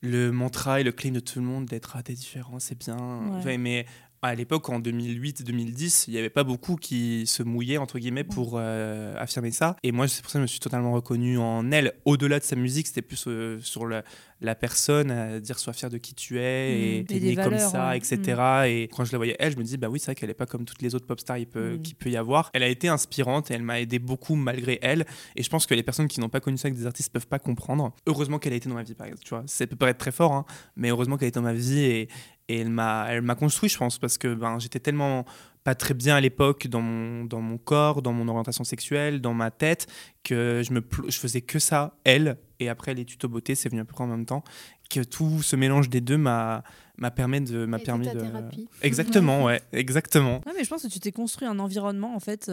le 0.01 0.31
mantra 0.31 0.81
et 0.81 0.83
le 0.83 0.91
claim 0.91 1.11
de 1.11 1.19
tout 1.19 1.39
le 1.39 1.45
monde 1.45 1.65
d'être 1.65 1.95
ah 1.95 2.03
t'es 2.03 2.13
différent, 2.13 2.59
c'est 2.59 2.77
bien. 2.77 2.97
Ouais. 2.97 3.45
Ouais, 3.45 3.57
mais 3.57 3.85
à 4.23 4.35
l'époque 4.35 4.69
en 4.69 4.79
2008-2010, 4.79 6.05
il 6.07 6.13
n'y 6.13 6.19
avait 6.19 6.29
pas 6.29 6.43
beaucoup 6.43 6.75
qui 6.75 7.25
se 7.27 7.43
mouillaient 7.43 7.77
entre 7.77 7.99
guillemets 7.99 8.23
pour 8.23 8.53
euh, 8.55 9.15
affirmer 9.17 9.51
ça. 9.51 9.75
Et 9.83 9.91
moi 9.91 10.07
c'est 10.07 10.21
pour 10.21 10.31
ça 10.31 10.37
que 10.37 10.41
je 10.41 10.43
me 10.43 10.47
suis 10.47 10.59
totalement 10.59 10.91
reconnu 10.91 11.37
en 11.37 11.71
elle. 11.71 11.93
Au-delà 12.05 12.39
de 12.39 12.43
sa 12.43 12.55
musique, 12.55 12.87
c'était 12.87 13.01
plus 13.01 13.25
euh, 13.27 13.59
sur 13.61 13.85
la, 13.87 14.03
la 14.39 14.55
personne 14.55 15.11
à 15.11 15.39
dire 15.39 15.57
sois 15.59 15.73
fier 15.73 15.89
de 15.89 15.97
qui 15.97 16.13
tu 16.15 16.39
es 16.39 16.41
Mhm. 16.41 16.99
et 17.01 17.05
t'es 17.05 17.19
né 17.19 17.35
comme 17.35 17.57
ça, 17.57 17.95
etc. 17.95 18.19
Et 18.67 18.89
quand 18.95 19.05
je 19.05 19.11
la 19.11 19.17
voyais 19.17 19.35
elle, 19.39 19.53
je 19.53 19.57
me 19.57 19.63
dis 19.63 19.77
bah 19.77 19.89
oui 19.89 19.99
c'est 19.99 20.07
vrai 20.07 20.15
qu'elle 20.15 20.29
est 20.29 20.33
pas 20.35 20.45
comme 20.45 20.65
toutes 20.65 20.81
les 20.81 20.93
autres 20.95 21.05
pop 21.07 21.19
stars 21.19 21.37
peut, 21.51 21.73
Mhm. 21.73 21.81
qu'il 21.81 21.95
peut 21.95 22.09
y 22.09 22.17
avoir. 22.17 22.49
Elle 22.53 22.63
a 22.63 22.67
été 22.67 22.87
inspirante 22.87 23.49
et 23.51 23.53
elle 23.55 23.63
m'a 23.63 23.79
aidé 23.81 23.99
beaucoup 23.99 24.35
malgré 24.35 24.79
elle. 24.81 25.05
Et 25.35 25.43
je 25.43 25.49
pense 25.49 25.65
que 25.65 25.73
les 25.73 25.83
personnes 25.83 26.07
qui 26.07 26.19
n'ont 26.19 26.29
pas 26.29 26.39
connu 26.39 26.57
ça 26.57 26.67
avec 26.67 26.77
des 26.77 26.85
artistes 26.85 27.11
peuvent 27.11 27.27
pas 27.27 27.39
comprendre. 27.39 27.93
Heureusement 28.07 28.37
qu'elle 28.39 28.53
a 28.53 28.55
été 28.57 28.69
dans 28.69 28.75
ma 28.75 28.83
vie, 28.83 28.93
par 28.95 29.07
exemple. 29.07 29.23
Tu 29.23 29.29
vois, 29.29 29.43
ça 29.47 29.65
peut 29.67 29.75
paraître 29.75 29.99
très 29.99 30.11
fort, 30.11 30.33
hein, 30.33 30.45
mais 30.75 30.89
heureusement 30.89 31.17
qu'elle 31.17 31.29
est 31.29 31.35
dans 31.35 31.41
ma 31.41 31.53
vie 31.53 31.79
et, 31.79 32.09
et 32.51 32.59
elle 32.59 32.69
m'a, 32.69 33.05
elle 33.09 33.21
m'a 33.21 33.35
construit, 33.35 33.69
je 33.69 33.77
pense, 33.77 33.97
parce 33.97 34.17
que 34.17 34.33
ben, 34.33 34.59
j'étais 34.59 34.79
tellement 34.79 35.25
pas 35.63 35.75
très 35.75 35.93
bien 35.93 36.15
à 36.15 36.21
l'époque 36.21 36.67
dans 36.67 36.81
mon, 36.81 37.23
dans 37.23 37.39
mon 37.39 37.57
corps, 37.57 38.01
dans 38.01 38.13
mon 38.13 38.27
orientation 38.27 38.63
sexuelle, 38.63 39.21
dans 39.21 39.33
ma 39.33 39.51
tête, 39.51 39.87
que 40.23 40.61
je, 40.65 40.73
me, 40.73 40.81
je 41.07 41.17
faisais 41.17 41.41
que 41.41 41.59
ça, 41.59 41.97
elle, 42.03 42.37
et 42.59 42.67
après 42.67 42.93
les 42.93 43.05
tutos 43.05 43.29
beauté, 43.29 43.55
c'est 43.55 43.69
venu 43.69 43.81
à 43.81 43.85
peu 43.85 43.93
près 43.93 44.03
en 44.03 44.07
même 44.07 44.25
temps, 44.25 44.43
que 44.89 45.01
tout 45.01 45.41
ce 45.41 45.55
mélange 45.55 45.89
des 45.89 46.01
deux 46.01 46.17
m'a, 46.17 46.63
m'a, 46.97 47.11
permis 47.11 47.41
de, 47.41 47.65
m'a 47.65 47.79
permis 47.79 48.07
de... 48.07 48.19
thérapie. 48.19 48.67
Exactement, 48.81 49.45
ouais, 49.45 49.61
exactement. 49.71 50.41
Ouais, 50.45 50.53
mais 50.57 50.63
je 50.63 50.69
pense 50.69 50.83
que 50.83 50.89
tu 50.89 50.99
t'es 50.99 51.11
construit 51.11 51.47
un 51.47 51.59
environnement 51.59 52.15
en 52.15 52.19
fait. 52.19 52.51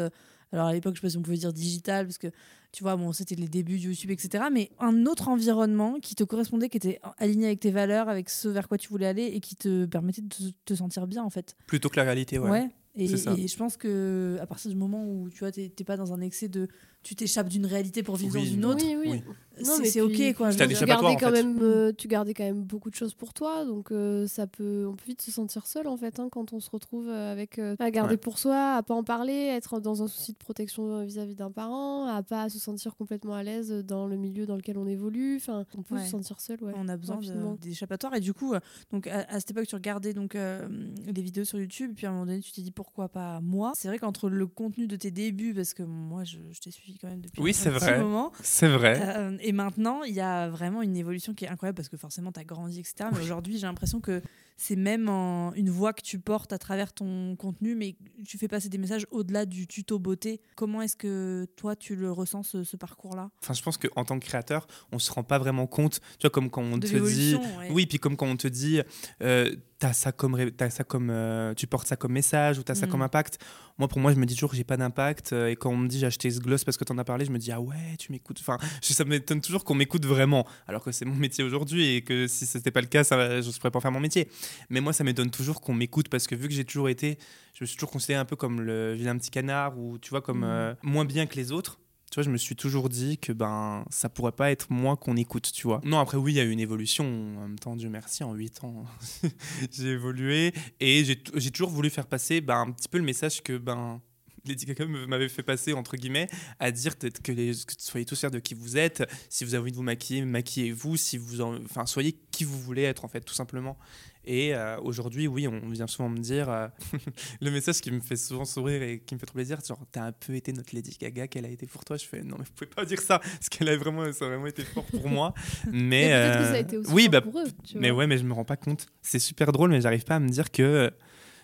Alors 0.53 0.67
à 0.67 0.73
l'époque, 0.73 0.95
je 0.95 1.01
sais 1.01 1.07
pas 1.07 1.11
si 1.11 1.19
on 1.19 1.23
pouvait 1.23 1.37
dire 1.37 1.53
digital 1.53 2.07
parce 2.07 2.19
que 2.19 2.29
tu 2.73 2.83
vois, 2.83 2.97
bon, 2.97 3.13
c'était 3.13 3.35
les 3.35 3.49
débuts 3.49 3.79
de 3.79 3.85
YouTube, 3.85 4.11
etc. 4.11 4.45
Mais 4.53 4.71
un 4.79 5.07
autre 5.07 5.29
environnement 5.29 5.99
qui 6.01 6.15
te 6.15 6.25
correspondait, 6.25 6.69
qui 6.69 6.77
était 6.77 7.01
aligné 7.17 7.47
avec 7.47 7.61
tes 7.61 7.71
valeurs, 7.71 8.09
avec 8.09 8.29
ce 8.29 8.49
vers 8.49 8.69
quoi 8.69 8.77
tu 8.77 8.89
voulais 8.89 9.07
aller 9.07 9.25
et 9.25 9.41
qui 9.41 9.57
te 9.57 9.87
permettait 9.87 10.23
de 10.23 10.29
te, 10.29 10.43
te 10.65 10.75
sentir 10.75 11.07
bien 11.07 11.23
en 11.23 11.31
fait. 11.31 11.57
Plutôt 11.67 11.89
que 11.89 11.97
la 11.97 12.05
réalité, 12.05 12.39
ouais. 12.39 12.51
Ouais. 12.51 12.69
Et, 12.97 13.05
et 13.05 13.47
je 13.47 13.57
pense 13.57 13.77
que 13.77 14.39
à 14.41 14.47
partir 14.47 14.71
du 14.71 14.77
moment 14.77 15.05
où 15.05 15.31
tu 15.31 15.39
vois, 15.41 15.53
t'es 15.53 15.71
pas 15.85 15.97
dans 15.97 16.13
un 16.13 16.21
excès 16.21 16.49
de, 16.49 16.67
tu 17.03 17.15
t'échappes 17.15 17.49
d'une 17.49 17.67
réalité 17.67 18.03
pour 18.03 18.17
vivre 18.17 18.35
Oui. 18.35 18.45
dans 18.49 18.55
une 18.55 18.65
autre, 18.65 18.85
Oui, 18.85 18.97
oui. 18.97 19.23
C'est 19.61 19.79
mais 19.81 19.89
c'est 19.91 20.07
puis- 20.07 20.29
ok 20.31 20.37
quoi. 20.37 20.51
je 20.53 20.59
des 20.59 20.69
tu 20.73 20.85
gardais 20.85 21.07
en 21.09 21.17
quand 21.17 21.33
fait. 21.33 21.43
même 21.43 21.59
euh, 21.63 21.93
tu 21.93 22.07
gardais 22.07 22.33
quand 22.33 22.45
même 22.45 22.63
beaucoup 22.63 22.91
de 22.91 22.95
choses 22.95 23.15
pour 23.15 23.35
toi 23.35 23.65
donc 23.65 23.91
euh, 23.91 24.25
ça 24.29 24.47
peut 24.47 24.87
on 24.89 24.95
peut 24.95 25.05
vite 25.09 25.21
se 25.21 25.33
sentir 25.33 25.67
seul 25.67 25.89
en 25.89 25.97
fait 25.97 26.21
hein, 26.21 26.29
quand 26.31 26.53
on 26.53 26.61
se 26.61 26.71
retrouve 26.71 27.09
euh, 27.09 27.33
avec 27.33 27.59
euh, 27.59 27.75
à 27.81 27.91
garder 27.91 28.13
Ouais. 28.13 28.19
pour 28.19 28.39
soi 28.39 28.77
à 28.77 28.83
pas 28.85 28.95
en 28.95 29.03
parler 29.03 29.33
être 29.33 29.81
dans 29.81 30.01
un 30.01 30.07
souci 30.07 30.31
de 30.33 30.39
protection 30.39 31.05
vis-à-vis 31.05 31.35
d'un 31.35 31.51
parent 31.51 32.07
à 32.07 32.23
pas 32.23 32.49
se 32.51 32.61
sentir 32.61 32.95
complètement 32.95 33.35
à 33.35 33.43
l'aise 33.43 33.73
dans 33.85 34.07
le 34.07 34.17
milieu 34.17 34.47
dans 34.47 34.55
lequel 34.55 34.79
on 34.79 34.87
évolue 34.87 35.39
enfin 35.39 35.65
on 35.77 35.83
peut 35.83 35.97
Ouais. 35.97 36.05
se 36.05 36.11
sentir 36.13 36.41
seul 36.41 36.63
ouais 36.63 36.73
on 36.77 36.87
a 36.87 36.97
besoin 36.97 37.17
de- 37.17 37.27
rapidement. 37.27 37.57
d'échappatoire 37.61 38.15
et 38.15 38.21
du 38.21 38.33
coup 38.33 38.55
euh, 38.55 38.61
donc 38.93 39.09
à, 39.09 39.23
à 39.29 39.41
cette 39.41 39.51
époque 39.51 39.67
tu 39.67 39.75
regardais 39.75 40.15
donc 40.15 40.37
euh, 40.37 40.69
les 41.05 41.21
vidéos 41.23 41.43
sur 41.45 41.59
YouTube 41.59 41.91
et 41.91 41.95
puis 41.95 42.07
à 42.07 42.11
un 42.11 42.13
moment 42.13 42.27
donné 42.27 42.39
tu 42.39 42.53
t'es 42.53 42.63
dit 42.63 42.71
pourquoi 42.71 43.09
pas 43.09 43.41
moi? 43.41 43.73
C'est 43.75 43.89
vrai 43.89 43.99
qu'entre 43.99 44.31
le 44.31 44.47
contenu 44.47 44.87
de 44.87 44.95
tes 44.95 45.11
débuts 45.11 45.53
parce 45.53 45.75
que 45.75 45.83
moi 45.83 46.23
je, 46.23 46.39
je 46.53 46.61
t'ai 46.61 46.71
suivi 46.71 46.88
quand 47.01 47.09
même 47.09 47.21
depuis 47.21 47.41
Oui, 47.43 47.51
un 47.51 47.55
petit 47.55 47.69
vrai. 47.71 47.99
moment 48.01 48.33
C'est 48.43 48.69
vrai. 48.69 49.01
Euh, 49.03 49.37
et 49.41 49.53
maintenant 49.53 50.03
il 50.05 50.15
y 50.15 50.21
a 50.21 50.49
vraiment 50.49 50.83
une 50.83 50.97
évolution 50.97 51.35
qui 51.35 51.45
est 51.45 51.49
incroyable 51.49 51.77
parce 51.77 51.89
que 51.89 51.97
forcément 51.97 52.33
tu 52.33 52.41
as 52.41 52.45
grandi 52.45 52.81
etc 52.81 53.11
mais 53.13 53.21
aujourd'hui 53.21 53.59
j'ai 53.59 53.67
l'impression 53.67 54.01
que 54.01 54.23
c'est 54.61 54.75
même 54.77 55.09
en- 55.09 55.53
une 55.55 55.71
voix 55.71 55.93
que 55.93 56.03
tu 56.03 56.19
portes 56.19 56.53
à 56.53 56.59
travers 56.59 56.93
ton 56.93 57.37
contenu 57.37 57.75
mais 57.77 57.95
tu 58.27 58.37
fais 58.39 58.49
passer 58.49 58.69
des 58.69 58.77
messages 58.77 59.07
au-delà 59.13 59.47
du 59.47 59.67
tuto 59.69 59.99
beauté 60.01 60.41
comment 60.57 60.83
est-ce 60.83 60.97
que 60.97 61.47
toi 61.57 61.77
tu 61.77 61.95
le 61.95 62.11
ressens 62.11 62.43
ce, 62.43 62.65
ce 62.65 62.77
parcours 62.77 63.15
là 63.17 63.31
Enfin, 63.43 63.55
je 63.55 63.63
pense 63.63 63.79
qu'en 63.79 64.05
tant 64.05 64.19
que 64.19 64.25
créateur, 64.27 64.67
on 64.93 64.99
se 64.99 65.11
rend 65.13 65.23
pas 65.23 65.39
vraiment 65.39 65.67
compte. 65.69 66.01
Tu 66.19 66.23
vois, 66.27 66.31
comme 66.31 66.51
quand 66.51 66.61
on 66.63 66.77
de 66.77 66.87
te 66.89 66.97
dit. 67.09 67.37
ouais. 67.37 67.69
Oui, 67.71 67.87
puis 67.87 67.99
comme 67.99 68.17
quand 68.17 68.27
on 68.27 68.37
te 68.37 68.49
dit, 68.49 68.81
euh, 69.23 69.55
t'as 69.79 69.93
ça 69.93 70.11
comme, 70.11 70.51
t'as 70.51 70.71
ça 70.71 70.83
comme, 70.83 71.09
euh, 71.11 71.55
tu 71.55 71.67
portes 71.69 71.87
ça 71.87 71.95
comme 71.97 72.13
message 72.13 72.59
ou 72.59 72.63
t'as 72.65 72.75
ça 72.75 72.87
Mm. 72.87 72.91
comme 72.91 73.03
impact. 73.03 73.39
Moi, 73.79 73.87
pour 73.87 74.01
moi, 74.01 74.13
je 74.13 74.19
me 74.19 74.27
dis 74.27 74.35
toujours 74.35 74.51
que 74.51 74.57
j'ai 74.57 74.65
pas 74.65 74.77
d'impact. 74.77 75.33
euh, 75.33 75.49
et 75.51 75.55
quand 75.57 75.71
on 75.71 75.77
me 75.77 75.87
dit 75.89 76.01
j'ai 76.01 76.07
acheté 76.07 76.31
ce 76.33 76.41
gloss 76.41 76.65
parce 76.65 76.77
que 76.77 76.83
t'en 76.85 76.99
as 76.99 77.05
parlé, 77.05 77.25
je 77.25 77.31
me 77.31 77.39
dis 77.39 77.53
ah 77.53 77.61
ouais, 77.61 77.97
tu 77.99 78.11
m'écoutes. 78.11 78.39
Enfin, 78.41 78.59
je- 78.83 78.93
ça 78.93 79.05
m'étonne 79.05 79.41
toujours 79.41 79.63
qu'on 79.65 79.75
m'écoute 79.77 80.05
vraiment, 80.05 80.45
alors 80.67 80.83
que 80.83 80.91
c'est 80.91 81.05
mon 81.05 81.15
métier 81.15 81.45
aujourd'hui 81.45 81.95
et 81.95 82.03
que 82.03 82.27
si 82.27 82.45
c'était 82.45 82.73
pas 82.73 82.81
le 82.81 82.89
cas, 82.89 83.05
ça, 83.05 83.41
je 83.41 83.51
pourrais 83.59 83.71
pas 83.71 83.81
faire 83.81 83.93
mon 83.93 84.01
métier. 84.01 84.29
Mais 84.71 84.81
moi, 84.81 84.93
ça 84.93 85.05
m'étonne 85.05 85.31
toujours 85.31 85.61
qu'on 85.61 85.75
m'écoute 85.75 86.09
parce 86.09 86.27
que 86.27 86.35
vu 86.35 86.49
que 86.49 86.55
j'ai 86.55 86.65
toujours 86.65 86.89
été, 86.89 87.19
je 87.55 87.65
me 87.65 87.67
suis 87.67 87.77
toujours 87.77 87.91
considéré 87.91 88.21
un 88.21 88.25
peu 88.25 88.37
comme 88.37 88.61
le 88.61 88.95
vilain 88.95 89.17
petit 89.19 89.31
canard 89.31 89.79
ou 89.79 89.99
tu 89.99 90.11
vois 90.11 90.21
comme 90.23 90.41
Mm. 90.41 90.45
euh, 90.45 90.75
moins 90.83 91.05
bien 91.05 91.27
que 91.27 91.37
les 91.37 91.53
autres. 91.53 91.79
Tu 92.11 92.15
vois, 92.15 92.23
je 92.23 92.31
me 92.31 92.39
suis 92.39 92.57
toujours 92.57 92.89
dit 92.89 93.19
que 93.19 93.33
ben 93.35 93.85
ça 93.91 94.09
pourrait 94.09 94.33
pas 94.33 94.51
être 94.51 94.73
moi 94.73 94.97
qu'on 94.97 95.15
écoute, 95.17 95.53
tu 95.53 95.67
vois. 95.67 95.83
Non, 95.85 95.99
après 95.99 96.17
oui, 96.17 96.33
il 96.33 96.37
y 96.37 96.41
a 96.41 96.45
eu 96.45 96.51
une 96.51 96.59
évolution. 96.61 97.05
En 97.05 97.43
même 97.43 97.59
temps, 97.59 97.77
Dieu 97.77 97.91
merci, 97.91 98.25
en 98.25 98.33
8 98.33 98.65
ans, 98.65 98.87
j'ai 99.73 99.89
évolué 99.89 100.55
et 100.81 101.05
j'ai 101.05 101.51
toujours 101.51 101.69
voulu 101.69 101.91
faire 101.91 102.07
passer 102.07 102.41
ben, 102.41 102.61
un 102.61 102.71
petit 102.71 102.89
peu 102.89 102.97
le 102.97 103.05
message 103.05 103.43
que 103.43 103.59
ben 103.59 104.01
Lady 104.49 104.67
Gaga 104.67 104.87
m'avait 104.87 105.29
fait 105.29 105.43
passer 105.43 105.73
entre 105.73 105.97
guillemets 105.97 106.29
à 106.59 106.71
dire 106.71 106.99
que, 106.99 107.33
les, 107.33 107.53
que 107.53 107.73
soyez 107.79 108.05
tous 108.07 108.19
fiers 108.19 108.31
de 108.31 108.39
qui 108.39 108.55
vous 108.55 108.77
êtes. 108.77 109.09
Si 109.29 109.45
vous 109.45 109.55
avez 109.55 109.63
envie 109.63 109.73
de 109.73 109.77
vous 109.77 109.83
maquiller, 109.83 110.23
maquillez-vous. 110.25 110.97
Si 110.97 111.19
vous, 111.19 111.41
en- 111.41 111.63
enfin, 111.65 111.87
soyez 111.87 112.17
qui 112.31 112.45
vous 112.45 112.59
voulez 112.61 112.83
être 112.83 113.05
en 113.05 113.09
fait, 113.09 113.21
tout 113.21 113.35
simplement. 113.35 113.79
Et 114.25 114.55
euh, 114.55 114.79
aujourd'hui, 114.81 115.27
oui, 115.27 115.49
on 115.49 115.69
vient 115.71 115.87
souvent 115.87 116.11
me 116.11 116.19
dire 116.19 116.51
euh, 116.51 116.69
le 117.41 117.51
message 117.51 117.81
qui 117.81 117.91
me 117.91 118.01
fait 118.01 118.17
souvent 118.17 118.45
sourire 118.45 118.83
et 118.83 119.01
qui 119.01 119.15
me 119.15 119.19
fait 119.19 119.25
trop 119.25 119.35
plaisir, 119.37 119.59
genre 119.67 119.81
t'as 119.91 120.05
un 120.05 120.13
peu 120.13 120.35
été 120.35 120.53
notre 120.53 120.75
Lady 120.75 120.95
Gaga, 121.01 121.29
qu'elle 121.29 121.47
a 121.47 121.49
été 121.49 121.67
pour 121.67 121.83
toi? 121.85 121.97
Je 121.97 122.05
fais 122.05 122.23
non, 122.23 122.37
mais 122.39 122.45
vous 122.45 122.53
pouvez 122.55 122.69
pas 122.69 122.85
dire 122.85 123.01
ça, 123.01 123.21
parce 123.21 123.49
qu'elle 123.49 123.71
a 123.71 123.77
vraiment, 123.79 124.13
ça 124.13 124.27
a 124.27 124.29
vraiment 124.29 124.47
été 124.47 124.65
fort 124.65 124.85
pour 124.85 125.09
moi. 125.09 125.33
Mais, 125.67 125.73
Mais 125.73 126.09
que 126.09 126.45
ça 126.45 126.51
a 126.51 126.55
euh, 126.57 126.61
été 126.61 126.77
aussi 126.77 126.93
oui, 126.93 127.05
fort 127.05 127.13
bah, 127.13 127.21
pour 127.23 127.39
eux 127.41 127.45
tu 127.65 127.79
mais 127.79 127.91
vois. 127.91 128.01
ouais, 128.01 128.07
mais 128.07 128.19
je 128.19 128.25
me 128.25 128.35
rends 128.35 128.45
pas 128.45 128.57
compte. 128.59 128.87
C'est 129.01 129.19
super 129.19 129.51
drôle, 129.51 129.71
mais 129.71 129.81
j'arrive 129.81 130.05
pas 130.05 130.17
à 130.17 130.21
me 130.21 130.29
dire 130.29 130.51
que 130.51 130.63
euh, 130.63 130.91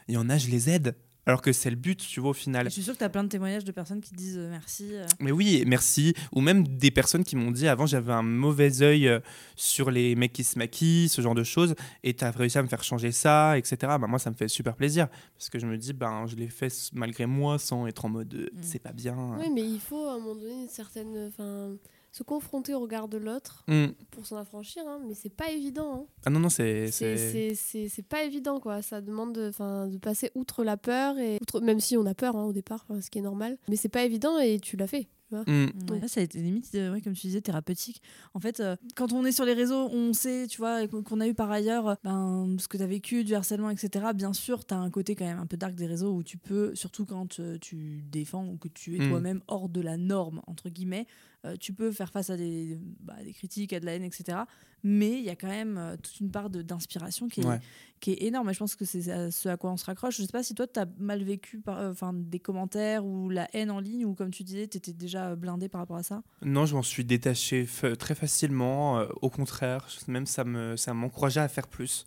il 0.08 0.14
y 0.14 0.18
en 0.18 0.28
a, 0.28 0.36
je 0.36 0.48
les 0.50 0.68
aide. 0.68 0.94
Alors 1.26 1.40
que 1.40 1.52
c'est 1.52 1.70
le 1.70 1.76
but, 1.76 1.96
tu 1.98 2.20
vois, 2.20 2.30
au 2.30 2.34
final. 2.34 2.66
je 2.66 2.70
suis 2.70 2.82
sûre 2.82 2.92
que 2.92 2.98
tu 2.98 3.04
as 3.04 3.08
plein 3.08 3.24
de 3.24 3.28
témoignages 3.28 3.64
de 3.64 3.72
personnes 3.72 4.00
qui 4.00 4.12
disent 4.14 4.36
euh, 4.38 4.50
merci 4.50 4.94
euh. 4.94 5.06
Mais 5.20 5.32
oui, 5.32 5.64
merci. 5.66 6.14
Ou 6.32 6.40
même 6.40 6.66
des 6.66 6.90
personnes 6.90 7.24
qui 7.24 7.34
m'ont 7.36 7.50
dit 7.50 7.66
avant 7.66 7.86
j'avais 7.86 8.12
un 8.12 8.22
mauvais 8.22 8.82
œil 8.82 9.08
euh, 9.08 9.20
sur 9.56 9.90
les 9.90 10.14
mecs 10.16 10.32
qui 10.32 10.44
se 10.44 10.58
maquillent, 10.58 11.08
ce 11.08 11.22
genre 11.22 11.34
de 11.34 11.44
choses, 11.44 11.74
et 12.02 12.14
tu 12.14 12.24
as 12.24 12.30
réussi 12.30 12.58
à 12.58 12.62
me 12.62 12.68
faire 12.68 12.82
changer 12.84 13.10
ça, 13.12 13.56
etc. 13.56 13.76
Bah, 13.80 14.06
moi, 14.06 14.18
ça 14.18 14.30
me 14.30 14.34
fait 14.36 14.48
super 14.48 14.76
plaisir. 14.76 15.08
Parce 15.38 15.48
que 15.48 15.58
je 15.58 15.66
me 15.66 15.78
dis, 15.78 15.92
ben, 15.92 16.26
je 16.26 16.36
l'ai 16.36 16.48
fait 16.48 16.72
malgré 16.92 17.26
moi 17.26 17.58
sans 17.58 17.86
être 17.86 18.04
en 18.04 18.08
mode 18.10 18.24
Mm. 18.34 18.58
c'est 18.62 18.78
pas 18.78 18.92
bien. 18.92 19.36
Oui, 19.38 19.50
mais 19.52 19.62
il 19.62 19.80
faut 19.80 20.06
à 20.06 20.14
un 20.14 20.18
moment 20.18 20.34
donné 20.34 20.62
une 20.62 20.68
certaine 20.68 21.28
enfin 21.28 21.72
se 22.14 22.22
confronter 22.22 22.74
au 22.74 22.80
regard 22.80 23.08
de 23.08 23.18
l'autre 23.18 23.64
Mm. 23.66 23.86
pour 24.12 24.24
s'en 24.24 24.36
affranchir 24.36 24.82
hein, 24.86 25.00
mais 25.06 25.14
c'est 25.14 25.34
pas 25.34 25.50
évident 25.50 25.94
hein. 25.94 26.06
Ah 26.24 26.30
non, 26.30 26.38
non, 26.38 26.48
c'est. 26.48 26.86
c'est 26.92 27.16
c'est- 27.16 27.32
c'est- 27.32 27.54
c'est- 27.56 27.88
c'est 27.88 28.06
pas 28.06 28.22
évident 28.22 28.60
quoi 28.60 28.82
ça 28.82 29.00
demande 29.00 29.32
de, 29.34 29.50
de 29.90 29.98
passer 29.98 30.30
outre 30.36 30.62
la 30.62 30.76
peur 30.76 31.18
et 31.18 31.38
outre- 31.42 31.60
même 31.60 31.80
si 31.80 31.96
on 31.96 32.06
a 32.06 32.14
peur 32.14 32.36
hein, 32.36 32.44
au 32.44 32.52
départ 32.52 32.86
ce 33.00 33.10
qui 33.10 33.18
est 33.18 33.22
normal 33.22 33.58
mais 33.68 33.74
c'est 33.76 33.88
pas 33.88 34.04
évident 34.04 34.38
et 34.38 34.60
tu 34.60 34.76
l'as 34.76 34.86
fait 34.86 35.08
tu 35.28 35.34
vois. 35.34 35.44
Mm. 35.46 35.70
Ouais, 35.90 36.00
ça, 36.02 36.08
ça 36.08 36.20
a 36.20 36.22
été 36.22 36.38
limite, 36.38 36.70
euh, 36.74 36.92
ouais, 36.92 37.00
comme 37.00 37.14
tu 37.14 37.22
disais, 37.28 37.40
thérapeutique. 37.40 38.02
En 38.34 38.40
fait, 38.40 38.60
euh, 38.60 38.76
quand 38.94 39.14
on 39.14 39.24
est 39.24 39.32
sur 39.32 39.46
les 39.46 39.54
réseaux, 39.54 39.88
on 39.90 40.12
sait, 40.12 40.46
tu 40.46 40.58
vois, 40.58 40.86
qu'on 40.86 41.18
a 41.18 41.26
eu 41.26 41.32
par 41.32 41.50
ailleurs 41.50 41.88
euh, 41.88 41.94
ben, 42.04 42.56
ce 42.60 42.68
que 42.68 42.76
tu 42.76 42.82
as 42.82 42.86
vécu, 42.86 43.24
du 43.24 43.34
harcèlement, 43.34 43.70
etc. 43.70 44.04
Bien 44.14 44.34
sûr, 44.34 44.66
tu 44.66 44.74
as 44.74 44.76
un 44.76 44.90
côté 44.90 45.14
quand 45.16 45.24
même 45.24 45.38
un 45.38 45.46
peu 45.46 45.56
dark 45.56 45.74
des 45.74 45.86
réseaux 45.86 46.12
où 46.12 46.22
tu 46.22 46.36
peux, 46.36 46.74
surtout 46.74 47.06
quand 47.06 47.38
tu 47.62 48.02
défends 48.12 48.46
ou 48.46 48.58
que 48.58 48.68
tu 48.68 48.96
es 48.96 48.98
Mm. 48.98 49.08
toi-même 49.08 49.40
hors 49.48 49.70
de 49.70 49.80
la 49.80 49.96
norme, 49.96 50.42
entre 50.46 50.68
guillemets, 50.68 51.06
euh, 51.44 51.56
tu 51.58 51.72
peux 51.72 51.92
faire 51.92 52.10
face 52.10 52.30
à 52.30 52.36
des, 52.36 52.78
bah, 53.00 53.14
des 53.22 53.32
critiques, 53.32 53.72
à 53.72 53.80
de 53.80 53.84
la 53.86 53.92
haine, 53.94 54.02
etc. 54.04 54.38
mais 54.82 55.12
il 55.18 55.24
y 55.24 55.30
a 55.30 55.36
quand 55.36 55.48
même 55.48 55.76
euh, 55.78 55.96
toute 55.96 56.20
une 56.20 56.30
part 56.30 56.50
d'inspiration 56.50 57.28
qui 57.28 57.40
est, 57.40 57.46
Ouais. 57.46 57.60
qui 58.00 58.12
est 58.12 58.22
énorme. 58.24 58.50
Et 58.50 58.54
je 58.54 58.58
pense 58.58 58.76
que 58.76 58.84
c'est 58.84 59.30
ce 59.30 59.48
à 59.48 59.56
quoi 59.56 59.70
on 59.72 59.76
se 59.76 59.84
raccroche. 59.84 60.16
Je 60.18 60.22
sais 60.22 60.32
pas 60.32 60.42
si 60.42 60.54
toi, 60.54 60.66
tu 60.66 60.80
as 60.80 60.86
mal 60.98 61.22
vécu 61.22 61.62
euh, 61.68 61.90
enfin, 61.90 62.12
des 62.14 62.38
commentaires 62.40 63.04
ou 63.04 63.28
la 63.28 63.48
haine 63.54 63.70
en 63.70 63.80
ligne, 63.80 64.04
ou 64.04 64.14
comme 64.14 64.30
tu 64.30 64.42
disais, 64.42 64.66
tu 64.68 64.78
étais 64.78 64.92
déjà 64.92 65.36
blindé 65.36 65.68
par 65.68 65.80
rapport 65.80 65.96
à 65.96 66.02
ça? 66.02 66.22
Non, 66.42 66.66
je 66.66 66.74
m'en 66.74 66.82
suis 66.82 67.04
détaché 67.04 67.66
très 67.98 68.14
facilement. 68.14 69.00
au 69.22 69.30
contraire, 69.30 69.86
même 70.08 70.26
ça 70.26 70.44
me 70.44 70.76
ça 70.76 70.94
m'encourageait 70.94 71.40
à 71.40 71.48
faire 71.48 71.68
plus. 71.68 72.06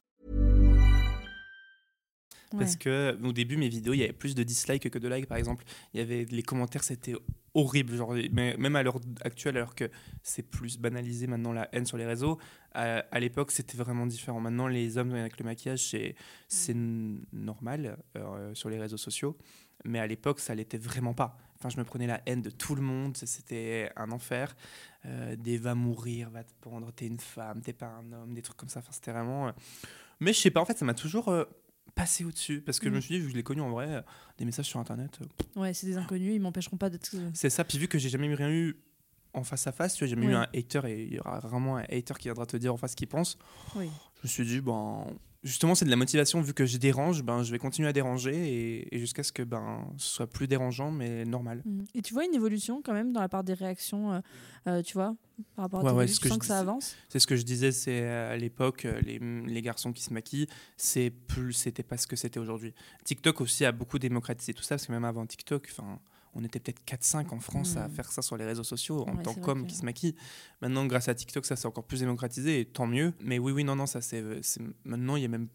Parce 2.59 2.75
que 2.75 3.17
au 3.23 3.31
début, 3.33 3.57
mes 3.57 3.69
vidéos, 3.69 3.93
il 3.93 3.99
y 3.99 4.03
avait 4.03 4.13
plus 4.13 4.35
de 4.35 4.43
dislikes 4.43 4.89
que 4.89 4.99
de 4.99 5.07
likes, 5.07 5.27
par 5.27 5.37
exemple. 5.37 5.63
Il 5.93 5.99
y 5.99 6.03
avait 6.03 6.25
les 6.25 6.43
commentaires, 6.43 6.83
c'était 6.83 7.13
horrible. 7.53 7.95
Genre, 7.95 8.13
même 8.31 8.75
à 8.75 8.83
l'heure 8.83 8.99
actuelle, 9.23 9.57
alors 9.57 9.75
que 9.75 9.89
c'est 10.23 10.43
plus 10.43 10.77
banalisé 10.77 11.27
maintenant 11.27 11.53
la 11.53 11.67
haine 11.73 11.85
sur 11.85 11.97
les 11.97 12.05
réseaux, 12.05 12.37
à, 12.73 12.99
à 13.11 13.19
l'époque, 13.19 13.51
c'était 13.51 13.77
vraiment 13.77 14.05
différent. 14.05 14.39
Maintenant, 14.39 14.67
les 14.67 14.97
hommes 14.97 15.13
avec 15.13 15.37
le 15.39 15.45
maquillage, 15.45 15.89
c'est 15.89 16.15
c'est 16.47 16.73
n- 16.73 17.25
normal 17.33 17.97
euh, 18.17 18.53
sur 18.53 18.69
les 18.69 18.79
réseaux 18.79 18.97
sociaux. 18.97 19.37
Mais 19.83 19.99
à 19.99 20.05
l'époque, 20.07 20.39
ça 20.39 20.53
l'était 20.53 20.77
vraiment 20.77 21.13
pas. 21.13 21.37
Enfin, 21.57 21.69
je 21.69 21.77
me 21.77 21.83
prenais 21.83 22.07
la 22.07 22.21
haine 22.25 22.41
de 22.41 22.49
tout 22.51 22.75
le 22.75 22.81
monde. 22.81 23.17
C'était 23.17 23.91
un 23.95 24.11
enfer. 24.11 24.55
Euh, 25.05 25.35
des 25.35 25.57
va 25.57 25.73
mourir, 25.73 26.29
va 26.29 26.43
te 26.43 26.53
pendre, 26.61 26.91
t'es 26.91 27.07
une 27.07 27.19
femme, 27.19 27.61
t'es 27.61 27.73
pas 27.73 27.87
un 27.87 28.11
homme, 28.13 28.33
des 28.35 28.41
trucs 28.43 28.57
comme 28.57 28.69
ça. 28.69 28.79
Enfin, 28.79 28.91
c'était 28.91 29.11
vraiment. 29.11 29.47
euh, 29.47 29.51
Mais 30.19 30.33
je 30.33 30.39
sais 30.39 30.51
pas, 30.51 30.61
en 30.61 30.65
fait, 30.65 30.77
ça 30.77 30.85
m'a 30.85 30.93
toujours 30.93 31.29
euh, 31.29 31.45
passé 31.95 32.23
au-dessus. 32.25 32.61
Parce 32.61 32.79
que 32.79 32.87
je 32.87 32.91
me 32.93 32.97
Mm. 32.97 33.01
suis 33.01 33.13
dit, 33.15 33.19
vu 33.19 33.25
que 33.27 33.31
je 33.31 33.35
l'ai 33.37 33.43
connu 33.43 33.61
en 33.61 33.69
vrai, 33.69 33.87
euh, 33.89 34.01
des 34.37 34.45
messages 34.45 34.65
sur 34.67 34.79
Internet, 34.79 35.19
euh, 35.21 35.59
Ouais, 35.61 35.73
c'est 35.73 35.87
des 35.87 35.97
inconnus, 35.97 36.33
ils 36.35 36.41
m'empêcheront 36.41 36.77
pas 36.77 36.89
d'être. 36.89 37.15
c'est 37.33 37.49
ça. 37.49 37.63
Puis 37.63 37.77
vu 37.77 37.87
que 37.87 37.97
j'ai 37.99 38.09
jamais 38.09 38.27
eu 38.27 38.33
rien 38.33 38.49
eu 38.49 38.75
en 39.33 39.43
face 39.43 39.65
à 39.67 39.71
face, 39.71 39.93
tu 39.95 40.03
vois, 40.03 40.07
j'ai 40.09 40.15
jamais 40.15 40.31
eu 40.31 40.35
un 40.35 40.47
hater 40.53 40.81
et 40.85 41.03
il 41.03 41.13
y 41.13 41.19
aura 41.19 41.39
vraiment 41.39 41.77
un 41.77 41.83
hater 41.83 42.13
qui 42.19 42.27
viendra 42.27 42.45
te 42.45 42.57
dire 42.57 42.73
en 42.73 42.77
face 42.77 42.91
ce 42.91 42.95
qu'il 42.97 43.07
pense. 43.07 43.37
Oui. 43.75 43.89
Je 44.17 44.21
me 44.23 44.27
suis 44.27 44.45
dit, 44.45 44.59
ben, 44.61 45.05
justement, 45.43 45.75
c'est 45.75 45.85
de 45.85 45.89
la 45.89 45.95
motivation. 45.95 46.41
Vu 46.41 46.53
que 46.53 46.65
je 46.65 46.77
dérange, 46.77 47.23
ben, 47.23 47.43
je 47.43 47.51
vais 47.51 47.59
continuer 47.59 47.87
à 47.87 47.93
déranger 47.93 48.33
et, 48.33 48.95
et 48.95 48.99
jusqu'à 48.99 49.23
ce 49.23 49.31
que 49.31 49.43
ben, 49.43 49.87
ce 49.97 50.07
soit 50.07 50.27
plus 50.27 50.47
dérangeant, 50.47 50.91
mais 50.91 51.25
normal. 51.25 51.61
Mm. 51.65 51.83
Et 51.95 52.01
tu 52.01 52.13
vois 52.13 52.25
une 52.25 52.33
évolution 52.33 52.81
quand 52.81 52.93
même 52.93 53.11
dans 53.11 53.21
la 53.21 53.29
part 53.29 53.43
des 53.43 53.53
réactions, 53.53 54.13
euh, 54.13 54.19
euh, 54.67 54.81
tu 54.81 54.93
vois, 54.93 55.15
par 55.55 55.65
rapport 55.65 55.79
à 55.79 55.83
Ouais, 55.83 55.91
ouais, 55.91 56.07
ce 56.07 56.19
tu 56.19 56.27
que 56.27 56.33
je 56.33 56.39
que 56.39 56.45
ça 56.45 56.59
avance? 56.59 56.95
C'est 57.09 57.19
ce 57.19 57.27
que 57.27 57.35
je 57.35 57.43
disais, 57.43 57.71
c'est 57.71 58.01
euh, 58.01 58.33
à 58.33 58.37
l'époque, 58.37 58.87
les, 59.03 59.19
les 59.19 59.61
garçons 59.61 59.91
qui 59.91 60.03
se 60.03 60.13
maquillent, 60.13 60.47
c'est 60.77 61.09
plus, 61.09 61.53
c'était 61.53 61.83
pas 61.83 61.97
ce 61.97 62.07
que 62.07 62.15
c'était 62.15 62.39
aujourd'hui. 62.39 62.73
TikTok 63.03 63.41
aussi 63.41 63.65
a 63.65 63.71
beaucoup 63.71 63.99
démocratisé 63.99 64.53
tout 64.53 64.63
ça, 64.63 64.75
parce 64.75 64.87
que 64.87 64.91
même 64.91 65.05
avant 65.05 65.25
TikTok, 65.25 65.67
enfin, 65.71 65.99
on 66.33 66.43
était 66.43 66.59
peut-être 66.59 66.83
4-5 66.85 67.33
en 67.33 67.39
France 67.39 67.75
à 67.77 67.87
Mm. 67.87 67.91
faire 67.91 68.11
ça 68.11 68.21
sur 68.21 68.37
les 68.37 68.45
réseaux 68.45 68.63
sociaux 68.63 69.03
en 69.07 69.15
Ouais, 69.17 69.23
tant 69.23 69.33
qu'homme 69.33 69.63
que- 69.63 69.69
qui 69.69 69.75
se 69.75 69.83
maquille. 69.85 70.15
Maintenant, 70.61 70.85
grâce 70.85 71.07
à 71.09 71.15
TikTok, 71.15 71.45
ça 71.45 71.55
s'est 71.55 71.67
encore 71.67 71.83
plus 71.83 71.99
démocratisé, 71.99 72.59
et 72.61 72.65
tant 72.65 72.87
mieux. 72.87 73.13
Mais 73.21 73.37
oui, 73.39 73.51
oui, 73.51 73.63
non, 73.63 73.75
non, 73.75 73.85
ça 73.85 74.01
c'est- 74.01 74.23
maintenant 74.85 75.15
il 75.15 75.21
y 75.23 75.25
a 75.25 75.29
même 75.29 75.47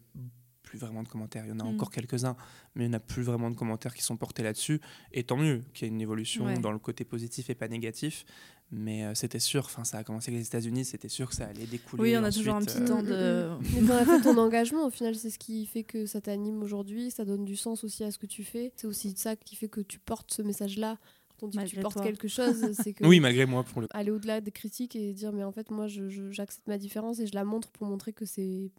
plus 0.67 0.77
vraiment 0.79 1.01
de 1.03 1.07
commentaires. 1.07 1.45
Il 1.45 1.49
y 1.49 1.51
en 1.53 1.59
a 1.59 1.63
Mm. 1.63 1.67
encore 1.75 1.89
quelques-uns, 1.91 2.35
mais 2.75 2.83
il 2.85 2.89
n'y 2.89 2.93
en 2.95 2.97
a 2.97 2.99
plus 2.99 3.23
vraiment 3.23 3.49
de 3.49 3.55
commentaires 3.55 3.93
qui 3.95 4.03
sont 4.03 4.17
portés 4.17 4.43
là-dessus. 4.43 4.81
Et 5.13 5.23
tant 5.23 5.37
mieux 5.37 5.63
qu'il 5.73 5.87
y 5.87 5.89
ait 5.89 5.93
une 5.93 6.01
évolution 6.01 6.45
Ouais. 6.45 6.59
dans 6.59 6.71
le 6.71 6.79
côté 6.79 7.05
positif 7.05 7.49
et 7.49 7.55
pas 7.55 7.67
négatif. 7.67 8.25
Mais 8.69 9.05
euh, 9.05 9.13
c'était 9.15 9.39
sûr, 9.39 9.63
enfin, 9.63 9.85
ça 9.85 9.97
a 9.99 10.03
commencé 10.03 10.29
avec 10.29 10.41
les 10.41 10.47
États-Unis, 10.47 10.83
c'était 10.83 11.07
sûr 11.07 11.29
que 11.29 11.35
ça 11.35 11.45
allait 11.45 11.65
découler. 11.67 12.03
Oui, 12.03 12.17
on 12.17 12.23
a 12.25 12.31
toujours 12.33 12.55
un 12.55 12.61
petit 12.61 12.79
euh, 12.81 12.85
temps 12.87 13.01
de. 13.01 13.49
Mais 13.73 13.87
t'en 13.87 13.93
as 13.95 14.03
fait 14.05 14.21
ton 14.21 14.37
engagement, 14.37 14.85
au 14.85 14.89
final, 14.89 15.15
c'est 15.15 15.29
ce 15.29 15.39
qui 15.39 15.65
fait 15.65 15.83
que 15.83 16.05
ça 16.05 16.19
t'anime 16.19 16.61
aujourd'hui, 16.61 17.09
ça 17.09 17.23
donne 17.23 17.45
du 17.45 17.55
sens 17.55 17.85
aussi 17.85 18.03
à 18.03 18.11
ce 18.11 18.17
que 18.17 18.25
tu 18.25 18.43
fais. 18.43 18.73
C'est 18.75 18.87
aussi 18.87 19.13
ça 19.15 19.37
qui 19.37 19.55
fait 19.55 19.69
que 19.69 19.79
tu 19.79 19.99
portes 19.99 20.33
ce 20.33 20.41
message-là. 20.41 20.97
Quand 21.39 21.45
on 21.45 21.49
dit 21.49 21.57
que 21.59 21.63
tu 21.65 21.79
portes 21.79 21.93
toi. 21.93 22.03
quelque 22.03 22.27
chose, 22.27 22.57
c'est 22.73 22.91
que 22.93 23.05
Oui, 23.05 23.21
malgré 23.21 23.45
moi, 23.45 23.63
pour 23.63 23.79
le 23.79 23.87
aller 23.91 24.11
au-delà 24.11 24.41
des 24.41 24.51
critiques 24.51 24.95
et 24.97 25.13
dire 25.13 25.31
mais 25.31 25.43
en 25.45 25.51
fait 25.53 25.69
moi 25.71 25.87
je- 25.87 26.09
je- 26.09 26.31
j'accepte 26.31 26.67
ma 26.67 26.77
différence 26.79 27.19
et 27.19 27.27
je 27.27 27.35
la 27.35 27.43
montre 27.45 27.69
pour 27.69 27.85
montrer 27.87 28.11
que 28.11 28.25
c'est 28.25 28.71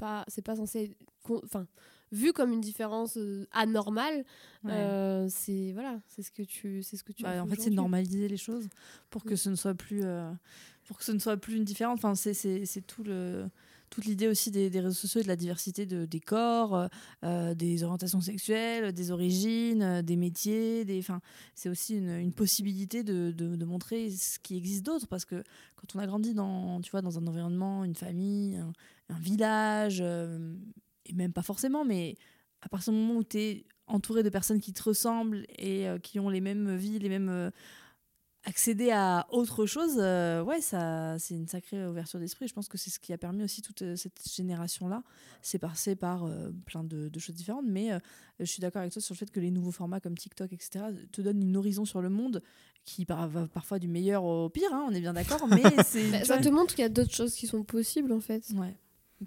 pas 0.00 0.24
c'est 0.28 0.42
pas 0.44 0.56
censé 0.56 0.96
enfin 1.44 1.66
vu 2.12 2.32
comme 2.32 2.52
une 2.52 2.60
différence 2.60 3.16
euh, 3.18 3.46
anormale 3.52 4.24
Ouais. 4.64 4.72
euh, 4.72 5.26
c'est 5.28 5.72
voilà 5.72 6.00
c'est 6.08 6.22
ce 6.22 6.30
que 6.32 6.42
tu 6.42 6.82
c'est 6.82 6.96
ce 6.96 7.04
que 7.04 7.12
tu 7.12 7.22
Bah, 7.22 7.42
en 7.42 7.46
fait, 7.46 7.60
c'est 7.60 7.70
normaliser 7.70 8.28
les 8.28 8.36
choses 8.36 8.68
pour 9.10 9.22
que 9.24 9.34
Mm. 9.34 9.36
ce 9.36 9.50
ne 9.50 9.54
soit 9.56 9.74
plus, 9.74 10.00
euh, 10.04 10.30
pour 10.86 10.98
que 10.98 11.04
ce 11.04 11.12
ne 11.12 11.18
soit 11.20 11.36
plus 11.36 11.54
une 11.56 11.64
différence. 11.64 11.98
Enfin, 12.02 12.14
c'est 12.14 12.86
tout 12.86 13.04
le, 13.04 13.46
toute 13.90 14.04
l'idée 14.04 14.28
aussi 14.28 14.52
des, 14.52 14.68
réseaux 14.68 14.94
sociaux 14.94 15.20
et 15.20 15.24
de 15.24 15.28
la 15.28 15.36
diversité 15.36 15.84
de, 15.84 16.06
des 16.06 16.20
corps, 16.20 16.76
euh, 16.76 16.86
euh, 17.24 17.54
des 17.54 17.82
orientations 17.82 18.20
sexuelles, 18.20 18.92
des 18.92 19.10
origines, 19.10 19.82
euh, 19.82 20.02
des 20.02 20.16
métiers. 20.16 20.84
Des, 20.84 21.04
c'est 21.54 21.68
aussi 21.68 21.96
une, 21.96 22.32
possibilité 22.32 23.02
de, 23.02 23.64
montrer 23.64 24.10
ce 24.10 24.38
qui 24.38 24.56
existe 24.56 24.86
d'autre 24.86 25.06
parce 25.06 25.24
que 25.24 25.42
quand 25.76 25.94
on 25.96 25.98
a 25.98 26.06
grandi 26.06 26.34
dans, 26.34 26.80
tu 26.80 26.90
vois, 26.90 27.02
dans 27.02 27.18
un 27.18 27.26
environnement, 27.26 27.84
une 27.84 27.96
famille, 27.96 28.56
un, 29.08 29.18
village, 29.18 30.00
et 30.00 31.12
même 31.12 31.32
pas 31.32 31.42
forcément, 31.42 31.84
mais 31.84 32.16
à 32.62 32.68
partir 32.68 32.92
du 32.92 32.98
moment 32.98 33.18
où 33.18 33.24
tu 33.24 33.38
es 33.38 33.64
entouré 33.88 34.22
de 34.22 34.28
personnes 34.28 34.60
qui 34.60 34.72
te 34.72 34.82
ressemblent 34.82 35.44
et 35.58 35.86
qui 36.02 36.20
ont 36.20 36.28
les 36.28 36.40
mêmes 36.40 36.76
vies, 36.76 37.00
les 37.00 37.08
mêmes 37.08 37.50
accéder 38.44 38.90
à 38.90 39.26
autre 39.30 39.66
chose, 39.66 39.96
euh, 39.98 40.42
ouais, 40.42 40.60
ça, 40.60 41.18
c'est 41.18 41.34
une 41.34 41.46
sacrée 41.46 41.86
ouverture 41.86 42.18
d'esprit. 42.18 42.48
Je 42.48 42.54
pense 42.54 42.68
que 42.68 42.78
c'est 42.78 42.90
ce 42.90 42.98
qui 42.98 43.12
a 43.12 43.18
permis 43.18 43.44
aussi 43.44 43.60
toute 43.62 43.82
euh, 43.82 43.96
cette 43.96 44.20
génération-là. 44.32 45.02
C'est 45.42 45.58
passé 45.58 45.94
par 45.94 46.24
euh, 46.24 46.50
plein 46.66 46.82
de, 46.84 47.08
de 47.08 47.18
choses 47.18 47.34
différentes, 47.34 47.66
mais 47.68 47.92
euh, 47.92 47.98
je 48.38 48.44
suis 48.46 48.60
d'accord 48.60 48.80
avec 48.80 48.92
toi 48.92 49.02
sur 49.02 49.14
le 49.14 49.18
fait 49.18 49.30
que 49.30 49.40
les 49.40 49.50
nouveaux 49.50 49.72
formats 49.72 50.00
comme 50.00 50.16
TikTok, 50.16 50.52
etc., 50.52 50.86
te 51.12 51.20
donnent 51.20 51.42
une 51.42 51.56
horizon 51.56 51.84
sur 51.84 52.00
le 52.00 52.08
monde 52.08 52.42
qui 52.84 53.04
par- 53.04 53.28
va 53.28 53.46
parfois 53.46 53.78
du 53.78 53.88
meilleur 53.88 54.24
au 54.24 54.48
pire. 54.48 54.72
hein, 54.72 54.86
on 54.88 54.94
est 54.94 55.00
bien 55.00 55.12
d'accord, 55.12 55.46
mais 55.46 55.62
Bah, 56.10 56.24
ça 56.24 56.38
te 56.38 56.48
montre 56.48 56.74
qu'il 56.74 56.82
y 56.82 56.86
a 56.86 56.88
d'autres 56.88 57.14
choses 57.14 57.34
qui 57.34 57.46
sont 57.46 57.62
possibles 57.62 58.12
en 58.12 58.20
fait 58.20 58.42
ouais, 58.56 58.74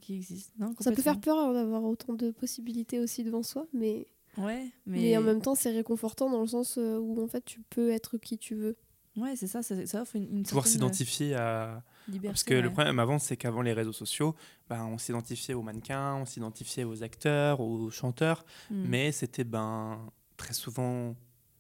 qui 0.02 0.15
existent. 0.15 0.52
Non, 0.58 0.73
ça 0.80 0.91
peut 0.91 1.02
faire 1.04 1.19
peur 1.19 1.54
d'avoir 1.54 1.84
autant 1.84 2.13
de 2.13 2.32
possibilités 2.32 2.99
aussi 2.99 3.23
devant 3.23 3.43
soi 3.43 3.67
mais 3.73 4.08
Ouais, 4.39 4.71
mais, 4.88 4.97
mais, 5.02 5.17
en 5.17 5.21
même 5.21 5.41
temps 5.43 5.54
c'est 5.54 5.69
réconfortant 5.69 6.28
dans 6.32 6.41
le 6.41 6.47
sens 6.47 6.78
où 6.78 7.21
en 7.21 7.28
fait 7.28 7.45
tu 7.45 7.62
peux 7.69 7.91
être 7.91 8.17
qui 8.17 8.39
tu 8.39 8.56
veux 8.56 8.76
ouais, 9.17 9.36
c'est 9.36 9.47
ça, 9.47 9.62
ça, 9.63 9.86
ça 9.86 10.02
offre 10.02 10.15
une, 10.15 10.38
une 10.38 10.43
pouvoir 10.43 10.65
euh, 10.65 10.69
s'identifier 10.69 11.36
à. 11.36 11.84
liberté. 12.08 12.28
Parce 12.30 12.43
que 12.43 12.54
le 12.54 12.71
problème 12.71 12.99
avant, 12.99 13.19
c'est 13.19 13.38
qu'avant 13.38 13.62
les 13.62 13.73
réseaux 13.73 13.93
sociaux, 13.93 14.36
ben, 14.69 14.86
on 14.86 14.97
s'identifiait 14.97 15.54
aux 15.54 15.62
mannequins, 15.62 16.15
on 16.15 16.26
s'identifiait 16.26 16.84
aux 16.84 17.04
acteurs, 17.04 17.60
aux 17.60 17.89
chanteurs, 17.91 18.45
Mm. 18.69 18.84
mais 18.88 19.12
c'était 19.12 19.43
ben, 19.43 19.99
très 20.38 20.54
souvent, 20.54 21.15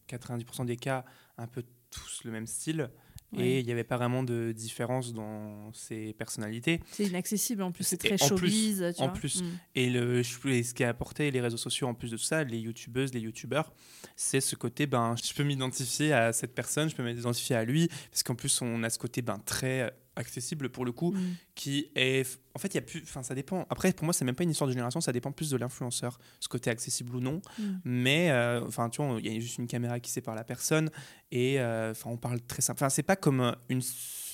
90% 0.09 0.65
des 0.65 0.77
cas, 0.77 1.05
un 1.37 1.47
peu 1.47 1.63
tous 1.89 2.23
le 2.23 2.31
même 2.31 2.47
style. 2.47 2.89
Ouais. 3.35 3.45
Et 3.45 3.59
il 3.59 3.65
n'y 3.65 3.71
avait 3.71 3.83
pas 3.83 3.97
vraiment 3.97 4.23
de 4.23 4.51
différence 4.51 5.13
dans 5.13 5.71
ces 5.73 6.13
personnalités. 6.13 6.79
C'est 6.91 7.05
inaccessible 7.05 7.61
en 7.63 7.71
plus, 7.71 7.83
c'est 7.83 7.97
très 7.97 8.21
en 8.21 8.35
plus- 8.35 8.47
showbiz. 8.49 8.93
tu 8.95 9.01
en 9.01 9.05
vois. 9.05 9.13
plus, 9.13 9.41
Mm. 9.41 9.45
Et, 9.75 9.89
le, 9.89 10.19
et 10.19 10.63
ce 10.63 10.73
qui 10.73 10.83
a 10.83 10.89
apporté 10.89 11.31
les 11.31 11.41
réseaux 11.41 11.57
sociaux 11.57 11.87
en 11.87 11.93
plus 11.93 12.11
de 12.11 12.17
tout 12.17 12.23
ça, 12.23 12.43
les 12.43 12.59
youtubeuses, 12.59 13.13
les 13.13 13.19
youtubeurs, 13.21 13.73
c'est 14.15 14.41
ce 14.41 14.55
côté, 14.55 14.85
ben, 14.85 15.15
je 15.23 15.33
peux 15.33 15.43
m'identifier 15.43 16.13
à 16.13 16.31
cette 16.33 16.53
personne, 16.53 16.89
je 16.89 16.95
peux 16.95 17.03
m'identifier 17.03 17.55
à 17.55 17.65
lui, 17.65 17.87
parce 18.11 18.23
qu'en 18.23 18.35
plus 18.35 18.61
on 18.61 18.83
a 18.83 18.89
ce 18.89 18.99
côté 18.99 19.21
ben, 19.21 19.39
très 19.45 19.91
accessible 20.15 20.69
pour 20.69 20.85
le 20.85 20.91
coup, 20.91 21.11
Mm. 21.11 21.19
qui 21.55 21.91
est, 21.95 22.39
en 22.55 22.59
fait, 22.59 22.67
il 22.69 22.75
y 22.75 22.77
a 22.77 22.81
plus, 22.81 23.01
enfin 23.03 23.23
ça 23.23 23.35
dépend. 23.35 23.65
Après, 23.69 23.91
pour 23.93 24.05
moi, 24.05 24.13
c'est 24.13 24.25
même 24.25 24.35
pas 24.35 24.43
une 24.43 24.51
histoire 24.51 24.67
de 24.67 24.73
génération, 24.73 25.01
ça 25.01 25.11
dépend 25.11 25.31
plus 25.31 25.49
de 25.49 25.57
l'influenceur, 25.57 26.19
ce 26.39 26.47
côté 26.47 26.69
accessible 26.69 27.15
ou 27.15 27.19
non. 27.19 27.41
Mm. 27.57 27.63
Mais, 27.85 28.31
euh, 28.31 28.65
enfin, 28.65 28.89
tu 28.89 29.01
vois, 29.03 29.19
il 29.19 29.33
y 29.33 29.35
a 29.35 29.39
juste 29.39 29.57
une 29.57 29.67
caméra 29.67 29.99
qui 29.99 30.11
sépare 30.11 30.35
la 30.35 30.43
personne, 30.43 30.89
et 31.31 31.59
euh, 31.59 31.91
enfin, 31.91 32.09
on 32.09 32.17
parle 32.17 32.41
très 32.41 32.61
simple. 32.61 32.77
Enfin, 32.77 32.89
c'est 32.89 33.03
pas 33.03 33.15
comme 33.15 33.41
euh, 33.41 33.51
une, 33.69 33.81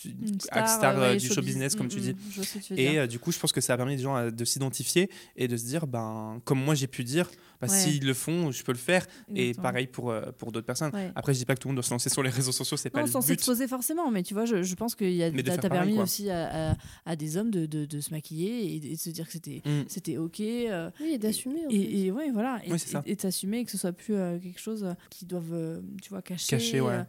Une 0.05 0.39
star, 0.39 0.97
euh, 0.97 1.01
euh, 1.01 1.11
ouais, 1.11 1.17
du 1.17 1.27
show 1.27 1.41
business, 1.41 1.75
comme 1.75 1.87
Mm, 1.87 1.89
tu 1.89 1.97
mm, 1.97 2.01
dis. 2.01 2.15
je 2.29 2.35
vois 2.35 2.43
ce 2.45 2.53
que 2.57 2.63
tu 2.63 2.73
veux 2.73 2.79
Et 2.79 2.89
dire. 2.91 3.01
euh, 3.01 3.07
du 3.07 3.19
coup, 3.19 3.31
je 3.31 3.39
pense 3.39 3.51
que 3.51 3.61
ça 3.61 3.73
a 3.73 3.77
permis 3.77 3.95
des 3.95 4.03
gens 4.03 4.15
à- 4.15 4.31
de 4.31 4.45
s'identifier 4.45 5.09
et 5.35 5.47
de 5.47 5.57
se 5.57 5.65
dire, 5.65 5.87
ben, 5.87 6.41
comme 6.45 6.63
moi 6.63 6.75
j'ai 6.75 6.87
pu 6.87 7.03
dire, 7.03 7.29
bah, 7.61 7.67
Ouais. 7.67 7.73
s'ils 7.77 8.05
le 8.05 8.13
font, 8.13 8.51
je 8.51 8.63
peux 8.63 8.71
le 8.71 8.77
faire. 8.77 9.05
Et 9.35 9.53
pareil 9.53 9.87
pour, 9.87 10.11
euh, 10.11 10.31
pour 10.37 10.51
d'autres 10.51 10.65
personnes. 10.65 10.91
Ouais. 10.93 11.11
Après, 11.15 11.33
je 11.33 11.39
dis 11.39 11.45
pas 11.45 11.55
que 11.55 11.59
tout 11.59 11.67
le 11.67 11.71
monde 11.71 11.77
doit 11.77 11.83
se 11.83 11.91
lancer 11.91 12.09
sur 12.09 12.23
les 12.23 12.29
réseaux 12.41 12.51
sociaux, 12.53 12.77
c'est 12.77 12.89
pas 12.89 13.01
le 13.01 13.07
sans 13.07 13.19
but. 13.19 13.27
s'exposer 13.27 13.67
forcément, 13.67 14.09
mais 14.11 14.23
tu 14.23 14.33
vois, 14.33 14.45
je, 14.45 14.63
je 14.63 14.75
pense 14.75 14.95
qu'il 14.95 15.11
y 15.11 15.23
a, 15.23 15.31
Mais 15.31 15.37
de 15.43 15.47
t'as 15.47 15.53
faire 15.53 15.61
t'as 15.63 15.69
pareil, 15.69 15.81
permis 15.81 15.95
quoi. 15.95 16.03
aussi 16.03 16.29
à, 16.29 16.71
à- 16.71 16.75
à 17.05 17.15
des 17.17 17.35
hommes 17.37 17.51
de, 17.51 17.65
de, 17.65 17.85
de 17.85 17.99
se 17.99 18.11
maquiller 18.11 18.75
et, 18.75 18.79
de- 18.79 18.87
et 18.87 18.95
de 18.95 18.99
se 18.99 19.09
dire 19.09 19.25
que 19.25 19.33
c'était 19.33 19.61
Mm. 19.65 19.83
c'était 19.87 20.17
ok. 20.17 20.39
euh, 20.39 20.89
oui 21.01 21.11
et 21.13 21.17
d'assumer 21.17 21.59
et, 21.69 22.05
et 22.05 22.11
ouais, 22.11 22.31
voilà. 22.31 22.61
Et, 22.65 22.71
Oui, 22.71 22.77
et, 23.05 23.11
et 23.11 23.15
que 23.65 23.71
ce 23.71 23.77
soit 23.77 23.91
plus 23.91 24.13
euh, 24.15 24.39
quelque 24.39 24.59
chose 24.59 24.85
qu'ils 25.09 25.27
doivent, 25.27 25.51
euh, 25.53 25.81
tu 26.01 26.09
vois, 26.09 26.21
cacher, 26.21 26.47
Cacher, 26.57 26.81
ouais. 26.81 27.03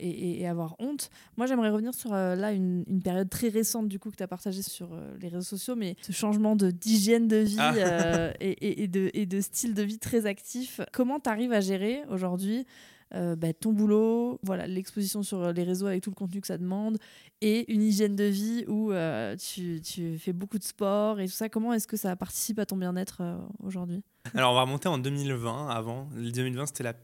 et, 0.00 0.08
et- 0.08 0.40
et 0.40 0.46
avoir 0.48 0.76
honte. 0.78 1.10
Moi, 1.36 1.46
j'aimerais 1.46 1.68
revenir 1.70 1.92
sur 1.94 2.12
euh, 2.30 2.34
là 2.36 2.52
une, 2.52 2.84
une 2.88 3.02
période 3.02 3.28
très 3.28 3.48
récente 3.48 3.88
du 3.88 3.98
coup 3.98 4.10
que 4.10 4.16
tu 4.16 4.22
as 4.22 4.28
partagé 4.28 4.62
sur 4.62 4.92
euh, 4.92 5.16
les 5.20 5.28
réseaux 5.28 5.42
sociaux, 5.56 5.76
mais 5.76 5.96
ce 6.02 6.12
changement 6.12 6.56
d'hygiène 6.56 7.28
de 7.28 7.36
vie 7.36 7.56
Ah. 7.58 7.74
euh, 7.76 8.32
et, 8.40 8.50
et- 8.50 8.82
et 8.84 8.88
de, 8.88 9.10
et 9.14 9.26
de 9.26 9.40
style 9.40 9.74
de 9.74 9.82
vie 9.82 9.98
très 9.98 10.26
actif. 10.26 10.80
Comment 10.92 11.20
tu 11.20 11.28
arrives 11.30 11.52
à 11.52 11.60
gérer 11.60 12.02
aujourd'hui 12.10 12.66
bah, 13.12 13.52
ton 13.52 13.72
boulot, 13.72 14.38
voilà, 14.44 14.68
l'exposition 14.68 15.24
sur 15.24 15.52
les 15.52 15.64
réseaux 15.64 15.86
avec 15.88 16.00
tout 16.00 16.10
le 16.10 16.14
contenu 16.14 16.40
que 16.40 16.46
ça 16.46 16.56
demande, 16.58 16.96
et 17.40 17.72
une 17.74 17.82
hygiène 17.82 18.14
de 18.14 18.22
vie 18.22 18.64
où 18.68 18.92
tu, 19.36 19.80
tu 19.80 20.16
fais 20.16 20.32
beaucoup 20.32 20.58
de 20.58 20.62
sport 20.62 21.18
et 21.18 21.26
tout 21.26 21.32
ça? 21.32 21.48
Comment 21.48 21.72
est-ce 21.72 21.88
que 21.88 21.96
ça 21.96 22.14
participe 22.14 22.60
à 22.60 22.66
ton 22.66 22.76
bien-être 22.76 23.20
aujourd'hui? 23.64 24.04
Alors, 24.32 24.52
on 24.52 24.54
va 24.54 24.60
remonter 24.62 24.86
en 24.88 24.98
2020 24.98 25.70
avant. 25.70 26.08
Le 26.14 26.30
2020, 26.30 26.66
c'était 26.66 26.84
la. 26.84 26.94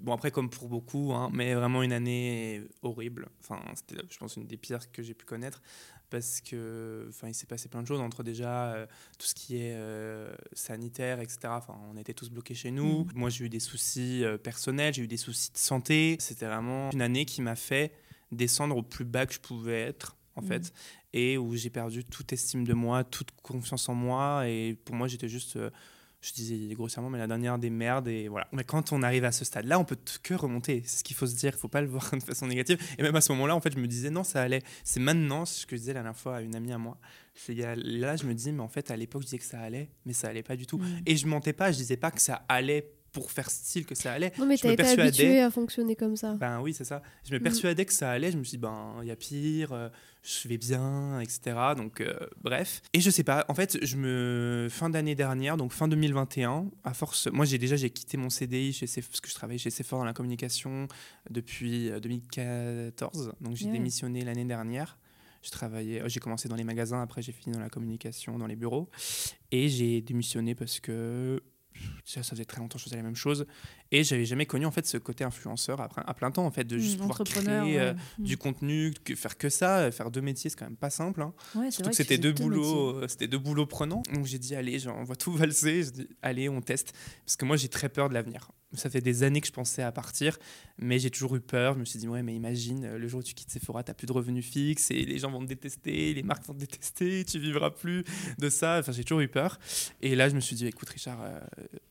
Bon, 0.00 0.12
après, 0.12 0.30
comme 0.30 0.50
pour 0.50 0.68
beaucoup, 0.68 1.12
hein, 1.12 1.30
mais 1.32 1.54
vraiment 1.54 1.82
une 1.82 1.92
année 1.92 2.62
horrible. 2.82 3.28
Enfin, 3.40 3.60
c'était, 3.74 3.96
je 4.10 4.18
pense, 4.18 4.36
une 4.36 4.46
des 4.46 4.56
pires 4.56 4.90
que 4.92 5.02
j'ai 5.02 5.14
pu 5.14 5.24
connaître 5.24 5.62
parce 6.10 6.40
que 6.40 7.06
enfin 7.08 7.28
il 7.28 7.34
s'est 7.34 7.46
passé 7.46 7.68
plein 7.68 7.82
de 7.82 7.88
choses 7.88 8.00
entre 8.00 8.22
déjà 8.22 8.74
euh, 8.74 8.86
tout 9.18 9.26
ce 9.26 9.34
qui 9.34 9.56
est 9.56 9.74
euh, 9.74 10.32
sanitaire 10.52 11.18
etc 11.18 11.38
enfin 11.46 11.76
on 11.92 11.96
était 11.96 12.12
tous 12.12 12.28
bloqués 12.30 12.54
chez 12.54 12.70
nous. 12.70 13.06
Moi 13.14 13.30
j'ai 13.30 13.46
eu 13.46 13.48
des 13.48 13.58
soucis 13.58 14.22
euh, 14.22 14.36
personnels 14.36 14.94
j'ai 14.94 15.02
eu 15.02 15.08
des 15.08 15.16
soucis 15.16 15.50
de 15.50 15.58
santé. 15.58 16.16
C'était 16.20 16.46
vraiment 16.46 16.90
une 16.92 17.00
année 17.02 17.24
qui 17.24 17.40
m'a 17.42 17.56
fait 17.56 17.92
descendre 18.30 18.76
au 18.76 18.82
plus 18.82 19.04
bas 19.06 19.26
que 19.26 19.32
je 19.34 19.40
pouvais 19.40 19.80
être 19.80 20.16
en 20.36 20.42
Mhm. 20.42 20.48
fait 20.48 20.72
et 21.14 21.38
où 21.38 21.56
j'ai 21.56 21.70
perdu 21.70 22.04
toute 22.04 22.32
estime 22.32 22.64
de 22.64 22.74
moi 22.74 23.02
toute 23.02 23.30
confiance 23.42 23.88
en 23.88 23.94
moi. 23.94 24.46
Et 24.46 24.74
pour 24.84 24.94
moi 24.94 25.08
j'étais 25.08 25.28
juste 25.28 25.58
je 26.24 26.32
disais 26.32 26.74
grossièrement, 26.74 27.10
mais 27.10 27.18
la 27.18 27.26
dernière 27.26 27.58
des 27.58 27.68
merdes, 27.68 28.08
et 28.08 28.28
voilà. 28.28 28.48
Mais 28.52 28.64
quand 28.64 28.92
on 28.92 29.02
arrive 29.02 29.24
à 29.24 29.32
ce 29.32 29.44
stade-là, 29.44 29.78
on 29.78 29.84
peut 29.84 29.98
que 30.22 30.34
remonter. 30.34 30.82
C'est 30.86 30.98
ce 30.98 31.04
qu'il 31.04 31.14
faut 31.14 31.26
se 31.26 31.36
dire. 31.36 31.52
Il 31.54 31.58
faut 31.58 31.68
pas 31.68 31.82
le 31.82 31.86
voir 31.86 32.10
de 32.12 32.22
façon 32.22 32.46
négative. 32.46 32.78
Et 32.98 33.02
même 33.02 33.14
à 33.14 33.20
ce 33.20 33.30
moment-là, 33.32 33.54
en 33.54 33.60
fait, 33.60 33.74
je 33.74 33.78
me 33.78 33.86
disais, 33.86 34.08
non, 34.08 34.24
ça 34.24 34.40
allait. 34.40 34.62
C'est 34.84 35.00
maintenant, 35.00 35.44
ce 35.44 35.66
que 35.66 35.76
je 35.76 35.80
disais 35.80 35.92
la 35.92 36.00
dernière 36.00 36.18
fois 36.18 36.36
à 36.36 36.40
une 36.40 36.54
amie 36.54 36.72
à 36.72 36.78
moi. 36.78 36.98
C'est 37.34 37.54
là, 37.54 38.16
je 38.16 38.24
me 38.24 38.32
dis, 38.32 38.52
mais 38.52 38.62
en 38.62 38.68
fait, 38.68 38.90
à 38.90 38.96
l'époque, 38.96 39.22
je 39.22 39.26
disais 39.26 39.38
que 39.38 39.44
ça 39.44 39.60
allait, 39.60 39.90
mais 40.06 40.12
ça 40.12 40.28
allait 40.28 40.42
pas 40.42 40.56
du 40.56 40.66
tout. 40.66 40.78
Mm. 40.78 41.02
Et 41.04 41.16
je 41.16 41.26
mentais 41.26 41.52
pas, 41.52 41.72
je 41.72 41.76
disais 41.76 41.96
pas 41.96 42.10
que 42.10 42.20
ça 42.20 42.44
allait 42.48 42.90
pour 43.14 43.30
faire 43.30 43.48
style 43.50 43.86
que 43.86 43.94
ça 43.94 44.12
allait. 44.12 44.32
Non, 44.38 44.44
mais 44.44 44.58
t'as 44.58 44.72
été 44.72 44.82
persuadais- 44.82 45.02
habitué 45.08 45.40
à 45.40 45.50
fonctionner 45.50 45.96
comme 45.96 46.16
ça. 46.16 46.34
Ben 46.34 46.60
oui, 46.60 46.74
c'est 46.74 46.84
ça. 46.84 47.00
Je 47.26 47.32
me 47.32 47.38
Mm. 47.38 47.42
persuadais 47.42 47.84
que 47.86 47.92
ça 47.94 48.10
allait. 48.10 48.30
Je 48.30 48.36
me 48.36 48.44
suis 48.44 48.58
dit, 48.58 48.62
ben, 48.62 48.96
il 49.02 49.08
y 49.08 49.10
a 49.10 49.16
pire, 49.16 49.72
euh, 49.72 49.88
je 50.22 50.46
vais 50.48 50.58
bien, 50.58 51.20
etc. 51.20 51.56
Donc, 51.76 52.00
euh, 52.00 52.14
bref. 52.42 52.82
Et 52.92 53.00
je 53.00 53.08
sais 53.10 53.24
pas, 53.24 53.44
en 53.48 53.54
fait, 53.54 53.78
je 53.82 53.96
me. 53.96 54.66
Fin 54.70 54.90
d'année 54.90 55.14
dernière, 55.14 55.56
donc 55.56 55.72
fin 55.72 55.88
2021, 55.88 56.66
à 56.82 56.92
force. 56.92 57.28
Moi, 57.28 57.44
j'ai 57.46 57.56
déjà 57.58 57.76
j'ai 57.76 57.90
quitté 57.90 58.16
mon 58.16 58.28
CDI 58.30 58.72
chez 58.72 58.86
Sephora, 58.86 59.10
parce 59.12 59.20
que 59.20 59.28
je 59.30 59.34
travaillais 59.34 59.58
chez 59.58 59.70
Sephora 59.70 60.00
dans 60.02 60.06
la 60.06 60.12
communication 60.12 60.88
depuis 61.30 61.90
euh, 61.90 62.00
2014. 62.00 63.32
Donc, 63.40 63.56
j'ai 63.56 63.66
Ouais. 63.66 63.72
démissionné 63.72 64.22
l'année 64.24 64.44
dernière. 64.44 64.98
Je 65.42 65.50
travaillais, 65.50 66.00
euh, 66.02 66.08
j'ai 66.08 66.20
commencé 66.20 66.48
dans 66.48 66.56
les 66.56 66.64
magasins, 66.64 67.02
après 67.02 67.20
j'ai 67.20 67.32
fini 67.32 67.54
dans 67.54 67.60
la 67.60 67.68
communication, 67.68 68.38
dans 68.38 68.46
les 68.46 68.56
bureaux. 68.56 68.88
Et 69.52 69.68
j'ai 69.68 70.00
démissionné 70.00 70.54
parce 70.54 70.80
que 70.80 71.42
ça, 72.04 72.22
ça 72.22 72.30
faisait 72.30 72.44
très 72.44 72.60
longtemps 72.60 72.74
que 72.76 72.80
je 72.80 72.84
faisais 72.84 72.96
la 72.96 73.02
même 73.02 73.16
chose. 73.16 73.46
Et 73.90 74.02
j'avais 74.04 74.24
jamais 74.24 74.46
connu 74.46 74.66
en 74.66 74.70
fait 74.70 74.86
ce 74.86 74.96
côté 74.98 75.24
influenceur 75.24 75.80
à, 75.80 75.88
à 75.96 76.14
plein 76.14 76.30
temps, 76.30 76.44
en 76.44 76.50
fait, 76.50 76.64
de 76.64 76.78
juste 76.78 76.96
Mm, 76.96 76.98
pouvoir 77.00 77.18
créer 77.24 77.80
euh, 77.80 77.94
du 78.18 78.36
contenu, 78.36 78.92
que 79.04 79.14
faire 79.14 79.36
que 79.38 79.48
ça, 79.48 79.90
faire 79.92 80.10
deux 80.10 80.20
métiers, 80.20 80.50
c'est 80.50 80.56
quand 80.58 80.64
même 80.66 80.76
pas 80.76 80.90
simple. 80.90 81.22
hein. 81.22 81.32
Ouais, 81.54 81.70
Surtout 81.70 81.90
que 81.90 81.96
c'était 81.96 82.18
deux 82.18 82.32
boulots, 82.32 82.96
euh, 83.02 83.08
c'était 83.08 83.28
deux 83.28 83.38
boulots 83.38 83.66
prenants. 83.66 84.02
Donc 84.12 84.26
j'ai 84.26 84.38
dit 84.38 84.54
allez, 84.54 84.86
on 84.88 85.04
va 85.04 85.16
tout 85.16 85.32
valser. 85.32 85.84
Dit 85.90 86.08
allez, 86.22 86.48
on 86.48 86.60
teste 86.60 86.92
parce 87.24 87.36
que 87.36 87.44
moi 87.44 87.56
j'ai 87.56 87.68
très 87.68 87.88
peur 87.88 88.08
de 88.08 88.14
l'avenir. 88.14 88.50
Ça 88.76 88.90
fait 88.90 89.00
des 89.00 89.22
années 89.22 89.40
que 89.40 89.46
je 89.46 89.52
pensais 89.52 89.82
à 89.82 89.92
partir, 89.92 90.38
mais 90.78 90.98
j'ai 90.98 91.10
toujours 91.10 91.36
eu 91.36 91.40
peur. 91.40 91.74
Je 91.74 91.80
me 91.80 91.84
suis 91.84 91.98
dit 91.98 92.08
ouais, 92.08 92.22
mais 92.22 92.34
imagine 92.34 92.84
euh, 92.84 92.98
le 92.98 93.08
jour 93.08 93.20
où 93.20 93.22
tu 93.22 93.34
quittes 93.34 93.50
Sephora, 93.50 93.82
t'as 93.82 93.94
plus 93.94 94.06
de 94.06 94.12
revenus 94.12 94.44
fixes 94.44 94.90
et 94.90 95.04
les 95.04 95.18
gens 95.18 95.30
vont 95.30 95.40
te 95.40 95.46
détester, 95.46 96.14
les 96.14 96.22
marques 96.22 96.44
vont 96.46 96.54
te 96.54 96.60
détester, 96.60 97.24
tu 97.24 97.38
vivras 97.38 97.70
plus 97.70 98.04
de 98.38 98.48
ça. 98.48 98.78
Enfin, 98.80 98.92
j'ai 98.92 99.04
toujours 99.04 99.20
eu 99.20 99.28
peur. 99.28 99.58
Et 100.00 100.14
là, 100.14 100.28
je 100.28 100.34
me 100.34 100.40
suis 100.40 100.56
dit 100.56 100.66
écoute 100.66 100.88
Richard, 100.88 101.20
euh, 101.22 101.40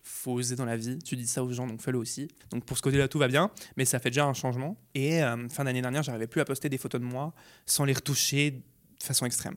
faut 0.01 0.33
oser 0.33 0.55
dans 0.55 0.65
la 0.65 0.77
vie. 0.77 0.99
Tu 0.99 1.15
dis 1.15 1.27
ça 1.27 1.43
aux 1.43 1.51
gens, 1.51 1.67
donc 1.67 1.81
fais-le 1.81 1.97
aussi. 1.97 2.27
Donc 2.51 2.65
pour 2.65 2.77
ce 2.77 2.81
côté-là, 2.81 3.07
tout 3.07 3.19
va 3.19 3.27
bien, 3.27 3.51
mais 3.77 3.85
ça 3.85 3.99
fait 3.99 4.09
déjà 4.09 4.25
un 4.25 4.33
changement. 4.33 4.77
Et 4.95 5.23
euh, 5.23 5.49
fin 5.49 5.63
d'année 5.63 5.81
dernière, 5.81 6.03
j'arrivais 6.03 6.27
plus 6.27 6.41
à 6.41 6.45
poster 6.45 6.69
des 6.69 6.77
photos 6.77 7.01
de 7.01 7.05
moi 7.05 7.33
sans 7.65 7.85
les 7.85 7.93
retoucher 7.93 8.51
de 8.51 8.61
façon 9.03 9.25
extrême 9.25 9.55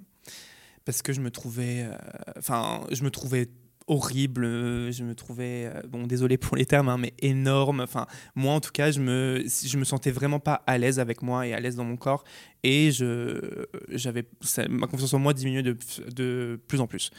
parce 0.87 1.03
que 1.03 1.13
je 1.13 1.21
me 1.21 1.31
trouvais 1.31 1.83
euh, 1.83 1.95
enfin 2.39 2.87
je 2.91 3.03
me 3.03 3.11
trouvais 3.11 3.51
horrible 3.87 4.45
euh, 4.45 4.91
je 4.91 5.05
me 5.05 5.15
trouvais 5.15 5.71
euh, 5.73 5.83
bon 5.89 6.07
désolé 6.07 6.39
pour 6.39 6.57
les 6.57 6.67
termes 6.67 6.89
hein, 6.89 6.99
mais 6.99 7.15
énorme. 7.21 7.81
Enfin 7.81 8.07
moi 8.35 8.55
en 8.55 8.61
tout 8.61 8.73
cas 8.73 8.91
je 8.91 9.01
me 9.01 9.45
je 9.47 9.77
me 9.77 9.85
sentais 9.85 10.11
vraiment 10.11 10.41
pas 10.41 10.63
à 10.67 10.79
l'aise 10.79 10.99
avec 10.99 11.23
moi 11.23 11.47
et 11.47 11.55
à 11.55 11.61
l'aise 11.61 11.77
dans 11.77 11.85
mon 11.85 11.97
corps. 11.97 12.25
Et 12.63 12.91
je 12.91 13.67
j'avais 13.91 14.25
ma 14.69 14.87
confiance 14.87 15.15
en 15.15 15.19
moi 15.19 15.33
diminuait 15.35 15.63
de, 15.63 15.77
de 16.15 16.61
plus 16.67 16.81
en 16.81 16.87
plus. 16.87 17.11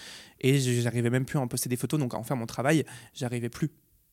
Et 0.42 0.60
j'arrivais 0.60 1.10
même 1.10 1.26
plus 1.26 1.38
à 1.38 1.42
en 1.42 1.48
poster 1.48 1.70
des 1.70 1.78
photos 1.78 2.00
donc 2.00 2.14
à 2.14 2.18
en 2.18 2.24
faire 2.24 2.38
mon 2.38 2.46
travail 2.46 2.86
j'arrivais 3.14 3.50
plus 3.50 3.70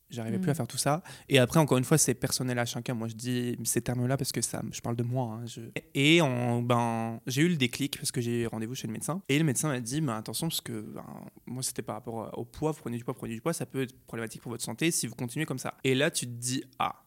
J'arrivais 0.09 0.37
plus 0.37 0.47
Mm. 0.47 0.51
à 0.51 0.53
faire 0.53 0.67
tout 0.67 0.77
ça. 0.77 1.01
Et 1.29 1.39
après, 1.39 1.59
encore 1.59 1.77
une 1.79 1.83
fois, 1.83 1.97
c'est 1.97 2.13
personnel 2.13 2.59
à 2.59 2.65
chacun. 2.65 2.93
Moi, 2.93 3.07
je 3.07 3.15
dis 3.15 3.57
ces 3.63 3.81
termes-là 3.81 4.17
parce 4.17 4.31
que 4.31 4.41
ça, 4.41 4.61
je 4.71 4.79
parle 4.81 4.95
de 4.95 5.03
moi. 5.03 5.39
hein, 5.41 5.45
je- 5.45 5.61
Et 5.95 6.21
en, 6.21 6.61
ben, 6.61 7.19
j'ai 7.25 7.41
eu 7.41 7.49
le 7.49 7.55
déclic 7.57 7.97
parce 7.97 8.11
que 8.11 8.21
j'ai 8.21 8.43
eu 8.43 8.47
rendez-vous 8.47 8.75
chez 8.75 8.87
le 8.87 8.93
médecin. 8.93 9.21
Et 9.29 9.37
le 9.39 9.43
médecin 9.45 9.67
m'a 9.69 9.79
dit 9.79 10.01
ben, 10.01 10.15
attention, 10.15 10.47
parce 10.47 10.61
que 10.61 10.79
ben, 10.81 11.05
moi, 11.47 11.63
c'était 11.63 11.81
par 11.81 11.95
rapport 11.95 12.37
au 12.37 12.45
poids. 12.45 12.71
Vous 12.71 12.79
prenez 12.81 12.97
du 12.97 13.03
poids, 13.03 13.13
prenez 13.15 13.33
du 13.33 13.41
poids. 13.41 13.53
Ça 13.53 13.65
peut 13.65 13.81
être 13.81 13.97
problématique 14.05 14.41
pour 14.41 14.51
votre 14.51 14.63
santé 14.63 14.91
si 14.91 15.07
vous 15.07 15.15
continuez 15.15 15.45
comme 15.45 15.59
ça. 15.59 15.75
Et 15.83 15.95
là, 15.95 16.11
tu 16.11 16.25
te 16.27 16.31
dis 16.31 16.63
ah. 16.79 17.01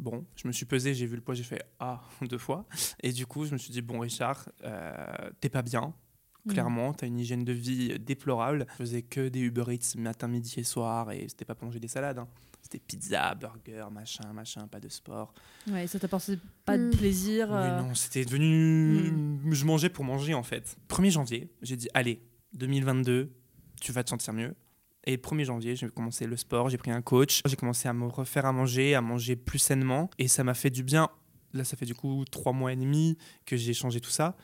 Bon, 0.00 0.24
je 0.36 0.46
me 0.46 0.52
suis 0.52 0.64
pesé, 0.64 0.94
j'ai 0.94 1.06
vu 1.06 1.16
le 1.16 1.22
poids, 1.22 1.34
j'ai 1.34 1.42
fait 1.42 1.60
ah 1.80 2.02
deux 2.22 2.38
fois. 2.38 2.66
Et 3.02 3.10
du 3.12 3.26
coup, 3.26 3.44
je 3.46 3.52
me 3.52 3.58
suis 3.58 3.72
dit 3.72 3.82
bon, 3.82 3.98
Richard, 4.00 4.48
euh, 4.64 5.30
t'es 5.40 5.48
pas 5.48 5.62
bien. 5.62 5.92
Mm. 6.48 6.52
Clairement, 6.52 6.92
tu 6.94 7.04
as 7.04 7.08
une 7.08 7.18
hygiène 7.18 7.44
de 7.44 7.52
vie 7.52 7.98
déplorable. 7.98 8.66
Je 8.72 8.74
faisais 8.76 9.02
que 9.02 9.28
des 9.28 9.40
Uber 9.40 9.64
Eats 9.74 9.96
matin, 9.98 10.28
midi 10.28 10.54
et 10.56 10.64
soir 10.64 11.10
et 11.12 11.26
c'était 11.28 11.44
pas 11.44 11.54
pour 11.54 11.66
manger 11.66 11.80
des 11.80 11.88
salades. 11.88 12.18
hein. 12.18 12.28
C'était 12.62 12.80
pizza, 12.80 13.34
burger, 13.34 13.86
machin, 13.90 14.30
machin, 14.34 14.66
pas 14.66 14.80
de 14.80 14.88
sport. 14.88 15.32
Ouais, 15.70 15.86
ça 15.86 15.98
t'apporte 15.98 16.30
pas 16.64 16.76
de 16.76 16.88
Mm. 16.88 16.90
plaisir. 16.90 17.48
Oui, 17.50 17.56
euh, 17.56 17.80
non, 17.80 17.94
c'était 17.94 18.24
devenu. 18.24 19.12
Je 19.52 19.64
mangeais 19.64 19.88
pour 19.88 20.04
manger 20.04 20.34
en 20.34 20.42
fait. 20.42 20.76
1er 20.88 21.10
janvier, 21.10 21.50
j'ai 21.62 21.76
dit 21.76 21.88
allez, 21.94 22.20
2022, 22.54 23.30
tu 23.80 23.92
vas 23.92 24.02
te 24.04 24.10
sentir 24.10 24.32
mieux. 24.34 24.54
Et 25.04 25.16
1er 25.16 25.44
janvier, 25.44 25.76
j'ai 25.76 25.88
commencé 25.88 26.26
le 26.26 26.36
sport, 26.36 26.68
j'ai 26.68 26.76
pris 26.76 26.90
un 26.90 27.00
coach, 27.00 27.40
j'ai 27.46 27.56
commencé 27.56 27.88
à 27.88 27.92
me 27.94 28.06
refaire 28.06 28.44
à 28.44 28.52
manger, 28.52 28.94
à 28.94 29.00
manger 29.00 29.36
plus 29.36 29.58
sainement. 29.60 30.10
Et 30.18 30.28
ça 30.28 30.44
m'a 30.44 30.54
fait 30.54 30.70
du 30.70 30.82
bien. 30.82 31.08
Là, 31.54 31.64
ça 31.64 31.78
fait 31.78 31.86
du 31.86 31.94
coup 31.94 32.24
trois 32.30 32.52
mois 32.52 32.72
et 32.74 32.76
demi 32.76 33.16
que 33.46 33.56
j'ai 33.56 33.72
changé 33.72 34.00
tout 34.00 34.10
ça. 34.10 34.36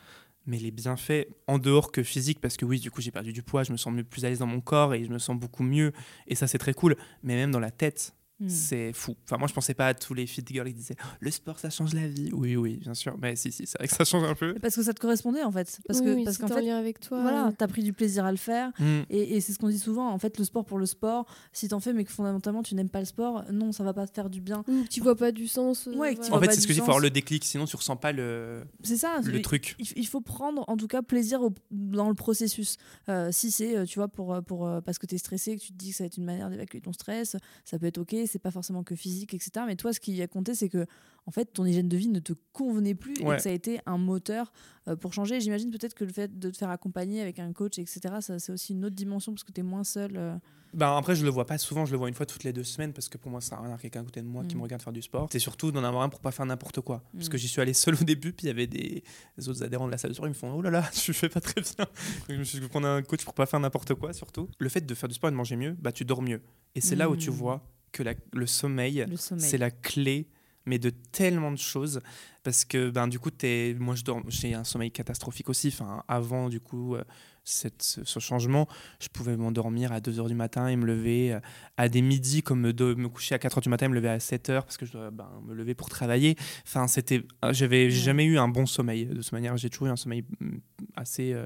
Mais 0.47 0.59
les 0.59 0.71
bienfaits, 0.71 1.27
en 1.47 1.59
dehors 1.59 1.91
que 1.91 2.03
physique, 2.03 2.41
parce 2.41 2.57
que 2.57 2.65
oui, 2.65 2.79
du 2.79 2.91
coup, 2.91 3.01
j'ai 3.01 3.11
perdu 3.11 3.33
du 3.33 3.43
poids, 3.43 3.63
je 3.63 3.73
me 3.73 3.77
sens 3.77 3.93
mieux, 3.93 4.05
plus 4.05 4.25
à 4.25 4.29
l'aise 4.29 4.41
dans 4.41 4.47
mon 4.47 4.61
corps 4.61 4.95
et 4.95 5.05
je 5.05 5.11
me 5.11 5.19
sens 5.19 5.39
beaucoup 5.39 5.63
mieux. 5.63 5.93
Et 6.27 6.35
ça, 6.35 6.47
c'est 6.47 6.59
très 6.59 6.75
cool. 6.75 6.97
Mais 7.23 7.35
même 7.35 7.51
dans 7.51 7.61
la 7.61 7.71
tête, 7.71 8.15
mm. 8.45 8.49
c'est 8.49 8.93
fou. 8.93 9.15
Enfin, 9.25 9.37
moi, 9.39 9.49
je 9.49 9.53
pensais 9.55 9.75
pas 9.75 9.89
à 9.89 9.95
tous 9.95 10.15
les 10.15 10.27
fit 10.27 10.45
girls 10.47 10.69
qui 10.69 10.75
disaient 10.75 10.97
Oh, 11.03 11.07
le 11.21 11.31
sport, 11.31 11.59
ça 11.59 11.71
change 11.71 11.95
la 11.95 12.07
vie. 12.09 12.31
Oui, 12.33 12.57
oui, 12.57 12.77
bien 12.77 12.95
sûr. 12.95 13.17
Mais 13.21 13.37
si, 13.37 13.51
si, 13.53 13.67
c'est 13.67 13.79
vrai 13.79 13.89
que 13.89 13.95
ça 13.95 14.05
change 14.05 14.25
un 14.25 14.35
peu. 14.35 14.55
Parce 14.55 14.77
que 14.77 14.83
ça 14.83 14.93
te 14.95 15.01
correspondait 15.01 15.43
en 15.43 15.51
fait. 15.53 15.81
Parce 15.87 16.01
Oui, 16.01 16.07
que 16.07 16.15
oui, 16.15 16.25
parce 16.25 16.39
qu'en 16.39 16.49
fait, 16.49 16.63
lien 16.63 16.77
avec 16.79 17.01
toi. 17.01 17.21
voilà, 17.23 17.53
t'as 17.57 17.67
pris 17.69 17.83
du 17.83 17.93
plaisir 17.93 18.25
à 18.25 18.31
le 18.31 18.37
faire. 18.39 18.71
Mm. 18.79 19.01
Et, 19.11 19.37
et 19.37 19.41
c'est 19.41 19.53
ce 19.53 19.59
qu'on 19.59 19.69
dit 19.69 19.79
souvent, 19.79 20.09
en 20.11 20.19
fait, 20.19 20.39
le 20.39 20.45
sport 20.45 20.65
pour 20.65 20.79
le 20.79 20.87
sport, 20.87 21.27
si 21.53 21.69
t'en 21.69 21.81
fais 21.81 21.93
mais 21.93 22.05
que 22.05 22.13
fondamentalement 22.13 22.63
tu 22.63 22.75
n'aimes 22.75 22.89
pas 22.91 23.01
le 23.01 23.07
sport, 23.07 23.45
non, 23.53 23.73
ça 23.73 23.85
va 23.85 23.93
pas 23.93 24.07
te 24.07 24.13
faire 24.15 24.31
du 24.31 24.41
bien. 24.41 24.65
tu 24.91 25.01
vois 25.01 25.17
pas 25.17 25.33
du 25.33 25.47
sens. 25.49 25.87
euh, 25.89 25.95
Ouais, 25.97 26.15
voilà. 26.15 26.35
En 26.37 26.41
fait, 26.41 26.53
c'est 26.53 26.61
ce 26.61 26.67
que 26.67 26.73
je 26.73 26.79
dis, 26.79 26.81
il 26.81 26.85
faut 26.85 26.91
avoir 26.91 26.99
le 27.01 27.11
déclic, 27.11 27.45
sinon 27.45 27.65
tu 27.67 27.77
ressens 27.77 27.97
pas 27.97 28.13
le, 28.13 28.65
C'est 28.83 28.97
ça. 28.97 29.21
le 29.25 29.41
truc. 29.43 29.75
il, 29.79 29.87
il 29.97 30.07
faut 30.07 30.21
prendre 30.21 30.65
en 30.69 30.77
tout 30.77 30.87
cas 30.89 31.03
plaisir 31.03 31.43
au- 31.43 31.55
dans 31.71 32.09
le 32.09 32.15
processus. 32.15 32.77
Euh, 33.09 33.31
si 33.33 33.51
c'est, 33.51 33.77
euh, 33.77 33.85
tu 33.85 33.99
vois, 33.99 34.09
pour, 34.09 34.41
pour, 34.47 34.69
parce 34.85 34.99
que 34.99 35.07
tu 35.07 35.15
es 35.15 35.19
stressé, 35.19 35.57
que 35.57 35.61
tu 35.63 35.73
te 35.73 35.79
dis 35.79 35.91
que 35.91 35.97
ça 35.97 36.05
va 36.05 36.07
être 36.07 36.17
une 36.17 36.25
manière 36.25 36.51
d'évacuer 36.51 36.81
ton 36.81 36.93
stress, 36.93 37.37
ça 37.65 37.79
peut 37.79 37.87
être 37.87 37.99
ok, 37.99 38.15
c'est 38.35 38.39
pas 38.41 38.51
forcément 38.51 38.83
que 38.83 38.95
physique, 38.97 39.33
etc. 39.33 39.65
Mais 39.67 39.77
toi, 39.77 39.93
ce 39.93 40.01
qui 40.01 40.21
a 40.21 40.27
compté, 40.27 40.55
c'est 40.55 40.69
que 40.69 40.87
en 41.27 41.31
fait, 41.31 41.47
ton 41.47 41.65
hygiène 41.65 41.89
de 41.89 41.97
vie 41.97 42.09
ne 42.09 42.19
te 42.19 42.35
convenait 42.53 42.95
plus 42.95 43.15
et 43.21 43.25
Ouais. 43.25 43.37
que 43.37 43.43
ça 43.43 43.49
a 43.49 43.53
été 43.53 43.81
un 43.87 43.97
moteur 43.97 44.53
euh, 44.89 44.97
pour 44.97 45.15
changer. 45.15 45.41
J'imagine 45.41 45.71
peut-être 45.71 45.95
que 45.95 46.05
le 46.05 46.13
fait 46.13 46.39
de 46.39 46.51
te 46.51 46.57
faire 46.59 46.69
accompagner 46.69 47.23
avec 47.23 47.39
un 47.39 47.53
coach, 47.55 47.79
etc., 47.79 48.01
ça, 48.21 48.39
c'est 48.39 48.53
aussi 48.53 48.73
une 48.75 48.85
autre 48.85 48.97
dimension 48.97 49.33
parce 49.33 49.45
que 49.45 49.53
tu 49.53 49.61
es 49.61 49.65
moins 49.65 49.85
seul. 49.85 50.13
euh. 50.17 50.37
Ben, 50.75 50.97
après, 50.97 51.15
je 51.15 51.25
le 51.25 51.31
vois 51.31 51.47
pas 51.47 51.57
souvent, 51.57 51.87
je 51.87 51.93
le 51.93 51.99
vois 51.99 52.09
une 52.09 52.15
fois 52.15 52.27
toutes 52.27 52.43
les 52.43 52.53
deux 52.53 52.65
semaines 52.65 52.93
parce 52.93 53.09
que 53.09 53.17
pour 53.17 53.31
moi, 53.31 53.41
ça 53.41 53.55
n'a 53.55 53.59
rien 53.59 53.67
à 53.67 53.69
voir 53.69 53.81
quelqu'un 53.81 54.01
à 54.01 54.05
côté 54.05 54.21
de 54.21 54.27
moi 54.27 54.45
qui 54.45 54.55
Mm. 54.57 54.59
me 54.59 54.63
regarde 54.65 54.83
faire 54.83 54.93
du 54.93 55.01
sport. 55.03 55.29
C'est 55.31 55.39
surtout 55.39 55.71
d'en 55.71 55.85
avoir 55.85 56.03
un 56.03 56.09
pour 56.11 56.19
pas 56.21 56.33
faire 56.33 56.45
n'importe 56.45 56.81
quoi. 56.81 57.05
Parce 57.15 57.29
Mm. 57.29 57.31
que 57.31 57.39
j'y 57.39 57.47
suis 57.49 57.61
allé 57.63 57.73
seul 57.75 57.95
au 57.95 58.05
début, 58.05 58.33
puis 58.33 58.47
il 58.47 58.49
y 58.49 58.51
avait 58.51 58.67
des, 58.67 59.03
autres 59.49 59.63
adhérents 59.63 59.87
de 59.87 59.93
la 59.93 59.99
salle 59.99 60.11
de 60.11 60.15
sport, 60.17 60.27
ils 60.27 60.31
me 60.31 60.35
font 60.35 60.53
Oh 60.53 60.61
là 60.63 60.71
là, 60.71 60.83
tu 60.93 61.13
fais 61.15 61.29
pas 61.31 61.41
très 61.41 61.61
bien. 61.63 61.73
Donc, 61.79 61.89
je 62.29 62.35
me 62.35 62.45
suis 62.45 62.59
dit, 62.61 62.67
prendre 62.69 62.89
un 62.89 63.03
coach 63.03 63.25
pour 63.25 63.35
pas 63.35 63.47
faire 63.47 63.61
n'importe 63.61 63.95
quoi, 63.95 64.13
surtout. 64.13 64.49
Le 64.59 64.69
fait 64.69 64.83
de 64.85 64.95
faire 64.95 65.09
du 65.09 65.15
sport 65.15 65.29
et 65.29 65.31
de 65.31 65.37
manger 65.37 65.55
mieux, 65.57 65.73
bah, 65.81 65.93
tu 65.93 66.05
dors 66.05 66.21
mieux. 66.23 66.43
Et 66.75 66.81
c'est 66.83 66.97
là 66.97 67.09
où 67.09 67.17
tu 67.17 67.31
Mm. 67.31 67.35
vois 67.35 67.63
que 67.95 68.03
la- 68.03 68.15
le 68.33 68.47
sommeil, 68.47 69.07
c'est 69.39 69.59
la 69.59 69.71
clé 69.71 70.29
mais 70.67 70.79
de 70.79 70.89
tellement 70.89 71.53
de 71.53 71.59
choses 71.59 72.01
parce 72.43 72.65
que 72.65 72.89
ben 72.89 73.07
du 73.07 73.19
coup 73.19 73.31
t'es 73.31 73.77
moi 73.79 73.95
je 73.95 74.03
dors 74.03 74.23
j'ai 74.29 74.55
un 74.55 74.65
sommeil 74.65 74.91
catastrophique 74.91 75.51
aussi 75.51 75.69
enfin 75.69 76.03
avant 76.09 76.49
du 76.49 76.59
coup 76.59 76.95
euh, 76.95 77.05
cette, 77.45 77.83
ce, 77.83 78.19
changement 78.19 78.67
je 78.99 79.09
pouvais 79.09 79.37
m'endormir 79.37 79.93
à 79.93 80.01
2h 80.01 80.27
du 80.27 80.35
matin 80.35 80.69
et 80.69 80.77
me 80.77 80.87
lever 80.87 81.35
euh, 81.35 81.41
à 81.77 81.91
des 81.91 82.01
midis 82.01 82.43
comme 82.43 82.61
me, 82.63 82.73
me 82.95 83.09
coucher 83.11 83.35
à 83.35 83.39
4h 83.39 83.61
du 83.61 83.69
matin 83.69 83.85
et 83.85 83.89
me 83.91 83.95
lever 83.95 84.09
à 84.09 84.17
7h 84.17 84.63
parce 84.63 84.79
que 84.79 84.87
je 84.87 84.93
dois 84.93 85.11
ben, 85.11 85.29
me 85.47 85.53
lever 85.53 85.75
pour 85.75 85.91
travailler 85.91 86.35
enfin 86.67 86.87
c'était 86.89 87.23
euh, 87.45 87.53
j'avais 87.53 87.85
Ouais. 87.85 87.91
jamais 87.91 88.25
eu 88.25 88.39
un 88.39 88.49
bon 88.49 88.65
sommeil 88.65 89.05
de 89.05 89.17
toute 89.21 89.33
manière 89.33 89.59
j'ai 89.59 89.69
toujours 89.69 89.89
eu 89.89 89.91
un 89.91 89.97
sommeil 89.97 90.25
mm, 90.41 90.57
assez 90.97 91.35
euh, 91.35 91.45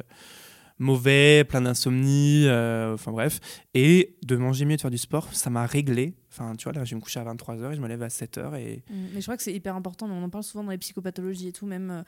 mauvais, 0.80 1.42
plein 1.44 1.62
d'insomnie, 1.62 2.44
euh, 2.46 2.94
enfin 2.94 3.10
bref. 3.10 3.40
Et 3.74 4.16
de 4.24 4.36
manger 4.36 4.64
mieux, 4.64 4.76
de 4.76 4.80
faire 4.80 4.92
du 4.92 4.98
sport, 4.98 5.28
ça 5.32 5.50
m'a 5.50 5.66
réglé. 5.66 6.14
Enfin, 6.38 6.54
tu 6.54 6.64
vois, 6.64 6.72
là, 6.72 6.84
je 6.84 6.90
vais 6.90 6.96
me 6.96 7.00
coucher 7.00 7.18
à 7.18 7.24
23h 7.24 7.72
et 7.72 7.74
je 7.74 7.80
me 7.80 7.88
lève 7.88 8.02
à 8.02 8.08
7h. 8.08 8.54
Et... 8.56 8.82
Mm, 8.88 8.94
Mais 9.14 9.20
je 9.20 9.24
crois 9.26 9.36
que 9.36 9.42
c'est 9.42 9.52
hyper 9.52 9.74
important, 9.74 10.06
on 10.06 10.22
en 10.22 10.28
parle 10.28 10.44
souvent 10.44 10.62
dans 10.62 10.70
les 10.70 10.78
psychopathologies 10.78 11.48
et 11.48 11.52
tout, 11.52 11.66
même 11.66 12.04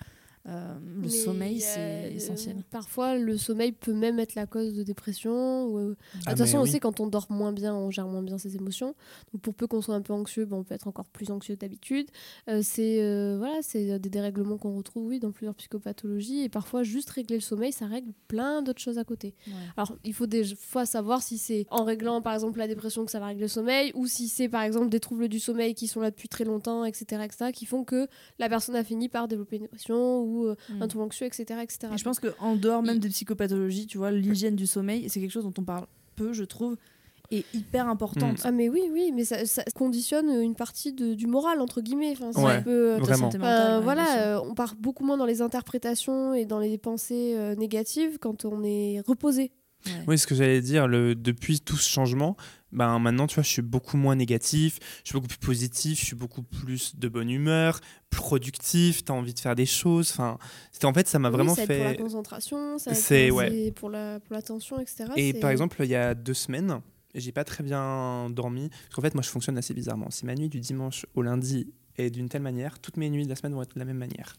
euh, 0.49 0.74
le 0.97 1.03
Mais 1.03 1.09
sommeil, 1.11 1.61
c'est 1.61 1.78
euh, 1.78 2.11
essentiel. 2.14 2.57
Parfois, 2.70 3.16
le 3.18 3.36
sommeil 3.36 3.72
peut 3.72 3.93
même 3.93 4.18
être 4.18 4.34
la 4.34 4.47
cause 4.47 4.72
de 4.74 4.82
dépression. 4.82 5.66
Ou... 5.66 5.78
euh, 5.78 5.97
Ah, 6.14 6.18
de 6.18 6.24
toute 6.30 6.38
façon, 6.47 6.59
on 6.59 6.62
oui. 6.62 6.70
sait 6.70 6.80
quand 6.80 6.99
on 7.01 7.07
dort 7.07 7.26
moins 7.30 7.53
bien, 7.53 7.74
on 7.74 7.91
gère 7.91 8.07
moins 8.07 8.22
bien 8.22 8.38
ses 8.38 8.57
émotions. 8.57 8.95
Donc, 9.32 9.43
pour 9.43 9.55
peu 9.55 9.66
qu'on 9.66 9.82
soit 9.82 9.95
un 9.95 10.01
peu 10.01 10.14
anxieux, 10.14 10.47
ben, 10.47 10.57
on 10.57 10.64
peut 10.64 10.74
être 10.74 10.88
encore 10.88 11.05
plus 11.05 11.30
anxieux 11.30 11.57
d'habitude. 11.57 12.07
Euh, 12.49 12.61
c'est 12.64 13.03
euh, 13.03 13.36
voilà, 13.38 13.59
c'est 13.61 13.99
des 13.99 14.09
dérèglements 14.09 14.57
qu'on 14.57 14.76
retrouve 14.76 15.09
oui, 15.09 15.20
dans 15.20 15.30
plusieurs 15.30 15.55
psychopathologies. 15.55 16.41
Et 16.45 16.49
parfois, 16.49 16.82
juste 16.84 17.11
régler 17.11 17.36
le 17.36 17.43
sommeil, 17.43 17.72
ça 17.72 17.86
règle 17.86 18.12
plein 18.26 18.62
d'autres 18.62 18.80
choses 18.80 18.99
à 18.99 19.05
côté. 19.05 19.34
Ouais. 19.47 19.53
Alors, 19.76 19.95
il 20.05 20.14
faut 20.14 20.26
des 20.26 20.45
fois 20.57 20.86
savoir 20.86 21.22
si 21.22 21.36
c'est 21.36 21.66
en 21.70 21.84
réglant, 21.84 22.22
par 22.22 22.32
exemple, 22.32 22.59
la 22.59 22.66
dépression 22.68 23.05
que 23.05 23.11
ça 23.11 23.20
va 23.20 23.26
régler 23.26 23.43
le 23.43 23.49
sommeil, 23.49 23.93
ou 23.95 24.07
si 24.07 24.28
c'est, 24.28 24.49
par 24.49 24.62
exemple, 24.62 24.88
des 24.88 25.01
troubles 25.01 25.28
du 25.28 25.38
sommeil 25.38 25.74
qui 25.74 25.86
sont 25.86 26.01
là 26.01 26.11
depuis 26.11 26.28
très 26.28 26.45
longtemps, 26.45 26.84
etc., 26.86 27.22
etc., 27.24 27.53
qui 27.53 27.66
font 27.66 27.84
que 27.84 28.09
la 28.38 28.49
personne 28.49 28.74
a 28.74 28.84
fini 28.84 29.09
par 29.11 29.28
développer 29.28 29.57
une 29.57 29.62
dépression 29.62 30.30
ou 30.31 30.47
euh, 30.47 30.55
Mm. 30.70 30.83
un 30.83 30.89
trouble 30.89 31.05
anxieux, 31.05 31.26
etc., 31.26 31.45
etc. 31.62 31.93
Et 31.95 31.99
je 31.99 32.05
pense 32.05 32.20
qu'en 32.20 32.57
dehors 32.57 32.83
même 32.83 32.99
des 32.99 33.09
psychopathologies, 33.09 33.87
tu 33.87 33.99
vois, 33.99 34.11
l'hygiène 34.11 34.57
du 34.57 34.66
sommeil, 34.66 35.09
c'est 35.09 35.20
quelque 35.20 35.31
chose 35.33 35.45
dont 35.45 35.55
on 35.59 35.64
parle 35.64 35.87
peu, 36.16 36.33
je 36.33 36.45
trouve, 36.45 36.76
et 37.33 37.45
hyper 37.55 37.87
importante. 37.89 38.39
Mm. 38.39 38.43
Ah 38.45 38.51
mais 38.51 38.68
oui, 38.68 38.83
oui, 38.93 39.12
mais 39.14 39.24
ça, 39.24 39.47
ça 39.47 39.62
conditionne 39.74 40.28
une 40.43 40.57
partie 40.57 40.93
de- 40.93 41.14
du 41.14 41.26
moral, 41.28 41.61
entre 41.61 41.81
guillemets. 41.81 42.11
Enfin, 42.12 42.33
c'est 42.33 42.41
Ouais, 42.45 42.53
un 42.57 42.62
peu, 42.62 42.97
Vraiment. 42.99 43.28
ouais, 43.28 43.81
voilà, 43.83 44.18
euh, 44.37 44.41
on 44.45 44.55
part 44.55 44.74
beaucoup 44.76 45.05
moins 45.05 45.16
dans 45.16 45.26
les 45.26 45.41
interprétations 45.41 46.35
et 46.35 46.45
dans 46.45 46.59
les 46.59 46.76
pensées 46.78 47.35
euh, 47.37 47.55
négatives 47.55 48.18
quand 48.18 48.45
on 48.45 48.62
est 48.64 49.01
reposé. 49.07 49.53
Ouais. 49.87 49.93
Oui, 50.09 50.18
ce 50.18 50.26
que 50.26 50.35
j'allais 50.35 50.61
dire, 50.61 50.87
le, 50.89 51.14
depuis 51.14 51.61
tout 51.61 51.76
ce 51.76 51.89
changement, 51.89 52.37
ben 52.72 52.99
maintenant, 52.99 53.26
tu 53.26 53.35
vois, 53.37 53.43
je 53.43 53.49
suis 53.49 53.62
beaucoup 53.62 53.97
moins 53.97 54.14
négatif, 54.14 54.78
je 55.03 55.09
suis 55.11 55.14
beaucoup 55.14 55.28
plus 55.28 55.39
positif, 55.39 55.99
je 55.99 56.05
suis 56.05 56.16
beaucoup 56.16 56.43
plus 56.43 56.97
de 56.97 57.09
bonne 57.09 57.31
humeur, 57.31 57.81
productif, 58.11 59.05
tu 59.05 59.11
as 59.11 59.14
envie 59.14 59.35
de 59.35 59.41
faire 59.41 59.55
des 59.57 59.66
choses. 59.66 60.11
Enfin, 60.12 60.39
c'était 60.70 60.85
en 60.87 60.93
fait, 60.93 61.09
ça 61.09 61.18
m'a 61.18 61.28
Oui, 61.31 61.35
vraiment 61.37 61.55
ça 61.55 61.62
aide 61.62 61.68
pour 61.68 61.85
la 61.85 61.91
fait. 61.91 61.97
concentration, 61.97 62.78
ça 62.78 62.95
C'est- 62.95 63.28
pour, 63.28 63.39
ouais. 63.39 63.51
c'est 63.51 63.72
pour 63.72 63.91
la 63.91 64.20
pour 64.20 64.35
l'attention, 64.35 64.78
etc. 64.81 65.05
Et 65.16 65.33
C'est- 65.33 65.41
par 65.41 65.51
exemple, 65.51 65.76
il 65.81 65.91
y 65.91 65.95
a 65.95 66.14
deux 66.14 66.35
semaines, 66.35 66.81
j'ai 67.14 67.33
pas 67.33 67.45
très 67.45 67.64
bien 67.64 68.28
dormi. 68.31 68.68
Parce 68.68 68.95
qu'en 68.95 69.03
fait, 69.03 69.14
moi, 69.14 69.22
je 69.22 69.31
fonctionne 69.31 69.59
assez 69.59 69.74
bizarrement. 69.74 70.11
Si 70.11 70.26
ma 70.26 70.35
nuit 70.35 70.49
du 70.49 70.61
dimanche 70.61 71.07
au 71.14 71.22
lundi 71.22 71.72
est 72.01 72.11
d'une 72.11 72.28
telle 72.28 72.42
manière, 72.42 72.78
toutes 72.78 72.96
mes 72.96 73.09
nuits 73.11 73.24
de 73.24 73.28
la 73.30 73.36
semaine 73.36 73.53
vont 73.55 73.62
être 73.62 73.74
de 73.74 73.78
la 73.78 73.84
même 73.84 73.98
manière. 73.98 74.36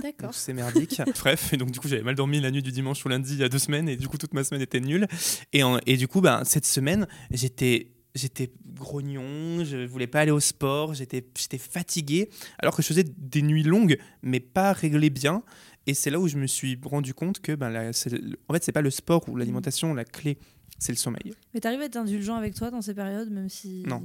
d'accord. 0.00 0.34
C'est 0.34 0.52
merdique. 0.52 1.00
Bref, 1.20 1.52
et 1.52 1.56
donc 1.56 1.70
du 1.70 1.78
coup 1.80 1.88
j'avais 1.88 2.02
mal 2.02 2.14
dormi 2.14 2.40
la 2.40 2.50
nuit 2.50 2.62
du 2.62 2.72
dimanche 2.72 3.04
au 3.06 3.08
lundi 3.08 3.34
il 3.34 3.38
y 3.40 3.44
a 3.44 3.48
deux 3.48 3.58
semaines 3.58 3.88
et 3.88 3.96
du 3.96 4.08
coup 4.08 4.18
toute 4.18 4.34
ma 4.34 4.44
semaine 4.44 4.62
était 4.62 4.80
nulle. 4.80 5.06
Et, 5.52 5.62
en- 5.62 5.78
et 5.86 5.96
du 5.96 6.08
coup 6.08 6.20
ben, 6.20 6.44
cette 6.44 6.66
semaine 6.66 7.06
j'étais 7.30 7.92
j'étais 8.14 8.52
grognon, 8.66 9.64
je 9.64 9.86
voulais 9.86 10.06
pas 10.06 10.20
aller 10.20 10.30
au 10.32 10.40
sport, 10.40 10.92
j'étais 10.94 11.24
j'étais 11.38 11.58
fatigué 11.58 12.28
alors 12.58 12.76
que 12.76 12.82
je 12.82 12.88
faisais 12.88 13.04
des 13.04 13.42
nuits 13.42 13.62
longues 13.62 13.98
mais 14.22 14.40
pas 14.40 14.72
réglées 14.72 15.10
bien. 15.10 15.42
Et 15.86 15.94
c'est 15.94 16.10
là 16.10 16.20
où 16.20 16.28
je 16.28 16.36
me 16.38 16.46
suis 16.46 16.78
rendu 16.84 17.12
compte 17.14 17.40
que 17.40 17.52
ben, 17.54 17.68
la- 17.70 17.88
en 17.90 18.52
fait 18.54 18.62
c'est 18.64 18.72
pas 18.72 18.82
le 18.82 18.90
sport 18.90 19.28
ou 19.28 19.36
l'alimentation 19.36 19.94
la 19.94 20.04
clé, 20.04 20.38
c'est 20.78 20.92
le 20.92 20.98
sommeil. 20.98 21.32
Mais 21.54 21.60
t'arrives 21.60 21.80
à 21.80 21.84
être 21.86 21.96
indulgent 21.96 22.36
avec 22.36 22.54
toi 22.54 22.70
dans 22.70 22.82
ces 22.82 22.94
périodes, 22.94 23.30
même 23.30 23.48
si. 23.48 23.82
Non. 23.86 24.02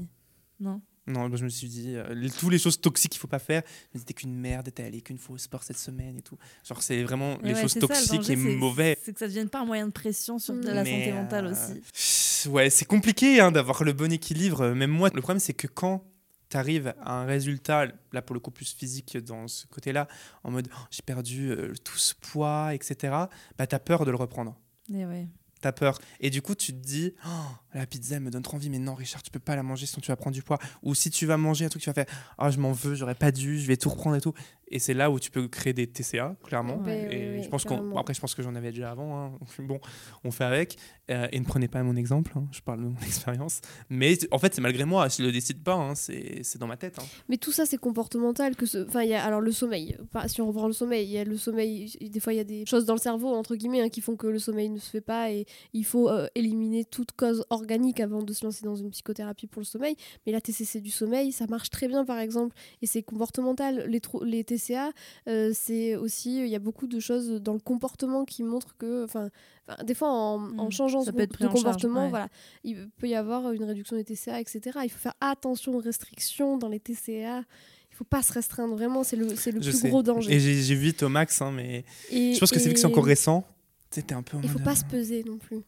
Non. 0.59 0.81
Non, 1.07 1.29
ben, 1.29 1.37
je 1.37 1.45
me 1.45 1.49
suis 1.49 1.67
dit, 1.69 1.93
euh, 1.95 2.27
toutes 2.37 2.51
les 2.51 2.59
choses 2.59 2.79
toxiques 2.81 3.13
qu'il 3.13 3.19
faut 3.19 3.27
pas 3.29 3.39
faire, 3.39 3.63
je 3.93 3.97
me 3.97 4.03
disais 4.03 4.13
qu'une 4.13 4.35
merde, 4.35 4.69
t'es 4.73 4.83
allé 4.83 5.01
qu'une 5.01 5.17
fois 5.17 5.35
au 5.35 5.37
sport 5.37 5.63
cette 5.63 5.77
semaine 5.77 6.17
et 6.17 6.21
tout. 6.21 6.37
Genre, 6.65 6.81
c'est 6.81 7.01
vraiment 7.03 7.37
Mais 7.41 7.49
les 7.49 7.55
ouais, 7.55 7.61
choses 7.61 7.71
c'est 7.73 7.79
ça, 7.79 7.87
le 7.87 7.93
toxiques 7.93 8.21
danger, 8.21 8.33
et 8.33 8.55
mauvais. 8.57 8.97
C'est 9.03 9.13
que 9.13 9.19
ça 9.19 9.27
devienne 9.27 9.49
pas 9.49 9.61
un 9.61 9.65
moyen 9.65 9.87
de 9.87 9.91
pression 9.93 10.37
sur 10.37 10.53
la 10.53 10.83
Mais, 10.83 10.91
santé 10.91 11.13
mentale 11.13 11.45
euh, 11.47 11.51
aussi. 11.51 12.49
Ouais, 12.49 12.69
c'est 12.69 12.85
compliqué 12.85 13.39
hein, 13.39 13.51
d'avoir 13.51 13.83
le 13.83 13.93
bon 13.93 14.11
équilibre. 14.11 14.61
euh, 14.61 14.75
Même 14.75 14.91
moi, 14.91 15.09
le 15.13 15.21
problème, 15.21 15.39
c'est 15.39 15.53
que 15.53 15.67
quand 15.67 16.03
tu 16.49 16.57
arrives 16.57 16.93
à 17.01 17.21
un 17.21 17.25
résultat, 17.25 17.87
là 18.13 18.21
pour 18.21 18.33
le 18.33 18.39
coup 18.39 18.51
plus 18.51 18.73
physique 18.73 19.17
dans 19.17 19.47
ce 19.47 19.65
côté-là, 19.67 20.07
en 20.43 20.51
mode 20.51 20.67
Oh, 20.73 20.83
j'ai 20.91 21.01
perdu 21.03 21.51
euh, 21.51 21.73
tout 21.83 21.97
ce 21.97 22.13
poids, 22.15 22.73
etc., 22.73 23.13
bah, 23.57 23.67
tu 23.67 23.75
as 23.75 23.79
peur 23.79 24.05
de 24.05 24.11
le 24.11 24.17
reprendre. 24.17 24.55
Et 24.93 25.05
ouais. 25.05 25.27
T'as 25.61 25.71
peur. 25.71 25.99
Et 26.19 26.29
du 26.29 26.41
coup, 26.41 26.55
tu 26.55 26.71
te 26.71 26.77
dis, 26.77 27.13
Oh, 27.25 27.29
la 27.73 27.85
pizza 27.85 28.15
elle 28.15 28.21
me 28.21 28.29
donne 28.31 28.43
trop 28.43 28.57
envie, 28.57 28.69
mais 28.69 28.79
non, 28.79 28.95
Richard, 28.95 29.23
tu 29.23 29.31
peux 29.31 29.39
pas 29.39 29.55
la 29.55 29.63
manger 29.63 29.85
sinon 29.85 30.01
tu 30.01 30.11
vas 30.11 30.15
prendre 30.15 30.33
du 30.33 30.43
poids. 30.43 30.59
Ou 30.83 30.93
si 30.95 31.09
tu 31.09 31.25
vas 31.25 31.37
manger 31.37 31.65
un 31.65 31.69
truc, 31.69 31.81
tu 31.81 31.89
vas 31.89 31.93
faire, 31.93 32.05
ah, 32.37 32.51
je 32.51 32.59
m'en 32.59 32.71
veux, 32.71 32.95
j'aurais 32.95 33.15
pas 33.15 33.31
dû, 33.31 33.59
je 33.59 33.67
vais 33.67 33.77
tout 33.77 33.89
reprendre 33.89 34.15
et 34.15 34.21
tout. 34.21 34.33
Et 34.69 34.79
c'est 34.79 34.93
là 34.93 35.09
où 35.09 35.19
tu 35.19 35.31
peux 35.31 35.47
créer 35.47 35.73
des 35.73 35.87
TCA, 35.87 36.35
clairement. 36.43 36.77
Ouais, 36.83 37.03
et 37.03 37.07
ouais, 37.07 37.37
ouais, 37.37 37.43
je 37.43 37.49
pense 37.49 37.63
qu'on, 37.63 37.75
carrément. 37.75 37.93
bon, 37.93 37.97
après, 37.99 38.13
je 38.13 38.19
pense 38.19 38.35
que 38.35 38.41
j'en 38.43 38.53
avais 38.55 38.71
déjà 38.71 38.91
avant. 38.91 39.17
hein. 39.17 39.31
Bon, 39.59 39.79
on 40.23 40.31
fait 40.31 40.43
avec. 40.43 40.77
Euh, 41.09 41.27
et 41.31 41.39
ne 41.39 41.45
prenez 41.45 41.69
pas 41.69 41.81
mon 41.83 41.95
exemple, 41.95 42.33
hein, 42.35 42.45
je 42.51 42.59
parle 42.61 42.79
de 42.81 42.87
mon 42.87 42.99
expérience. 43.05 43.61
Mais 43.89 44.17
en 44.31 44.39
fait, 44.39 44.53
c'est 44.53 44.61
malgré 44.61 44.83
moi, 44.83 45.07
je 45.07 45.23
le 45.23 45.31
décide 45.31 45.63
pas, 45.63 45.75
hein, 45.75 45.95
c'est, 45.95 46.41
c'est 46.43 46.59
dans 46.59 46.67
ma 46.67 46.75
tête. 46.75 46.97
Mais 47.29 47.37
tout 47.37 47.53
ça, 47.53 47.65
c'est 47.65 47.77
comportemental. 47.77 48.55
Que 48.57 48.65
ce... 48.65 48.85
enfin, 48.85 49.03
il 49.03 49.09
y 49.09 49.13
a 49.13 49.23
alors 49.23 49.39
le 49.39 49.51
sommeil. 49.51 49.95
Si 50.27 50.41
on 50.41 50.47
reprend 50.47 50.67
le 50.67 50.73
sommeil, 50.73 51.05
il 51.05 51.11
y 51.11 51.17
a 51.17 51.23
le 51.23 51.37
sommeil. 51.37 51.91
Des 52.01 52.19
fois, 52.19 52.33
il 52.33 52.37
y 52.37 52.39
a 52.39 52.43
des 52.43 52.65
choses 52.65 52.85
dans 52.85 52.93
le 52.93 52.99
cerveau 52.99 53.33
entre 53.33 53.55
guillemets 53.55 53.89
qui 53.89 54.01
font 54.01 54.15
que 54.17 54.27
le 54.27 54.39
sommeil 54.39 54.69
ne 54.69 54.79
se 54.79 54.89
fait 54.89 55.01
pas 55.01 55.31
et 55.31 55.45
il 55.73 55.85
faut 55.85 56.09
euh, 56.09 56.27
éliminer 56.35 56.83
toute 56.83 57.13
cause 57.13 57.45
organique 57.49 57.99
avant 58.01 58.21
de 58.21 58.33
se 58.33 58.43
lancer 58.43 58.65
dans 58.65 58.75
une 58.75 58.89
psychothérapie 58.91 59.47
pour 59.47 59.61
le 59.61 59.65
sommeil. 59.65 59.95
Mais 60.25 60.31
la 60.33 60.41
TCC 60.41 60.81
du 60.81 60.89
sommeil, 60.91 61.31
ça 61.31 61.45
marche 61.47 61.69
très 61.69 61.87
bien 61.87 62.03
par 62.03 62.19
exemple 62.19 62.55
et 62.81 62.85
c'est 62.85 63.03
comportemental. 63.03 63.85
Les, 63.87 64.01
les 64.23 64.43
TCA, 64.57 64.91
euh, 65.27 65.51
c'est 65.53 65.95
aussi 65.95 66.39
il 66.39 66.47
y 66.49 66.55
a 66.55 66.59
beaucoup 66.59 66.87
de 66.87 66.99
choses 66.99 67.29
dans 67.41 67.53
le 67.53 67.59
comportement 67.59 68.25
qui 68.25 68.43
montrent 68.43 68.75
que, 68.77 69.03
enfin, 69.05 69.29
des 69.83 69.93
fois 69.93 70.09
en, 70.09 70.57
en 70.57 70.67
Mm. 70.67 70.71
changeant 70.71 71.03
pris 71.03 71.13
de 71.13 71.37
charge, 71.39 71.53
comportement, 71.53 72.03
ouais. 72.03 72.09
voilà, 72.09 72.27
il 72.63 72.89
peut 72.97 73.07
y 73.07 73.15
avoir 73.15 73.51
une 73.51 73.63
réduction 73.63 73.95
des 73.95 74.03
TCA, 74.03 74.39
etc. 74.39 74.61
Il 74.83 74.89
faut 74.89 74.99
faire 74.99 75.15
attention 75.21 75.73
aux 75.75 75.79
restrictions 75.79 76.57
dans 76.57 76.69
les 76.69 76.79
TCA. 76.79 77.43
Il 77.91 77.95
faut 77.95 78.03
pas 78.03 78.21
se 78.21 78.31
restreindre 78.33 78.75
vraiment, 78.75 79.03
c'est 79.03 79.15
le, 79.15 79.35
c'est 79.35 79.51
le 79.51 79.61
Je 79.61 79.71
plus 79.71 79.79
sais. 79.79 79.89
gros 79.89 80.03
danger. 80.03 80.31
Et 80.33 80.39
j'ai, 80.39 80.61
j'ai 80.61 80.75
vu 80.75 80.87
vite 80.87 81.01
au 81.03 81.09
max, 81.09 81.41
hein, 81.41 81.51
mais 81.51 81.83
Et- 82.11 82.33
je 82.35 82.39
pense 82.39 82.51
que 82.51 82.59
c'est 82.59 82.67
vu 82.69 82.73
que 82.75 82.79
c'est 82.79 82.85
encore 82.85 83.05
récent. 83.05 83.43
C'était 83.89 84.13
un 84.13 84.21
peu 84.21 84.37
Il 84.43 84.49
faut 84.49 84.59
pas 84.59 84.73
euh, 84.73 84.75
se 84.75 84.83
peser 84.85 85.23
non 85.23 85.37
plus. 85.37 85.61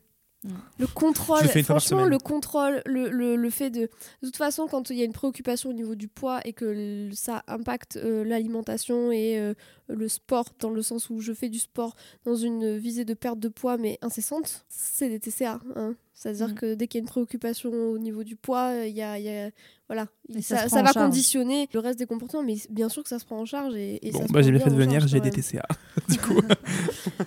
Le 0.77 0.87
contrôle, 0.87 1.39
franchement, 1.63 2.03
le 2.09 2.17
contrôle, 2.17 2.81
le, 2.85 3.09
le, 3.09 3.35
le 3.35 3.49
fait 3.49 3.69
de. 3.69 3.81
De 3.81 3.89
toute 4.23 4.37
façon, 4.37 4.67
quand 4.67 4.89
il 4.89 4.95
y 4.97 5.01
a 5.01 5.05
une 5.05 5.11
préoccupation 5.11 5.69
au 5.69 5.73
niveau 5.73 5.95
du 5.95 6.07
poids 6.07 6.39
et 6.45 6.53
que 6.53 7.09
ça 7.13 7.43
impacte 7.47 7.97
euh, 7.97 8.23
l'alimentation 8.23 9.11
et 9.11 9.37
euh, 9.37 9.53
le 9.89 10.07
sport, 10.07 10.45
dans 10.59 10.69
le 10.69 10.81
sens 10.81 11.09
où 11.09 11.19
je 11.19 11.33
fais 11.33 11.49
du 11.49 11.59
sport 11.59 11.95
dans 12.23 12.35
une 12.35 12.77
visée 12.77 13.03
de 13.03 13.13
perte 13.13 13.39
de 13.39 13.49
poids 13.49 13.77
mais 13.77 13.97
incessante, 14.01 14.65
c'est 14.69 15.09
des 15.09 15.19
TCA. 15.19 15.59
hein. 15.75 15.95
C'est-à-dire 16.21 16.49
Mm. 16.49 16.53
que 16.55 16.73
dès 16.75 16.87
qu'il 16.87 16.99
y 16.99 17.01
a 17.01 17.03
une 17.03 17.07
préoccupation 17.09 17.71
au 17.71 17.97
niveau 17.97 18.25
du 18.25 18.35
poids, 18.35 18.73
il 18.85 18.93
y 18.93 19.01
a, 19.01 19.17
il 19.17 19.23
y 19.23 19.29
a- 19.29 19.51
voilà, 19.87 20.05
Et 20.35 20.41
ça 20.43 20.65
va 20.67 20.67
charge. 20.83 20.93
conditionner 20.93 21.67
le 21.73 21.79
reste 21.79 21.97
des 21.97 22.05
comportements, 22.05 22.43
mais 22.43 22.57
bien 22.69 22.89
sûr 22.89 23.01
que 23.03 23.09
ça 23.09 23.17
se 23.19 23.25
prend 23.25 23.39
en 23.39 23.45
charge 23.45 23.73
et, 23.75 24.05
et 24.05 24.11
Bon, 24.11 24.19
ça 24.19 24.25
bah, 24.29 24.41
j'ai 24.43 24.51
bien 24.51 24.59
fait 24.59 24.69
de 24.69 24.75
en 24.75 24.77
venir, 24.77 25.07
j'ai 25.07 25.19
des. 25.21 25.31
TCA. 25.31 25.65
du 26.09 26.19
coup, 26.19 26.41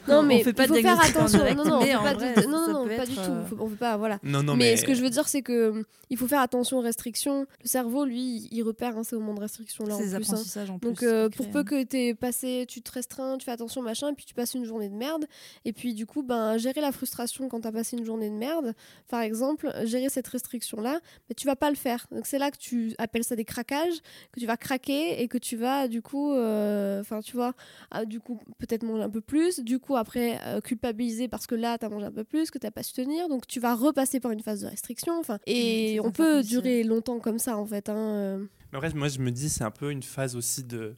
Non, 0.08 0.18
On 0.18 0.22
mais 0.22 0.44
fait 0.44 0.52
pas 0.52 0.66
de 0.68 0.74
faut 0.74 0.80
faire 0.80 1.00
attention. 1.00 1.38
direct, 1.38 1.56
non, 1.56 1.64
non, 1.64 1.76
on 1.76 1.80
mais 1.80 1.86
fait 1.86 1.94
en 1.96 2.02
pas 2.04 2.14
vrai, 2.14 2.34
de- 2.34 2.40
ça 2.42 2.48
non, 2.48 2.72
non, 2.72 2.86
pas 2.96 3.06
du 3.06 3.14
tout. 3.14 3.20
euh, 3.20 3.44
Faut- 3.46 3.56
on 3.60 3.68
peut 3.68 3.76
pas, 3.76 3.96
voilà. 3.96 4.18
non, 4.22 4.42
non, 4.42 4.54
mais, 4.54 4.72
mais, 4.72 4.76
ce 4.76 4.84
que 4.84 4.94
je 4.94 5.02
veux 5.02 5.10
dire, 5.10 5.26
c'est 5.28 5.42
que 5.42 5.70
hum, 5.70 5.84
il 6.10 6.16
faut 6.16 6.28
faire 6.28 6.40
attention 6.40 6.78
aux 6.78 6.82
restrictions. 6.82 7.46
Le 7.64 7.68
cerveau, 7.68 8.04
lui, 8.04 8.46
il 8.52 8.62
repère 8.62 8.96
hein, 8.96 9.02
ces 9.04 9.16
moments 9.16 9.34
de 9.34 9.40
restriction 9.40 9.84
là 9.84 9.94
en 9.94 9.98
plus. 9.98 10.14
hein. 10.14 10.18
apprentissages 10.18 10.70
en 10.70 10.78
plus. 10.78 10.88
Donc 10.90 11.02
euh, 11.02 11.28
pour 11.30 11.50
peu 11.50 11.64
que 11.64 11.82
t'aies 11.82 12.14
passé, 12.14 12.66
tu 12.68 12.80
te 12.82 12.92
restreins, 12.92 13.38
tu 13.38 13.44
fais 13.44 13.50
attention 13.52 13.82
machin, 13.82 14.10
et 14.10 14.14
puis 14.14 14.24
tu 14.26 14.34
passes 14.34 14.54
une 14.54 14.64
journée 14.64 14.88
de 14.88 14.94
merde, 14.94 15.24
et 15.64 15.72
puis 15.72 15.94
du 15.94 16.06
coup 16.06 16.22
ben 16.22 16.58
gérer 16.58 16.80
la 16.80 16.92
frustration 16.92 17.48
quand 17.48 17.60
t'as 17.62 17.72
passé 17.72 17.96
une 17.96 18.04
journée 18.04 18.30
de 18.30 18.34
merde, 18.36 18.74
par 19.08 19.20
exemple, 19.20 19.72
gérer 19.84 20.08
cette 20.08 20.28
restriction 20.28 20.80
là, 20.80 21.00
mais 21.28 21.34
tu 21.34 21.46
vas 21.46 21.56
pas 21.56 21.70
le 21.70 21.76
faire. 21.76 22.06
Donc 22.10 22.26
c'est 22.26 22.38
là 22.38 22.50
que 22.50 22.58
tu 22.58 22.94
appelles 22.98 23.24
ça 23.24 23.36
des 23.36 23.44
craquages, 23.44 24.00
que 24.32 24.40
tu 24.40 24.46
vas 24.46 24.56
craquer 24.56 25.22
et 25.22 25.28
que 25.28 25.38
tu 25.38 25.56
vas 25.56 25.88
du 25.88 26.02
coup, 26.02 26.32
euh, 26.32 27.00
enfin 27.00 27.20
tu 27.20 27.36
vois, 27.36 27.54
ah, 27.90 28.04
du 28.04 28.20
coup 28.20 28.40
peut-être 28.58 28.82
manger 28.82 29.02
un 29.02 29.10
peu 29.10 29.20
plus, 29.20 29.60
du 29.60 29.78
coup 29.78 29.96
après 29.96 30.40
euh, 30.46 30.60
culpabiliser 30.60 31.28
parce 31.28 31.46
que 31.46 31.54
là 31.54 31.78
t'as 31.78 31.88
mangé 31.88 32.06
un 32.06 32.12
peu 32.12 32.24
plus, 32.24 32.50
que 32.50 32.58
t'as 32.58 32.70
pas 32.70 32.82
su 32.82 32.92
tenir, 32.92 33.28
donc 33.28 33.46
tu 33.46 33.60
vas 33.60 33.74
repasser 33.74 34.20
par 34.20 34.30
une 34.30 34.40
phase 34.40 34.62
de 34.62 34.68
restriction, 34.68 35.18
enfin 35.18 35.38
et 35.46 36.00
on 36.00 36.10
peut 36.10 36.42
durer 36.42 36.82
longtemps 36.82 37.18
comme 37.18 37.38
ça 37.38 37.56
en 37.56 37.66
fait. 37.66 37.88
Hein, 37.88 37.96
euh. 37.96 38.46
Mais 38.72 38.78
moi, 38.94 39.08
je 39.08 39.18
me 39.18 39.30
dis, 39.30 39.48
c'est 39.48 39.64
un 39.64 39.70
peu 39.70 39.90
une 39.90 40.02
phase 40.02 40.36
aussi 40.36 40.64
de 40.64 40.94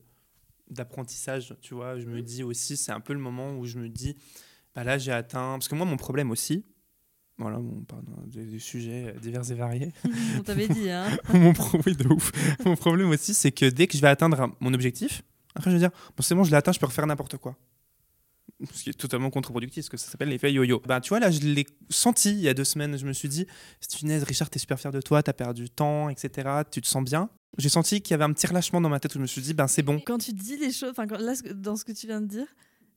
d'apprentissage, 0.71 1.55
tu 1.61 1.75
vois. 1.75 1.99
Je 1.99 2.07
me 2.07 2.23
dis 2.23 2.43
aussi, 2.43 2.77
c'est 2.77 2.93
un 2.93 3.01
peu 3.01 3.13
le 3.13 3.19
moment 3.19 3.57
où 3.59 3.67
je 3.67 3.79
me 3.79 3.89
dis, 3.89 4.17
bah 4.75 4.83
là, 4.83 4.97
j'ai 4.97 5.13
atteint. 5.13 5.53
Parce 5.53 5.69
que 5.69 5.75
moi, 5.75 5.85
mon 5.85 5.97
problème 5.97 6.31
aussi, 6.31 6.65
voilà, 7.39 7.59
on 7.59 7.83
parle 7.85 8.05
d'un- 8.05 8.27
des, 8.27 8.45
des 8.45 8.59
sujets 8.59 9.15
divers 9.21 9.51
et 9.51 9.55
variés. 9.55 9.93
On 10.39 10.43
t'avait 10.45 10.69
dit, 10.69 10.89
hein. 10.91 11.07
mon, 11.33 11.53
pro- 11.53 11.79
oui, 11.85 11.97
de 11.97 12.07
ouf. 12.09 12.31
mon 12.65 12.77
problème 12.77 13.11
aussi, 13.11 13.35
c'est 13.35 13.51
que 13.53 13.67
dès 13.69 13.87
que 13.87 13.97
je 13.97 14.03
vais 14.03 14.09
atteindre 14.09 14.55
mon 14.61 14.73
objectif, 14.73 15.23
après, 15.57 15.71
je 15.71 15.77
vais 15.77 15.81
dire, 15.81 15.91
bon, 16.17 16.23
c'est 16.23 16.35
bon, 16.35 16.45
je 16.45 16.51
l'ai 16.51 16.57
atteint, 16.57 16.73
je 16.73 16.79
peux 16.81 16.87
refaire 16.87 17.07
n'importe 17.07 17.37
quoi. 17.39 17.57
Ce 18.73 18.85
qui 18.85 18.91
est 18.91 18.95
totalement 18.95 19.31
contre-productif, 19.31 19.83
parce 19.85 19.89
que 19.91 19.97
ça 19.97 20.11
s'appelle 20.11 20.29
l'effet 20.29 20.53
yo-yo. 20.53 20.81
Ben, 20.87 21.01
tu 21.01 21.09
vois, 21.11 21.19
là, 21.21 21.31
je 21.31 21.41
l'ai 21.41 21.67
senti 21.91 22.31
il 22.31 22.41
y 22.41 22.49
a 22.49 22.55
deux 22.55 22.65
semaines. 22.65 22.97
Je 22.97 23.05
me 23.05 23.13
suis 23.13 23.29
dit, 23.29 23.47
Stunez, 23.81 24.19
Richard, 24.19 24.49
t'es 24.49 24.59
super 24.61 24.79
fier 24.79 24.93
de 24.93 25.01
toi, 25.01 25.23
t'as 25.23 25.33
perdu 25.33 25.63
du 25.65 25.71
temps, 25.71 26.09
etc. 26.09 26.49
Tu 26.71 26.81
te 26.81 26.87
sens 26.87 27.03
bien. 27.05 27.29
J'ai 27.59 27.69
senti 27.69 28.01
qu'il 28.01 28.13
y 28.13 28.15
avait 28.15 28.25
un 28.25 28.33
petit 28.33 28.47
relâchement 28.47 28.81
dans 28.81 28.89
ma 28.89 29.01
tête 29.01 29.13
où 29.15 29.19
je 29.19 29.23
me 29.23 29.27
suis 29.27 29.43
dit, 29.43 29.55
ben 29.55 29.67
c'est 29.67 29.83
bon. 29.83 30.01
Quand 30.07 30.19
tu 30.19 30.33
dis 30.33 30.57
les 30.57 30.73
choses, 30.73 30.91
enfin 30.91 31.07
quand- 31.07 31.19
là, 31.19 31.35
dans 31.55 31.77
ce 31.77 31.85
que 31.85 31.93
tu 31.93 32.07
viens 32.07 32.21
de 32.21 32.27
dire, 32.27 32.47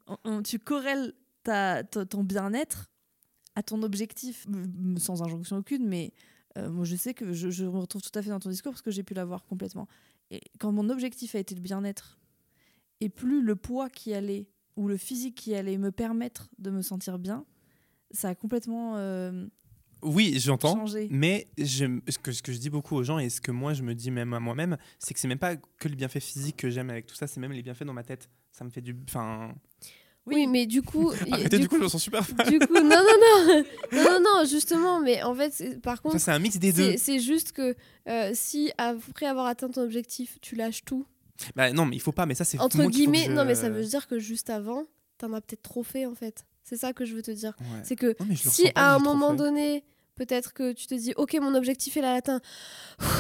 on- 0.08 0.18
on- 0.24 0.42
tu 0.44 0.58
corrèles 0.60 1.14
ta, 1.44 1.84
ta- 1.84 2.06
ton 2.06 2.24
bien-être 2.24 2.90
à 3.58 3.64
ton 3.64 3.82
objectif, 3.82 4.46
sans 4.98 5.24
injonction 5.24 5.58
aucune, 5.58 5.88
mais 5.88 6.12
euh, 6.58 6.70
moi 6.70 6.86
je 6.86 6.96
sais 6.96 7.14
que 7.16 7.34
je, 7.34 7.50
je 7.50 7.66
me 7.66 7.80
retrouve 7.80 8.04
tout 8.04 8.18
à 8.18 8.22
fait 8.22 8.30
dans 8.30 8.40
ton 8.40 8.50
discours 8.50 8.72
parce 8.72 8.84
que 8.84 8.92
j'ai 8.92 9.02
pu 9.04 9.16
l'avoir 9.16 9.46
complètement. 9.46 9.88
Et 10.30 10.42
quand 10.60 10.72
mon 10.72 10.90
objectif 10.90 11.34
a 11.34 11.40
été 11.40 11.56
le 11.56 11.62
bien-être, 11.62 12.20
et 13.02 13.10
plus 13.10 13.42
le 13.42 13.56
poids 13.56 13.90
qui 13.90 14.14
allait, 14.14 14.48
ou 14.76 14.88
le 14.88 14.96
physique 14.98 15.34
qui 15.36 15.56
allait 15.56 15.78
me 15.80 15.92
permettre 15.92 16.50
de 16.60 16.70
me 16.70 16.82
sentir 16.84 17.18
bien, 17.18 17.46
ça 18.12 18.30
a 18.30 18.36
complètement 18.36 18.98
euh, 18.98 19.48
Oui, 20.04 20.36
j'entends. 20.40 20.76
changé. 20.76 21.08
Mais 21.10 21.48
je- 21.58 22.00
ce, 22.08 22.20
que, 22.20 22.32
ce 22.32 22.44
que 22.44 22.52
je 22.54 22.60
dis 22.60 22.70
beaucoup 22.70 22.96
aux 22.96 23.04
gens 23.04 23.18
et 23.18 23.30
ce 23.30 23.42
que 23.42 23.52
moi 23.52 23.74
je 23.74 23.82
me 23.82 23.96
dis 23.96 24.12
même 24.12 24.34
à 24.36 24.40
moi-même, 24.40 24.78
c'est 25.00 25.14
que 25.16 25.20
c'est 25.20 25.28
même 25.28 25.40
pas 25.40 25.56
que 25.56 25.88
le 25.90 25.96
bienfait 25.96 26.20
physique 26.20 26.58
que 26.58 26.70
j'aime 26.70 26.92
avec 26.92 27.08
tout 27.08 27.16
ça, 27.16 27.26
c'est 27.26 27.40
même 27.40 27.54
les 27.54 27.64
bienfaits 27.64 27.86
dans 27.86 27.94
ma 27.94 28.04
tête. 28.04 28.30
Ça 28.52 28.64
me 28.66 28.70
fait 28.70 28.82
du. 28.82 28.96
Enfin. 29.08 29.56
Oui, 30.28 30.46
mais 30.48 30.66
du 30.66 30.82
coup. 30.82 31.12
Arrêtez, 31.32 31.58
du 31.60 31.68
coup, 31.70 31.78
je 31.78 31.84
me 31.84 31.88
sens 31.88 32.02
super. 32.04 32.22
du 32.48 32.60
coup, 32.60 32.74
non, 32.74 32.84
non, 32.84 33.00
non, 33.00 33.64
non, 33.94 34.04
non, 34.04 34.20
non, 34.20 34.46
justement, 34.46 35.00
mais 35.00 35.24
en 35.24 35.34
fait, 35.34 35.80
par 35.82 35.96
Ça, 35.98 36.02
contre, 36.04 36.20
c'est 36.20 36.32
un 36.32 36.40
mix 36.40 36.58
des 36.58 36.72
deux. 36.74 36.96
c'est 36.98 37.20
juste 37.20 37.52
que 37.54 37.76
euh, 38.10 38.32
si 38.34 38.72
après 38.78 39.26
avoir 39.26 39.46
atteint 39.48 39.70
ton 39.70 39.82
objectif, 39.84 40.38
tu 40.42 40.56
lâches 40.56 40.84
tout, 40.86 41.06
Bah, 41.56 41.72
non, 41.72 41.86
mais 41.86 41.96
il 41.96 42.00
faut 42.02 42.12
pas, 42.12 42.26
mais 42.26 42.36
ça, 42.36 42.44
c'est. 42.46 42.60
entre 42.60 42.84
guillemets, 42.86 43.26
je- 43.28 43.32
non, 43.32 43.46
mais 43.46 43.56
ça 43.56 43.70
veut 43.70 43.84
dire 43.86 44.08
que 44.08 44.20
juste 44.20 44.50
avant, 44.50 44.84
t'en 45.18 45.34
as 45.34 45.42
peut-être 45.42 45.64
trop 45.64 45.84
fait 45.84 46.06
en 46.06 46.14
fait. 46.16 46.46
C'est 46.64 46.78
ça 46.78 46.92
que 46.92 47.06
je 47.06 47.16
veux 47.16 47.22
te 47.22 47.32
dire. 47.32 47.54
Ouais. 47.62 47.80
C'est 47.84 47.96
que 47.96 48.16
Non, 48.20 48.36
si 48.36 48.70
à 48.76 48.94
un 48.96 49.00
moment 49.00 49.34
donné, 49.34 49.84
peut-être 50.18 50.54
que 50.54 50.74
tu 50.74 50.88
te 50.88 50.96
dis, 50.96 51.14
ok, 51.16 51.38
mon 51.42 51.56
objectif 51.56 51.96
est 51.98 52.02
là 52.02 52.14
atteint, 52.14 52.42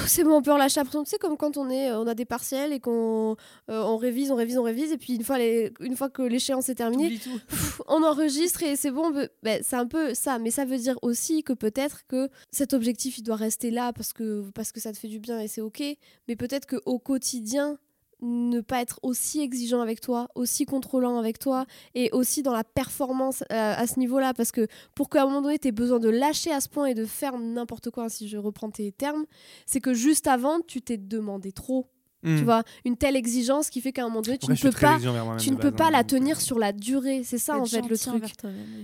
c'est 0.07 0.23
bon, 0.23 0.37
on 0.37 0.41
peut 0.41 0.51
relâcher 0.51 0.79
après. 0.79 0.97
Tu 0.99 1.05
sais, 1.05 1.17
comme 1.17 1.37
quand 1.37 1.57
on 1.57 1.69
est, 1.69 1.91
on 1.91 2.07
a 2.07 2.15
des 2.15 2.25
partiels 2.25 2.73
et 2.73 2.79
qu'on 2.79 3.35
euh, 3.69 3.81
on 3.83 3.97
révise, 3.97 4.31
on 4.31 4.35
révise, 4.35 4.57
on 4.57 4.63
révise, 4.63 4.91
et 4.91 4.97
puis 4.97 5.15
une 5.15 5.23
fois, 5.23 5.37
les, 5.37 5.71
une 5.79 5.95
fois 5.95 6.09
que 6.09 6.21
l'échéance 6.21 6.69
est 6.69 6.75
terminée, 6.75 7.19
pff, 7.19 7.81
on 7.87 8.03
enregistre 8.03 8.63
et 8.63 8.75
c'est 8.75 8.91
bon. 8.91 9.11
ben, 9.43 9.61
c'est 9.63 9.75
un 9.75 9.87
peu 9.87 10.13
ça, 10.13 10.39
mais 10.39 10.51
ça 10.51 10.65
veut 10.65 10.77
dire 10.77 10.97
aussi 11.01 11.43
que 11.43 11.53
peut-être 11.53 12.05
que 12.07 12.29
cet 12.51 12.73
objectif, 12.73 13.17
il 13.19 13.23
doit 13.23 13.35
rester 13.35 13.71
là 13.71 13.93
parce 13.93 14.13
que, 14.13 14.49
parce 14.53 14.71
que 14.71 14.79
ça 14.79 14.91
te 14.91 14.97
fait 14.97 15.07
du 15.07 15.19
bien 15.19 15.39
et 15.39 15.47
c'est 15.47 15.61
ok, 15.61 15.83
mais 16.27 16.35
peut-être 16.35 16.65
que 16.65 16.77
au 16.85 16.99
quotidien, 16.99 17.77
ne 18.21 18.61
pas 18.61 18.81
être 18.81 18.99
aussi 19.03 19.41
exigeant 19.41 19.81
avec 19.81 20.01
toi, 20.01 20.29
aussi 20.35 20.65
contrôlant 20.65 21.17
avec 21.19 21.39
toi 21.39 21.65
et 21.93 22.09
aussi 22.11 22.41
dans 22.41 22.53
la 22.53 22.63
performance 22.63 23.43
euh, 23.51 23.73
à 23.75 23.85
ce 23.85 23.99
niveau-là 23.99 24.33
parce 24.33 24.51
que 24.51 24.67
pour 24.95 25.09
qu'à 25.09 25.21
un 25.21 25.25
moment 25.25 25.41
donné 25.41 25.59
tu 25.59 25.67
aies 25.67 25.71
besoin 25.71 25.99
de 25.99 26.09
lâcher 26.09 26.51
à 26.51 26.59
ce 26.59 26.69
point 26.69 26.87
et 26.87 26.93
de 26.95 27.05
faire 27.05 27.37
n'importe 27.37 27.91
quoi 27.91 28.09
si 28.09 28.27
je 28.27 28.37
reprends 28.37 28.71
tes 28.71 28.91
termes, 28.91 29.25
c'est 29.65 29.81
que 29.81 29.93
juste 29.93 30.27
avant 30.27 30.59
tu 30.61 30.81
t'es 30.81 30.97
demandé 30.97 31.51
trop, 31.51 31.87
Hmm. 32.23 32.37
tu 32.37 32.43
vois, 32.43 32.63
une 32.83 32.97
telle 32.97 33.15
exigence 33.15 33.69
qui 33.69 33.79
fait 33.79 33.91
qu'à 33.91 34.01
un 34.01 34.07
moment 34.07 34.21
donné 34.21 34.39
tu 34.39 34.51
Après, 34.51 34.67
ne 34.67 34.71
peux 34.71 34.79
pas 34.79 34.97
tu 35.37 35.51
ne 35.51 35.55
peux 35.55 35.71
pas 35.71 35.87
hein, 35.87 35.91
la 35.91 35.99
euh, 35.99 36.03
tenir 36.03 36.41
sur 36.41 36.57
la 36.57 36.71
durée, 36.71 37.21
c'est 37.23 37.37
ça 37.37 37.59
en 37.59 37.65
fait 37.65 37.87
le 37.87 37.97
truc. 37.97 38.23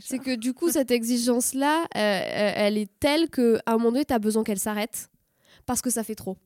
C'est 0.01 0.19
que 0.19 0.35
du 0.35 0.53
coup, 0.53 0.69
cette 0.69 0.91
exigence-là, 0.91 1.81
euh, 1.81 1.97
euh, 1.97 2.53
elle 2.55 2.77
est 2.77 2.91
telle 2.99 3.29
qu'à 3.31 3.59
un 3.65 3.73
moment 3.73 3.91
donné, 3.91 4.05
tu 4.05 4.13
as 4.13 4.19
besoin 4.19 4.43
qu'elle 4.43 4.59
s'arrête 4.59 5.09
parce 5.65 5.81
que 5.81 5.89
ça 5.89 6.03
fait 6.03 6.13
trop. 6.13 6.37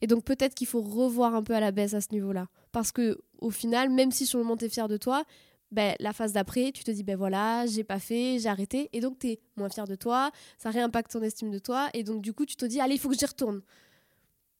Et 0.00 0.06
donc 0.06 0.24
peut-être 0.24 0.54
qu'il 0.54 0.66
faut 0.66 0.80
revoir 0.80 1.34
un 1.34 1.42
peu 1.42 1.54
à 1.54 1.60
la 1.60 1.70
baisse 1.72 1.94
à 1.94 2.00
ce 2.00 2.08
niveau-là. 2.12 2.46
Parce 2.72 2.92
que 2.92 3.18
au 3.40 3.50
final, 3.50 3.90
même 3.90 4.12
si 4.12 4.26
sur 4.26 4.38
le 4.38 4.44
moment 4.44 4.56
tu 4.56 4.64
es 4.66 4.68
fier 4.68 4.88
de 4.88 4.96
toi, 4.96 5.24
ben, 5.70 5.94
la 6.00 6.12
phase 6.12 6.32
d'après, 6.32 6.72
tu 6.72 6.82
te 6.84 6.90
dis, 6.90 7.02
ben 7.02 7.16
voilà, 7.16 7.66
j'ai 7.66 7.84
pas 7.84 7.98
fait, 7.98 8.38
j'ai 8.38 8.48
arrêté. 8.48 8.88
Et 8.92 9.00
donc 9.00 9.18
tu 9.18 9.28
es 9.28 9.40
moins 9.56 9.68
fier 9.68 9.86
de 9.86 9.96
toi, 9.96 10.30
ça 10.56 10.70
réimpacte 10.70 11.10
ton 11.12 11.20
estime 11.22 11.50
de 11.50 11.58
toi. 11.58 11.88
Et 11.94 12.04
donc 12.04 12.22
du 12.22 12.32
coup, 12.32 12.46
tu 12.46 12.56
te 12.56 12.64
dis, 12.64 12.80
allez, 12.80 12.94
il 12.94 12.98
faut 13.00 13.08
que 13.10 13.16
j'y 13.18 13.26
retourne. 13.26 13.60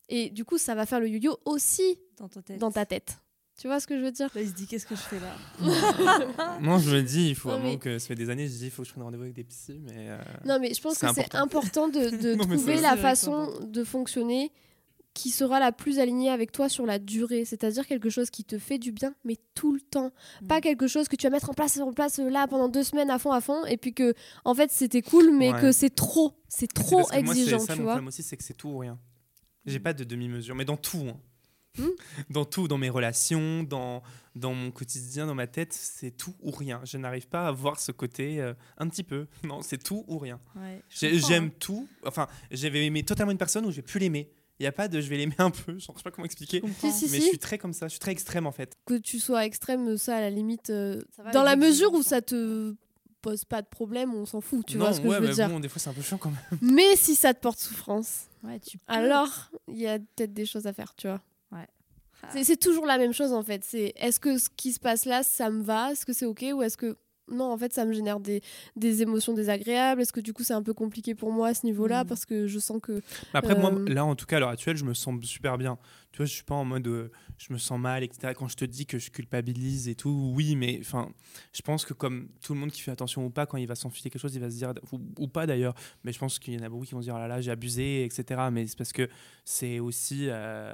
Et 0.08 0.30
du 0.30 0.44
coup, 0.44 0.58
ça 0.58 0.74
va 0.74 0.86
faire 0.86 1.00
le 1.00 1.08
yo-yo 1.08 1.38
aussi 1.44 1.98
dans 2.16 2.28
ta 2.28 2.42
tête. 2.42 2.58
dans 2.58 2.70
ta 2.72 2.84
tête. 2.86 3.18
Tu 3.60 3.66
vois 3.66 3.80
ce 3.80 3.86
que 3.86 3.96
je 3.98 4.02
veux 4.04 4.12
dire? 4.12 4.30
Là, 4.34 4.40
il 4.42 4.48
se 4.48 4.54
dit 4.54 4.66
qu'est-ce 4.66 4.86
que 4.86 4.94
je 4.94 5.00
fais 5.00 5.18
là? 5.18 5.34
Non, 6.60 6.78
je 6.78 6.94
me 6.94 7.02
dis, 7.02 7.28
il 7.30 7.34
faut 7.34 7.48
Non, 7.50 7.56
vraiment 7.56 7.70
mais- 7.72 7.78
que 7.78 7.98
ça 7.98 8.06
fait 8.08 8.14
des 8.14 8.30
années, 8.30 8.46
je 8.46 8.52
dis, 8.52 8.64
il 8.66 8.70
faut 8.70 8.82
que 8.82 8.88
je 8.88 8.92
prenne 8.92 9.02
rendez-vous 9.04 9.24
avec 9.24 9.34
des 9.34 9.44
psys, 9.44 9.80
mais. 9.84 10.10
euh, 10.10 10.18
Non, 10.44 10.58
mais 10.60 10.72
je 10.74 10.80
pense 10.80 10.94
que 10.94 11.00
c'est 11.00 11.06
important. 11.34 11.38
important 11.38 11.88
de, 11.88 12.10
de 12.22 12.34
Non, 12.36 12.44
mais 12.46 12.56
trouver 12.56 12.80
la 12.80 12.96
façon 12.96 13.50
de 13.62 13.84
fonctionner 13.84 14.52
qui 15.18 15.30
sera 15.30 15.58
la 15.58 15.72
plus 15.72 15.98
alignée 15.98 16.30
avec 16.30 16.52
toi 16.52 16.68
sur 16.68 16.86
la 16.86 16.98
durée. 16.98 17.44
C'est-à-dire 17.44 17.86
quelque 17.86 18.08
chose 18.08 18.30
qui 18.30 18.44
te 18.44 18.58
fait 18.58 18.78
du 18.78 18.92
bien, 18.92 19.14
mais 19.24 19.36
tout 19.54 19.72
le 19.74 19.80
temps. 19.80 20.12
Pas 20.48 20.58
Mm. 20.58 20.60
quelque 20.60 20.86
chose 20.86 21.08
que 21.08 21.16
tu 21.16 21.26
vas 21.26 21.30
mettre 21.30 21.50
en 21.50 21.54
place, 21.54 21.78
en 21.78 21.92
place 21.92 22.20
euh, 22.20 22.30
là 22.30 22.46
pendant 22.46 22.68
deux 22.68 22.84
semaines 22.84 23.10
à 23.10 23.18
fond, 23.18 23.32
à 23.32 23.40
fond, 23.40 23.64
et 23.66 23.76
puis 23.76 23.92
que, 23.94 24.14
en 24.44 24.54
fait, 24.54 24.70
c'était 24.70 25.02
cool, 25.02 25.30
mais 25.36 25.52
Ouais. 25.52 25.60
que 25.60 25.72
c'est 25.72 25.90
trop. 25.94 26.32
C'est 26.48 26.72
trop 26.72 26.98
parce 26.98 27.10
que 27.10 27.20
moi, 27.22 27.34
c'est 27.34 27.40
exigeant, 27.40 27.58
ça, 27.58 27.72
tu 27.74 27.80
mon 27.80 27.84
vois. 27.84 27.92
problème 27.94 28.08
aussi, 28.08 28.22
c'est 28.22 28.36
que 28.36 28.44
c'est 28.44 28.54
tout 28.54 28.68
ou 28.68 28.78
rien. 28.78 28.98
J'ai 29.66 29.80
pas 29.80 29.92
de 29.92 30.04
demi-mesure, 30.04 30.54
mais 30.54 30.64
dans 30.64 30.76
tout. 30.76 31.04
hein. 31.08 31.16
Hmm. 31.78 31.88
Dans 32.30 32.44
tout, 32.44 32.66
dans 32.66 32.78
mes 32.78 32.88
relations, 32.90 33.62
dans, 33.62 34.02
dans 34.34 34.52
mon 34.54 34.70
quotidien, 34.72 35.26
dans 35.26 35.34
ma 35.34 35.46
tête, 35.46 35.72
c'est 35.72 36.10
tout 36.10 36.34
ou 36.42 36.50
rien. 36.50 36.80
Je 36.84 36.96
n'arrive 36.96 37.28
pas 37.28 37.46
à 37.46 37.52
voir 37.52 37.78
ce 37.78 37.92
côté 37.92 38.40
euh, 38.40 38.52
un 38.78 38.88
petit 38.88 39.04
peu. 39.04 39.26
Non, 39.44 39.62
c'est 39.62 39.78
tout 39.82 40.04
ou 40.08 40.18
rien. 40.18 40.40
Ouais, 40.56 40.82
J'ai- 40.88 41.18
J'aime 41.18 41.46
hein. 41.46 41.56
tout. 41.60 41.86
Enfin, 42.04 42.26
j'avais 42.50 42.84
aimé 42.86 43.02
totalement 43.04 43.30
une 43.32 43.38
personne 43.38 43.64
ou 43.66 43.70
je 43.70 43.76
vais 43.76 43.82
plus 43.82 44.00
l'aimer. 44.00 44.30
Il 44.60 44.64
n'y 44.64 44.66
a 44.66 44.72
pas 44.72 44.88
de 44.88 45.00
je 45.00 45.08
vais 45.08 45.16
l'aimer 45.16 45.34
un 45.38 45.50
peu. 45.50 45.74
Je 45.78 45.84
sais 45.86 45.92
pas 46.02 46.10
comment 46.10 46.24
expliquer. 46.24 46.62
Si, 46.80 46.90
si, 46.92 47.08
Mais 47.10 47.18
je 47.18 47.24
suis 47.26 47.38
très 47.38 47.58
comme 47.58 47.72
ça. 47.72 47.86
Je 47.86 47.92
suis 47.92 48.00
très 48.00 48.10
extrême 48.12 48.46
en 48.46 48.52
fait. 48.52 48.72
Que 48.86 48.94
tu 48.94 49.18
sois 49.20 49.44
extrême, 49.44 49.96
ça, 49.96 50.16
à 50.16 50.20
la 50.20 50.30
limite, 50.30 50.70
euh, 50.70 51.00
dans 51.32 51.42
la 51.44 51.54
mesure 51.56 51.92
où 51.92 52.02
ça 52.02 52.20
te 52.22 52.74
pose 53.22 53.44
pas 53.44 53.62
de 53.62 53.66
problème, 53.68 54.14
on 54.14 54.26
s'en 54.26 54.40
fout, 54.40 54.64
tu 54.66 54.76
non, 54.76 54.84
vois 54.86 54.94
ce 54.94 55.00
que 55.00 55.06
ouais, 55.08 55.16
je 55.16 55.20
veux 55.22 55.28
mais 55.28 55.34
dire. 55.34 55.48
bon, 55.48 55.60
des 55.60 55.68
fois 55.68 55.80
c'est 55.80 55.90
un 55.90 55.92
peu 55.92 56.02
chiant 56.02 56.18
quand 56.18 56.30
même. 56.30 56.58
Mais 56.62 56.94
si 56.96 57.14
ça 57.16 57.34
te 57.34 57.40
porte 57.40 57.58
souffrance, 57.58 58.26
Ouais, 58.44 58.60
tu 58.60 58.78
peux. 58.78 58.84
alors 58.92 59.50
il 59.68 59.78
y 59.78 59.86
a 59.88 59.98
peut-être 59.98 60.32
des 60.32 60.46
choses 60.46 60.66
à 60.66 60.72
faire, 60.72 60.94
tu 60.96 61.08
vois. 61.08 61.20
Ah. 61.52 62.28
C'est- 62.32 62.42
C'est 62.44 62.56
toujours 62.56 62.84
la 62.84 62.98
même 62.98 63.12
chose 63.12 63.32
en 63.32 63.44
fait. 63.44 63.62
C'est 63.64 63.92
est-ce 63.96 64.18
que 64.18 64.38
ce 64.38 64.48
qui 64.56 64.72
se 64.72 64.80
passe 64.80 65.04
là, 65.04 65.22
ça 65.22 65.50
me 65.50 65.62
va? 65.62 65.92
Est-ce 65.92 66.04
que 66.04 66.12
c'est 66.12 66.26
ok? 66.26 66.44
Ou 66.52 66.62
est-ce 66.62 66.76
que 66.76 66.96
non, 67.30 67.52
en 67.52 67.58
fait, 67.58 67.72
ça 67.72 67.84
me 67.84 67.92
génère 67.92 68.20
des, 68.20 68.40
des 68.76 69.02
émotions 69.02 69.32
désagréables 69.34 70.00
Est-ce 70.00 70.12
que 70.12 70.20
du 70.20 70.32
coup, 70.32 70.42
c'est 70.44 70.54
un 70.54 70.62
peu 70.62 70.74
compliqué 70.74 71.14
pour 71.14 71.32
moi 71.32 71.48
à 71.48 71.54
ce 71.54 71.66
niveau-là? 71.66 72.04
Mm. 72.04 72.06
Parce 72.06 72.24
que 72.24 72.46
je 72.46 72.58
sens 72.58 72.78
que. 72.82 72.92
Mais 73.32 73.38
après, 73.38 73.54
moi, 73.58 73.72
Euh, 73.72 73.84
là, 73.88 74.04
en 74.04 74.14
tout 74.14 74.26
cas, 74.26 74.36
à 74.36 74.40
l'heure 74.40 74.48
actuelle, 74.48 74.76
je 74.76 74.84
me 74.84 74.94
sens 74.94 75.14
super 75.24 75.58
bien. 75.58 75.78
Tu 76.12 76.18
vois, 76.18 76.26
je 76.26 76.32
suis 76.32 76.42
pas 76.44 76.54
en 76.54 76.64
mode 76.64 76.86
euh, 76.88 77.10
je 77.36 77.52
me 77.52 77.58
sens 77.58 77.78
mal, 77.78 78.02
etc. 78.02 78.32
Quand 78.36 78.48
je 78.48 78.56
te 78.56 78.64
dis 78.64 78.86
que 78.86 78.98
je 78.98 79.10
culpabilise 79.10 79.88
et 79.88 79.94
tout, 79.94 80.32
oui, 80.34 80.56
mais 80.56 80.78
enfin, 80.80 81.10
je 81.52 81.60
pense 81.62 81.84
que 81.84 81.92
comme 81.92 82.28
tout 82.42 82.54
le 82.54 82.60
monde 82.60 82.70
qui 82.70 82.80
fait 82.80 82.90
attention 82.90 83.24
ou 83.26 83.30
pas, 83.30 83.44
quand 83.46 83.58
il 83.58 83.66
va 83.66 83.74
s'enfiler 83.74 84.08
quelque 84.10 84.22
chose, 84.22 84.34
il 84.34 84.40
va 84.40 84.50
se 84.50 84.56
dire, 84.56 84.72
ou, 84.92 85.00
ou 85.18 85.28
pas 85.28 85.46
d'ailleurs, 85.46 85.74
mais 86.04 86.12
je 86.12 86.18
pense 86.18 86.38
qu'il 86.38 86.54
y 86.54 86.58
en 86.58 86.62
a 86.62 86.68
beaucoup 86.68 86.84
qui 86.86 86.94
vont 86.94 87.00
se 87.02 87.06
dire, 87.06 87.14
ah 87.16 87.20
là 87.20 87.28
là, 87.28 87.40
j'ai 87.42 87.50
abusé, 87.50 88.04
etc. 88.04 88.40
Mais 88.50 88.66
c'est 88.66 88.76
parce 88.78 88.92
que 88.92 89.08
c'est 89.44 89.78
aussi. 89.80 90.26
euh, 90.28 90.72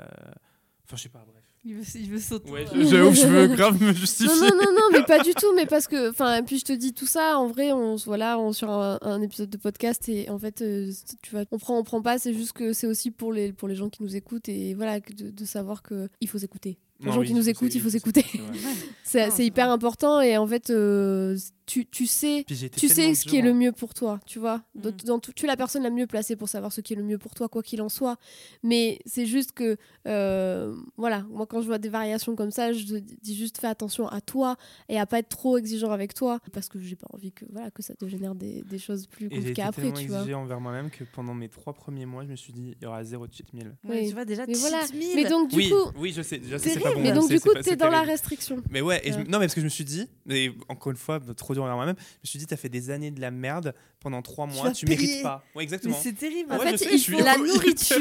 Enfin, 0.86 0.96
je 0.96 1.02
sais 1.02 1.08
pas, 1.08 1.24
bref. 1.26 1.43
Il 1.66 1.76
veut, 1.76 1.82
il 1.94 2.10
veut 2.10 2.18
sauter. 2.20 2.50
Ouais, 2.50 2.66
je, 2.74 2.82
j'avoue 2.84 3.10
que 3.10 3.16
je 3.16 3.26
veux 3.26 3.46
grave 3.48 3.82
me 3.82 3.92
justifier. 3.94 4.26
Non, 4.28 4.48
non, 4.48 4.50
non, 4.66 4.72
non, 4.72 4.82
mais 4.92 5.02
pas 5.04 5.18
du 5.22 5.32
tout. 5.32 5.52
Mais 5.56 5.64
parce 5.64 5.86
que. 5.88 6.10
Enfin, 6.10 6.42
puis 6.42 6.58
je 6.58 6.64
te 6.64 6.72
dis 6.74 6.92
tout 6.92 7.06
ça, 7.06 7.38
en 7.38 7.46
vrai, 7.48 7.72
on, 7.72 7.96
se- 7.96 8.04
voilà, 8.04 8.38
on 8.38 8.52
sur 8.52 8.70
un, 8.70 8.98
un 9.00 9.22
épisode 9.22 9.48
de 9.48 9.56
podcast 9.56 10.06
et 10.10 10.28
en 10.28 10.38
fait, 10.38 10.60
euh, 10.60 10.92
tu 11.22 11.30
vois, 11.30 11.44
on 11.52 11.58
prend, 11.58 11.78
on 11.78 11.82
prend 11.84 12.02
pas. 12.02 12.18
C'est 12.18 12.34
juste 12.34 12.52
que 12.52 12.72
c'est 12.74 12.86
aussi 12.86 13.10
pour 13.10 13.32
les, 13.32 13.52
pour 13.52 13.66
les 13.68 13.76
gens 13.76 13.88
qui 13.88 14.02
nous 14.02 14.14
écoutent 14.14 14.48
et 14.50 14.74
voilà, 14.74 15.00
que 15.00 15.14
de, 15.14 15.30
de 15.30 15.44
savoir 15.46 15.82
qu'il 15.82 16.28
faut 16.28 16.38
s'écouter. 16.38 16.76
Les 17.00 17.06
Non, 17.06 17.12
gens 17.14 17.20
oui, 17.20 17.26
qui 17.28 17.34
nous 17.34 17.48
écoutent, 17.48 17.74
il 17.74 17.80
faut 17.80 17.90
s'écouter, 17.90 18.24
c'est 19.02 19.44
hyper 19.44 19.68
important 19.70 20.20
et 20.20 20.36
en 20.36 20.46
fait, 20.46 20.70
euh, 20.70 21.36
tu, 21.66 21.86
tu 21.86 22.06
sais 22.06 22.44
j'ai 22.48 22.68
tu 22.70 22.88
sais 22.88 23.14
ce 23.14 23.24
qui 23.24 23.36
est 23.38 23.42
le 23.42 23.50
hein. 23.50 23.54
mieux 23.54 23.72
pour 23.72 23.94
toi, 23.94 24.20
tu 24.26 24.38
vois. 24.38 24.62
Dans- 24.74 24.90
Mm. 24.90 24.96
dans 25.06 25.18
tout- 25.18 25.32
tu 25.32 25.44
es 25.44 25.48
la 25.48 25.56
personne 25.56 25.82
la 25.82 25.90
mieux 25.90 26.06
placée 26.06 26.36
pour 26.36 26.48
savoir 26.48 26.72
ce 26.72 26.80
qui 26.80 26.92
est 26.92 26.96
le 26.96 27.02
mieux 27.02 27.18
pour 27.18 27.34
toi, 27.34 27.48
quoi 27.48 27.62
qu'il 27.62 27.80
en 27.82 27.88
soit. 27.88 28.16
Mais 28.62 28.98
c'est 29.06 29.26
juste 29.26 29.52
que, 29.52 29.76
euh, 30.06 30.74
voilà, 30.96 31.24
moi 31.30 31.46
quand 31.46 31.60
je 31.62 31.66
vois 31.66 31.78
des 31.78 31.88
variations 31.88 32.36
comme 32.36 32.50
ça, 32.50 32.72
je 32.72 32.84
dis 32.98 33.34
juste 33.34 33.58
fais 33.58 33.66
attention 33.66 34.08
à 34.08 34.20
toi 34.20 34.56
et 34.88 34.98
à 34.98 35.06
pas 35.06 35.18
être 35.20 35.28
trop 35.28 35.56
exigeant 35.58 35.90
avec 35.90 36.14
toi, 36.14 36.38
parce 36.52 36.68
que 36.68 36.78
j'ai 36.78 36.96
pas 36.96 37.06
envie 37.12 37.32
que 37.32 37.44
voilà 37.50 37.70
que 37.70 37.82
ça 37.82 37.94
te 37.94 38.06
génère 38.06 38.34
des, 38.34 38.62
des 38.62 38.78
choses 38.78 39.06
plus 39.06 39.26
Et 39.26 39.30
j'ai 39.30 39.36
compliquées 39.38 39.62
après, 39.62 39.82
tellement 39.82 39.96
tu 39.98 40.06
vois. 40.08 40.16
exigé 40.18 40.34
envers 40.34 40.60
moi-même 40.60 40.90
que 40.90 41.04
pendant 41.14 41.34
mes 41.34 41.48
trois 41.48 41.72
premiers 41.72 42.06
mois, 42.06 42.24
je 42.24 42.28
me 42.30 42.36
suis 42.36 42.52
dit, 42.52 42.74
il 42.78 42.82
y 42.84 42.86
aura 42.86 43.02
zéro 43.04 43.26
cheat 43.30 43.52
meal. 43.54 43.74
Oui. 43.88 44.08
Tu 44.08 44.14
vois, 44.14 44.24
déjà, 44.24 44.44
Mais 44.46 44.54
voilà. 44.54 44.82
meal. 44.94 45.12
Mais 45.16 45.24
donc 45.28 45.50
du 45.50 45.56
oui, 45.56 45.70
coup, 45.70 45.90
oui, 45.98 46.12
je 46.12 46.22
sais, 46.22 46.40
sais, 46.40 46.58
c'est 46.58 46.80
pas 46.80 46.92
bon. 46.92 47.00
mais 47.00 47.12
donc 47.12 47.24
c'est- 47.28 47.34
du 47.34 47.40
coup, 47.40 47.50
t'es 47.62 47.76
dans 47.76 47.88
la 47.90 48.02
restriction. 48.02 48.62
Mais 48.70 48.80
ouais, 48.80 49.00
et 49.06 49.12
je 49.12 49.18
me- 49.18 49.22
Ouais. 49.24 49.28
non, 49.30 49.38
mais 49.38 49.46
parce 49.46 49.54
que 49.54 49.60
je 49.60 49.64
me 49.66 49.70
suis 49.70 49.84
dit, 49.84 50.06
mais 50.26 50.52
encore 50.68 50.90
une 50.92 50.98
fois, 50.98 51.20
trop 51.36 51.53
dur 51.54 51.62
envers 51.64 51.76
moi-même, 51.76 51.96
je 51.98 52.02
me 52.22 52.26
suis 52.28 52.38
dit, 52.38 52.46
t'as 52.46 52.56
fait 52.56 52.68
des 52.68 52.90
années 52.90 53.10
de 53.10 53.20
la 53.20 53.30
merde 53.30 53.74
pendant 54.00 54.20
trois 54.22 54.46
mois, 54.46 54.70
tu, 54.72 54.84
payer. 54.86 54.98
mérites 54.98 55.22
pas. 55.22 55.42
Ouais, 55.54 55.62
exactement. 55.62 55.96
c'est 56.00 56.12
terrible. 56.12 56.52
En 56.52 56.58
Ouais, 56.58 56.70
fait, 56.72 56.76
sais, 56.78 56.88
il 56.94 56.98
faut- 57.00 57.18
la 57.24 57.36
nourriture 57.38 57.98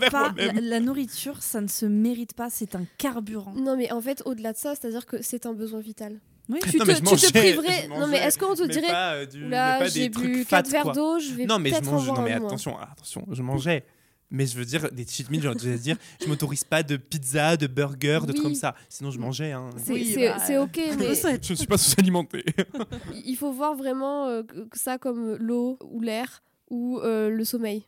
n'est 0.00 0.10
pas. 0.10 0.32
La, 0.60 0.80
nourriture, 0.80 1.42
ça 1.42 1.60
ne 1.60 1.68
se 1.68 1.86
mérite 1.86 2.34
pas. 2.34 2.48
C'est 2.50 2.74
un 2.74 2.84
carburant. 2.98 3.54
Non, 3.54 3.76
mais 3.76 3.90
en 3.92 4.00
fait, 4.00 4.22
au-delà 4.26 4.52
de 4.52 4.58
ça, 4.58 4.74
c'est-à-dire 4.74 5.06
que 5.06 5.22
c'est 5.22 5.46
un 5.46 5.52
besoin 5.54 5.80
vital. 5.80 6.20
Oui. 6.50 6.58
Tu 6.62 6.78
Non, 6.78 6.84
te, 6.84 6.88
mais 6.88 6.94
je 6.94 6.98
tu 7.00 7.04
te 7.04 7.10
mangeais, 7.10 7.30
priverais. 7.30 7.82
je 7.84 7.88
Non, 7.88 7.94
mais 7.94 8.00
mangeais, 8.06 8.16
est-ce 8.24 8.38
qu'on 8.38 8.54
te 8.54 8.62
mais 8.62 8.68
dirait 8.68 8.86
pas, 8.88 9.12
euh, 9.16 9.26
du, 9.26 9.48
Là, 9.48 9.86
j'ai 9.88 10.08
bu 10.08 10.44
fat, 10.44 10.62
4 10.62 10.70
verres 10.70 10.92
d'eau, 10.92 11.18
je 11.18 11.32
vais 11.34 11.44
Non, 11.44 11.58
mais 11.58 11.68
je 11.68 11.74
peut-être 11.74 11.88
en 11.88 11.92
mange. 11.92 12.06
boire 12.06 12.18
Non, 12.18 12.24
mais 12.24 12.32
attention, 12.32 12.78
attention, 12.78 13.26
je 13.30 13.42
mangeais. 13.42 13.84
Mais 14.30 14.46
je 14.46 14.56
veux 14.58 14.64
dire, 14.64 14.90
des 14.92 15.06
cheat 15.06 15.30
meals, 15.30 15.42
je 15.42 15.48
veux 15.68 15.78
dire, 15.78 15.96
je 16.20 16.26
m'autorise 16.26 16.64
pas 16.64 16.82
de 16.82 16.96
pizza, 16.96 17.56
de 17.56 17.66
burger, 17.66 18.20
de 18.22 18.26
Oui. 18.26 18.32
trucs 18.32 18.42
comme 18.42 18.54
ça. 18.54 18.74
Sinon, 18.88 19.10
je 19.10 19.18
mangeais. 19.18 19.52
Hein. 19.52 19.70
C'est 19.78 19.92
Oui, 19.92 20.14
bah, 20.16 20.62
ok, 20.62 20.80
mais 20.98 21.14
Je 21.14 21.52
ne 21.52 21.56
suis 21.56 21.66
pas 21.66 21.78
sous-alimenté. 21.78 22.44
il 23.24 23.36
faut 23.36 23.52
voir 23.52 23.74
vraiment 23.74 24.26
euh, 24.26 24.42
ça 24.74 24.98
comme 24.98 25.36
l'eau 25.36 25.78
ou 25.84 26.00
l'air 26.00 26.42
ou 26.70 26.98
euh, 26.98 27.30
le 27.30 27.44
sommeil. 27.44 27.84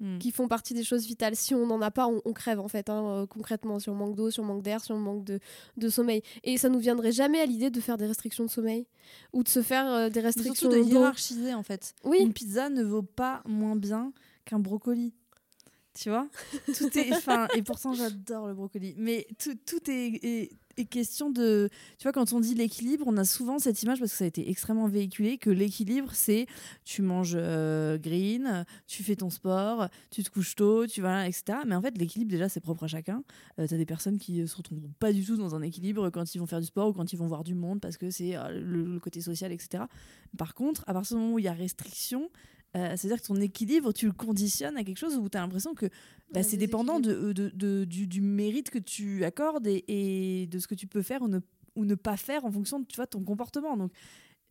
Mm. 0.00 0.18
qui 0.18 0.32
font 0.32 0.48
partie 0.48 0.74
des 0.74 0.82
choses 0.82 1.06
vitales. 1.06 1.36
Si 1.36 1.54
on 1.54 1.68
n'en 1.68 1.80
a 1.80 1.92
pas, 1.92 2.08
on, 2.08 2.20
on 2.24 2.32
crève 2.32 2.58
en 2.58 2.66
fait, 2.66 2.90
hein, 2.90 3.04
euh, 3.06 3.26
concrètement, 3.26 3.78
si 3.78 3.88
on 3.90 3.94
manque 3.94 4.16
d'eau, 4.16 4.28
si 4.28 4.40
on 4.40 4.44
manque 4.44 4.62
d'air, 4.64 4.82
si 4.82 4.90
on 4.90 4.98
manque 4.98 5.22
de, 5.22 5.38
de 5.76 5.88
sommeil. 5.88 6.20
Et 6.42 6.58
ça 6.58 6.68
nous 6.68 6.80
viendrait 6.80 7.12
jamais 7.12 7.38
à 7.40 7.46
l'idée 7.46 7.70
de 7.70 7.80
faire 7.80 7.96
des 7.96 8.06
restrictions 8.06 8.44
de 8.44 8.50
sommeil 8.50 8.88
ou 9.32 9.44
de 9.44 9.48
se 9.48 9.62
faire 9.62 9.86
euh, 9.86 10.08
des 10.10 10.18
Mais 10.20 10.26
restrictions 10.26 10.68
surtout 10.68 10.84
de 10.84 10.90
hiérarchiser 10.92 11.54
en 11.54 11.62
fait. 11.62 11.94
Oui, 12.02 12.18
Une 12.20 12.32
pizza 12.32 12.70
ne 12.70 12.82
vaut 12.82 13.02
pas 13.04 13.42
moins 13.46 13.76
bien 13.76 14.12
qu'un 14.44 14.58
brocoli. 14.58 15.14
Tu 15.98 16.10
vois 16.10 16.28
Tout 16.76 16.98
est. 16.98 17.12
Enfin, 17.14 17.46
et 17.56 17.62
pourtant, 17.62 17.92
j'adore 17.94 18.48
le 18.48 18.54
brocoli. 18.54 18.94
Mais 18.98 19.26
tout, 19.42 19.54
tout 19.66 19.88
est, 19.90 20.14
est- 20.24 20.50
est 20.76 20.84
question 20.86 21.30
de. 21.30 21.68
Tu 21.98 22.02
vois, 22.02 22.10
quand 22.12 22.32
on 22.32 22.40
dit 22.40 22.54
l'équilibre, 22.56 23.04
on 23.06 23.16
a 23.16 23.24
souvent 23.24 23.60
cette 23.60 23.80
image, 23.84 24.00
parce 24.00 24.10
que 24.10 24.18
ça 24.18 24.24
a 24.24 24.26
été 24.26 24.50
extrêmement 24.50 24.88
véhiculé, 24.88 25.38
que 25.38 25.50
l'équilibre, 25.50 26.10
c'est 26.12 26.46
tu 26.84 27.00
manges 27.02 27.36
euh, 27.36 27.96
green, 27.96 28.64
tu 28.88 29.04
fais 29.04 29.14
ton 29.14 29.30
sport, 29.30 29.88
tu 30.10 30.24
te 30.24 30.30
couches 30.30 30.56
tôt, 30.56 30.84
tu 30.88 31.00
vas, 31.00 31.28
etc. 31.28 31.58
Mais 31.64 31.76
en 31.76 31.80
fait, 31.80 31.96
l'équilibre, 31.96 32.30
déjà, 32.32 32.48
c'est 32.48 32.58
propre 32.60 32.82
à 32.84 32.88
chacun. 32.88 33.22
Euh, 33.60 33.66
T'as 33.68 33.76
des 33.76 33.86
personnes 33.86 34.18
qui 34.18 34.40
euh, 34.42 34.48
se 34.48 34.56
retrouveront 34.56 34.90
pas 34.98 35.12
du 35.12 35.24
tout 35.24 35.36
dans 35.36 35.54
un 35.54 35.62
équilibre 35.62 36.10
quand 36.10 36.34
ils 36.34 36.38
vont 36.38 36.46
faire 36.46 36.60
du 36.60 36.66
sport 36.66 36.88
ou 36.88 36.92
quand 36.92 37.12
ils 37.12 37.16
vont 37.18 37.28
voir 37.28 37.44
du 37.44 37.54
monde, 37.54 37.80
parce 37.80 37.96
que 37.96 38.10
c'est 38.10 38.34
euh, 38.36 38.48
le, 38.50 38.82
le 38.94 38.98
côté 38.98 39.20
social, 39.20 39.52
etc. 39.52 39.84
Par 40.36 40.54
contre, 40.54 40.82
à 40.88 40.92
partir 40.92 41.16
du 41.16 41.22
moment 41.22 41.34
où 41.34 41.38
il 41.38 41.44
y 41.44 41.48
a 41.48 41.52
restriction, 41.52 42.30
euh, 42.76 42.94
c'est-à-dire 42.96 43.20
que 43.22 43.26
ton 43.26 43.36
équilibre, 43.40 43.92
tu 43.92 44.06
le 44.06 44.12
conditionnes 44.12 44.76
à 44.76 44.84
quelque 44.84 44.98
chose 44.98 45.16
où 45.16 45.28
tu 45.28 45.36
as 45.38 45.40
l'impression 45.40 45.74
que 45.74 45.86
bah, 46.32 46.42
c'est 46.42 46.56
dépendant 46.56 46.98
de, 46.98 47.32
de- 47.32 47.50
de- 47.54 47.84
du, 47.84 48.06
du 48.06 48.20
mérite 48.20 48.70
que 48.70 48.78
tu 48.78 49.24
accordes 49.24 49.66
et, 49.66 49.84
et 49.88 50.46
de 50.46 50.58
ce 50.58 50.66
que 50.66 50.74
tu 50.74 50.86
peux 50.86 51.02
faire 51.02 51.22
ou 51.22 51.28
ne, 51.28 51.38
ou 51.76 51.84
ne 51.84 51.94
pas 51.94 52.16
faire 52.16 52.44
en 52.44 52.50
fonction 52.50 52.80
de 52.80 52.86
tu 52.86 52.96
vois, 52.96 53.06
ton 53.06 53.22
comportement. 53.22 53.76
Donc, 53.76 53.92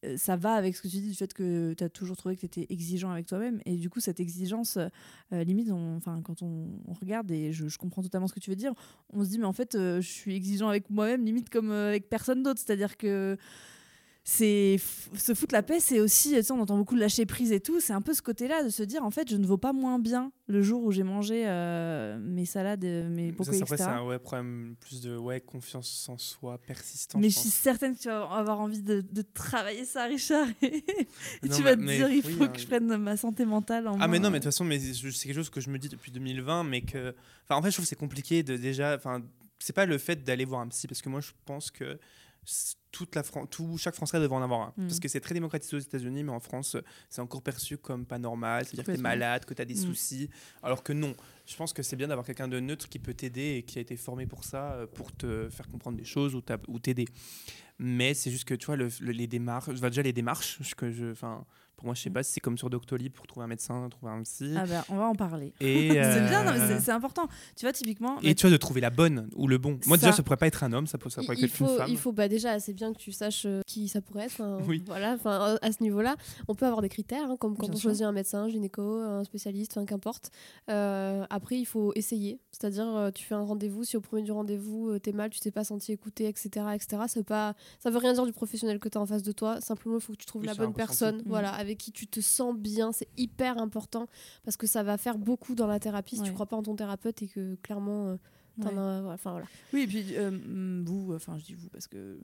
euh, 0.05 0.15
ça 0.17 0.35
va 0.37 0.53
avec 0.53 0.75
ce 0.75 0.81
que 0.81 0.87
tu 0.87 0.97
dis 0.97 1.09
du 1.09 1.15
fait 1.15 1.33
que 1.33 1.73
tu 1.77 1.83
as 1.83 1.89
toujours 1.89 2.15
trouvé 2.15 2.35
que 2.35 2.41
tu 2.41 2.45
étais 2.45 2.65
exigeant 2.69 3.09
avec 3.09 3.25
toi-même. 3.25 3.59
Et 3.65 3.75
du 3.77 3.89
coup, 3.89 3.99
cette 3.99 4.19
exigence, 4.19 4.77
euh, 4.77 5.43
limite, 5.43 5.71
on- 5.71 5.95
enfin, 5.97 6.21
quand 6.21 6.41
on, 6.41 6.69
on 6.87 6.93
regarde, 6.93 7.29
et 7.31 7.51
je, 7.51 7.67
je 7.67 7.77
comprends 7.77 8.01
totalement 8.03 8.27
ce 8.27 8.33
que 8.33 8.39
tu 8.39 8.49
veux 8.49 8.55
dire, 8.55 8.73
on 9.11 9.23
se 9.25 9.29
dit, 9.29 9.39
mais 9.39 9.45
en 9.45 9.53
fait, 9.53 9.73
je 9.77 9.99
suis 10.01 10.35
exigeant 10.35 10.69
avec 10.69 10.89
moi-même, 10.89 11.25
limite 11.25 11.49
comme 11.49 11.71
avec 11.71 12.09
personne 12.09 12.43
d'autre. 12.43 12.61
C'est-à-dire 12.65 12.95
que 12.97 13.37
c'est 14.25 14.79
se 15.15 15.33
foutre 15.33 15.53
la 15.53 15.63
paix, 15.63 15.81
c'est 15.81 15.99
aussi, 15.99 16.33
tu 16.33 16.43
sais, 16.43 16.51
on 16.53 16.61
entend 16.61 16.77
beaucoup 16.77 16.95
de 16.95 16.99
lâcher 17.01 17.25
prise 17.25 17.51
et 17.51 17.59
tout, 17.59 17.81
c'est 17.81 17.91
un 17.91 18.01
peu 18.01 18.13
ce 18.13 18.21
côté-là 18.21 18.63
de 18.63 18.69
se 18.69 18.81
dire, 18.81 19.03
en 19.03 19.11
fait, 19.11 19.29
je 19.29 19.35
ne 19.35 19.45
vaux 19.45 19.57
pas 19.57 19.73
moins 19.73 19.99
bien 19.99 20.31
le 20.47 20.61
jour 20.61 20.83
où 20.83 20.91
j'ai 20.91 21.03
mangé 21.03 21.43
euh, 21.45 22.17
mes 22.19 22.45
salades, 22.45 22.85
euh, 22.85 23.09
mes 23.09 23.29
après, 23.29 23.57
etc. 23.57 23.75
c'est 23.77 23.81
un 23.83 24.05
ouais, 24.05 24.19
problème 24.19 24.75
plus 24.79 25.01
de 25.01 25.17
ouais, 25.17 25.41
confiance 25.41 26.07
en 26.07 26.17
soi 26.17 26.57
persistant. 26.57 27.19
Mais 27.19 27.29
je 27.29 27.35
je 27.35 27.39
suis 27.39 27.49
certaine 27.49 27.95
que 27.95 28.01
tu 28.01 28.07
vas 28.07 28.23
avoir 28.23 28.61
envie 28.61 28.81
de, 28.81 29.01
de 29.01 29.21
travailler 29.21 29.83
ça, 29.83 30.05
Richard. 30.05 30.47
Et, 30.61 30.67
et 30.77 31.49
Non, 31.49 31.55
tu 31.55 31.61
vas 31.61 31.75
te 31.75 31.81
dire, 31.81 32.07
il 32.09 32.25
oui, 32.25 32.33
faut 32.37 32.43
hein. 32.43 32.47
que 32.47 32.59
je 32.59 32.67
prenne 32.67 32.95
ma 32.95 33.17
santé 33.17 33.45
mentale 33.45 33.87
en 33.87 33.97
Ah 33.99 34.07
mais 34.07 34.19
non 34.19 34.29
mais 34.29 34.39
de 34.39 34.45
toute 34.45 34.53
façon 34.53 34.67
c'est 34.69 35.27
quelque 35.27 35.35
chose 35.35 35.49
que 35.49 35.59
je 35.59 35.69
me 35.69 35.77
dis 35.77 35.89
depuis 35.89 36.11
2020 36.11 36.63
mais 36.63 36.81
que 36.81 37.13
enfin 37.43 37.55
en 37.55 37.61
fait 37.61 37.69
je 37.69 37.75
trouve 37.75 37.85
que 37.85 37.89
c'est 37.89 37.95
compliqué 37.95 38.43
de 38.43 38.55
déjà 38.55 38.95
enfin 38.95 39.21
c'est 39.59 39.73
pas 39.73 39.85
le 39.85 39.97
fait 39.97 40.23
d'aller 40.23 40.45
voir 40.45 40.61
un 40.61 40.67
psy 40.67 40.87
parce 40.87 41.01
que 41.01 41.09
moi 41.09 41.21
je 41.21 41.31
pense 41.45 41.71
que 41.71 41.99
toute 42.91 43.15
la 43.15 43.23
Fran- 43.23 43.45
tout 43.47 43.77
chaque 43.77 43.95
Français 43.95 44.19
devrait 44.19 44.37
en 44.37 44.41
avoir 44.43 44.61
un. 44.61 44.73
Mm. 44.77 44.87
parce 44.87 44.99
que 44.99 45.07
c'est 45.07 45.19
très 45.19 45.33
démocratisé 45.33 45.75
aux 45.75 45.79
États-Unis 45.79 46.23
mais 46.23 46.31
en 46.31 46.39
France 46.39 46.77
c'est 47.09 47.21
encore 47.21 47.41
perçu 47.41 47.77
comme 47.77 48.05
pas 48.05 48.19
normal. 48.19 48.65
C'est-à-dire 48.65 48.85
que 48.85 48.91
tu 48.91 48.97
es 48.97 49.01
malade 49.01 49.45
que 49.45 49.53
tu 49.53 49.61
as 49.61 49.65
des 49.65 49.73
Mm. 49.75 49.77
soucis. 49.77 50.29
Alors 50.61 50.83
que 50.83 50.93
non. 50.93 51.15
Je 51.45 51.55
pense 51.55 51.73
que 51.73 51.81
c'est 51.83 51.95
bien 51.95 52.07
d'avoir 52.07 52.25
quelqu'un 52.25 52.47
de 52.47 52.59
neutre 52.59 52.87
qui 52.87 52.99
peut 52.99 53.13
t'aider 53.13 53.55
et 53.57 53.63
qui 53.63 53.77
a 53.79 53.81
été 53.81 53.97
formé 53.97 54.25
pour 54.27 54.43
ça 54.43 54.73
euh, 54.73 54.87
pour 54.87 55.11
te 55.11 55.49
faire 55.49 55.67
comprendre 55.67 55.97
des 55.97 56.05
choses 56.05 56.35
ou 56.35 56.41
t'a- 56.41 56.59
ou 56.67 56.79
t'aider. 56.79 57.05
Mais 57.79 58.13
c'est 58.13 58.29
juste 58.31 58.45
que 58.45 58.53
tu 58.53 58.67
vois 58.67 58.75
le- 58.75 58.89
le- 59.01 59.11
les 59.11 59.27
démarches 59.27 59.69
enfin, 59.69 59.89
déjà 59.89 60.03
les 60.03 60.13
démarches 60.13 60.59
je- 60.61 60.75
que 60.75 60.91
je 60.91 61.11
enfin 61.11 61.45
pour 61.75 61.85
moi 61.85 61.95
je 61.95 62.01
sais 62.01 62.09
Mm. 62.09 62.13
pas 62.13 62.23
si 62.23 62.33
c'est 62.33 62.39
comme 62.39 62.57
sur 62.57 62.69
Doctolib 62.69 63.11
pour 63.13 63.27
trouver 63.27 63.43
un 63.45 63.47
médecin 63.47 63.87
trouver 63.89 64.11
un 64.11 64.21
psy 64.23 64.53
Ah 64.57 64.65
ben, 64.65 64.83
on 64.89 64.95
va 64.97 65.05
en 65.05 65.15
parler. 65.15 65.53
et 65.59 65.89
C'est 65.91 65.99
euh, 65.99 66.27
bien, 66.29 66.43
mais 66.43 66.79
c'est- 66.79 66.91
important. 66.91 67.27
Tu 67.55 67.65
vois, 67.65 67.73
typiquement. 67.73 68.19
et 68.21 68.35
tu 68.35 68.41
vois 68.47 68.51
de 68.51 68.57
trouver 68.57 68.81
la 68.81 68.89
bonne 68.89 69.29
ou 69.35 69.47
le 69.47 69.57
bon 69.57 69.79
moi 69.87 69.97
Ça. 69.97 70.05
déjà 70.07 70.11
ça 70.17 70.23
pourrait 70.23 70.37
pas 70.37 70.47
être 70.47 70.63
un 70.63 70.71
homme 70.73 70.87
ça, 70.87 70.97
pourrait 70.97 71.13
il, 71.17 71.31
être 71.31 71.41
une 71.41 71.47
faut, 71.49 71.67
femme 71.77 71.89
il 71.89 71.97
faut 71.97 72.11
bah 72.11 72.27
déjà 72.27 72.59
c'est 72.59 72.73
bien 72.73 72.93
que 72.93 72.97
tu 72.99 73.11
saches 73.11 73.45
euh, 73.45 73.61
qui 73.67 73.87
ça 73.87 74.01
pourrait 74.01 74.25
être. 74.25 74.33
enfin, 74.33 74.59
Oui. 74.67 74.83
Voilà, 74.85 75.13
enfin 75.13 75.57
à 75.61 75.71
ce 75.71 75.81
niveau-là, 75.83 76.15
on 76.47 76.55
peut 76.55 76.65
avoir 76.65 76.81
des 76.81 76.89
critères, 76.89 77.29
hein, 77.29 77.37
comme 77.39 77.55
quand 77.57 77.65
Bien 77.67 77.73
on 77.75 77.77
sûr. 77.77 77.89
choisit 77.89 78.05
un 78.05 78.11
médecin, 78.11 78.43
un 78.43 78.49
gynéco, 78.49 78.81
un 78.99 79.23
spécialiste, 79.23 79.71
enfin 79.77 79.85
qu'importe. 79.85 80.31
Euh, 80.69 81.25
après, 81.29 81.57
il 81.57 81.65
faut 81.65 81.91
essayer, 81.95 82.39
c'est-à-dire 82.51 82.87
euh, 82.87 83.11
tu 83.11 83.25
fais 83.25 83.35
un 83.35 83.41
rendez-vous, 83.43 83.83
si 83.83 83.97
au 83.97 84.01
premier 84.01 84.21
du 84.23 84.31
rendez-vous 84.31 84.89
euh, 84.89 84.99
t'es 84.99 85.11
mal, 85.11 85.29
tu 85.29 85.39
t'es 85.39 85.51
pas 85.51 85.63
senti 85.63 85.91
écouté, 85.91 86.27
etc., 86.27 86.65
etc. 86.73 87.03
Ça 87.07 87.23
pas, 87.23 87.55
ça 87.79 87.89
veut 87.89 87.97
rien 87.97 88.13
dire 88.13 88.25
du 88.25 88.33
professionnel 88.33 88.79
que 88.79 88.89
t'as 88.89 88.99
en 88.99 89.05
face 89.05 89.23
de 89.23 89.31
toi. 89.31 89.59
Simplement, 89.61 89.95
il 89.97 90.01
faut 90.01 90.13
que 90.13 90.17
tu 90.17 90.25
trouves 90.25 90.41
Oui, 90.41 90.47
la 90.47 90.55
bonne 90.55 90.73
personne, 90.73 91.17
Mm. 91.17 91.23
voilà, 91.27 91.51
avec 91.63 91.77
qui 91.79 91.91
tu 91.91 92.05
te 92.07 92.19
sens 92.21 92.55
bien. 92.55 92.91
C'est 92.91 93.07
hyper 93.17 93.57
important 93.57 94.07
parce 94.43 94.57
que 94.57 94.67
ça 94.67 94.83
va 94.83 94.97
faire 94.97 95.17
beaucoup 95.17 95.55
dans 95.55 95.67
la 95.67 95.79
thérapie 95.79 96.17
si 96.17 96.21
tu 96.21 96.27
Ouais. 96.29 96.33
crois 96.33 96.45
pas 96.45 96.57
en 96.57 96.63
ton 96.63 96.75
thérapeute 96.75 97.21
et 97.23 97.27
que 97.27 97.55
clairement. 97.63 98.17
Euh, 98.59 99.01
Ouais. 99.09 99.15
voilà. 99.23 99.45
Oui, 99.73 99.81
et 99.81 99.87
puis 99.87 100.05
euh, 100.15 100.31
mm, 100.31 100.83
vous, 100.85 101.13
enfin 101.15 101.37
je 101.39 101.45
dis 101.45 101.53
vous 101.55 101.69
parce 101.69 101.87
que 101.87 101.97
euh, 101.97 102.17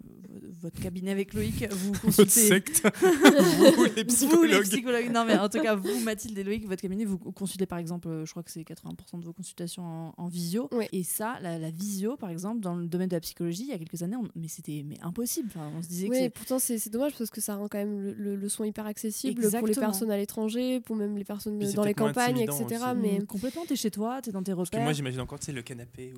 votre 0.61 0.79
cabinet 0.79 1.11
avec 1.11 1.33
Loïc, 1.33 1.65
vous 1.71 1.89
votre 1.93 2.01
consultez. 2.01 2.29
secte 2.29 2.83
vous 3.01 3.85
les 3.95 4.03
Vous, 4.03 4.43
les 4.43 4.61
psychologues. 4.61 5.11
Non, 5.11 5.25
mais 5.25 5.37
en 5.37 5.49
tout 5.49 5.59
cas, 5.61 5.75
vous, 5.75 5.99
Mathilde 6.01 6.37
et 6.37 6.43
Loïc, 6.43 6.67
votre 6.67 6.81
cabinet, 6.81 7.05
vous 7.05 7.17
consultez 7.17 7.65
par 7.65 7.79
exemple, 7.79 8.07
euh, 8.07 8.25
je 8.25 8.31
crois 8.31 8.43
que 8.43 8.51
c'est 8.51 8.61
80% 8.61 9.19
de 9.19 9.25
vos 9.25 9.33
consultations 9.33 9.83
en, 9.83 10.13
en 10.17 10.27
visio. 10.27 10.69
Oui. 10.71 10.85
Et 10.91 11.03
ça, 11.03 11.37
la, 11.41 11.57
la 11.57 11.71
visio, 11.71 12.15
par 12.17 12.29
exemple, 12.29 12.59
dans 12.61 12.75
le 12.75 12.85
domaine 12.87 13.09
de 13.09 13.15
la 13.15 13.21
psychologie, 13.21 13.63
il 13.63 13.69
y 13.69 13.73
a 13.73 13.77
quelques 13.77 14.01
années, 14.03 14.15
on- 14.15 14.27
mais 14.35 14.47
c'était 14.47 14.83
mais 14.85 14.97
impossible. 15.01 15.49
Enfin, 15.55 15.71
on 15.77 15.81
se 15.81 15.87
disait 15.87 16.07
que 16.07 16.11
Oui, 16.13 16.17
c'est- 16.19 16.29
pourtant 16.29 16.59
c'est 16.59 16.77
c'est 16.77 16.89
dommage 16.89 17.13
parce 17.17 17.29
que 17.29 17.41
ça 17.41 17.55
rend 17.55 17.67
quand 17.67 17.77
même 17.79 17.99
le, 18.01 18.13
le- 18.13 18.35
le 18.35 18.49
soin 18.49 18.67
hyper 18.67 18.85
accessible 18.85 19.41
pour 19.51 19.67
les 19.67 19.73
personnes 19.75 20.11
à 20.11 20.17
l'étranger, 20.17 20.79
pour 20.79 20.95
même 20.95 21.17
les 21.17 21.23
personnes 21.23 21.57
Puis 21.57 21.67
c'est 21.69 21.73
dans 21.75 21.83
les 21.83 21.93
campagnes, 21.93 22.39
etc. 22.39 22.63
aussi. 22.65 22.75
Mais 23.01 23.19
Mm, 23.19 23.25
complètement, 23.25 23.65
t'es 23.67 23.75
chez 23.75 23.91
toi, 23.91 24.21
t'es 24.21 24.31
dans 24.31 24.43
tes 24.43 24.53
parce 24.53 24.69
que 24.69 24.75
repères. 24.75 24.83
moi 24.83 24.93
j'imagine 24.93 25.19
encore 25.21 25.39
tu 25.39 25.47
sais 25.47 25.51
le 25.51 25.61
canapé 25.61 26.13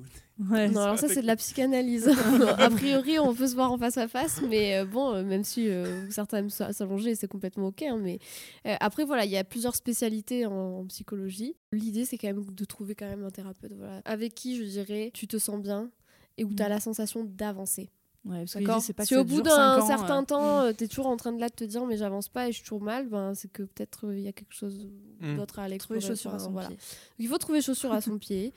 Ouais. 0.50 0.68
non, 0.68 0.80
alors 0.80 0.98
ça 0.98 1.08
c'est 1.08 1.20
de 1.22 1.26
la 1.26 1.36
psychanalyse. 1.36 2.08
a 2.58 2.70
priori, 2.70 3.18
on 3.18 3.34
peut 3.34 3.46
se 3.46 3.54
voir 3.54 3.70
en 3.70 3.78
face 3.78 3.96
à 3.98 4.08
face, 4.08 4.40
mais 4.48 4.78
euh, 4.78 4.84
bon, 4.84 5.12
euh, 5.14 5.22
même 5.22 5.44
si 5.44 5.68
euh, 5.68 6.10
certains 6.10 6.38
aiment 6.38 6.50
s'allonger, 6.50 7.14
c'est 7.14 7.28
complètement 7.28 7.68
ok. 7.68 7.82
hein, 7.82 7.98
mais 8.00 8.18
euh, 8.66 8.74
après, 8.80 9.04
voilà, 9.04 9.24
il 9.24 9.30
y 9.30 9.36
a 9.36 9.44
plusieurs 9.44 9.76
spécialités 9.76 10.46
en, 10.46 10.52
en 10.80 10.86
psychologie. 10.86 11.54
L'idée, 11.72 12.04
c'est 12.06 12.18
quand 12.18 12.28
même 12.28 12.44
de 12.44 12.64
trouver 12.64 12.94
quand 12.94 13.06
même 13.08 13.22
un 13.24 13.30
thérapeute, 13.30 13.72
voilà, 13.76 14.00
avec 14.04 14.34
qui 14.34 14.56
je 14.56 14.64
dirais 14.64 15.10
tu 15.14 15.26
te 15.28 15.36
sens 15.38 15.60
bien 15.60 15.90
et 16.38 16.44
où 16.44 16.52
tu 16.52 16.62
as 16.62 16.66
Mm. 16.66 16.70
la 16.70 16.80
sensation 16.80 17.24
d'avancer. 17.24 17.90
Ouais, 18.24 18.44
parce 18.44 18.54
que 18.54 18.92
pas 18.92 19.04
Si 19.04 19.16
au 19.16 19.24
bout 19.24 19.42
d'un 19.42 19.84
certain 19.84 20.22
euh, 20.22 20.24
temps, 20.24 20.68
mm. 20.68 20.74
tu 20.74 20.84
es 20.84 20.88
toujours 20.88 21.08
en 21.08 21.16
train 21.16 21.32
de 21.32 21.40
là 21.40 21.48
de 21.48 21.54
te 21.54 21.64
dire 21.64 21.84
mais 21.86 21.96
j'avance 21.96 22.28
pas 22.28 22.48
et 22.48 22.52
je 22.52 22.56
suis 22.56 22.64
toujours 22.64 22.82
mal, 22.82 23.08
ben, 23.08 23.34
c'est 23.34 23.50
que 23.50 23.64
peut-être 23.64 24.06
euh, 24.06 24.16
il 24.16 24.22
y 24.22 24.28
a 24.28 24.32
quelque 24.32 24.54
chose 24.54 24.86
Mm. 25.22 25.36
d'autre 25.36 25.58
à 25.60 25.64
aller 25.64 25.78
trouver 25.78 26.00
chaussures 26.00 26.32
à 26.32 26.34
enfin, 26.34 26.44
son 26.44 26.50
voilà. 26.50 26.68
pied. 26.68 26.78
Il 27.18 27.28
faut 27.28 27.38
trouver 27.38 27.62
chaussures 27.62 27.92
à 27.92 28.00
son 28.00 28.18
pied. 28.18 28.52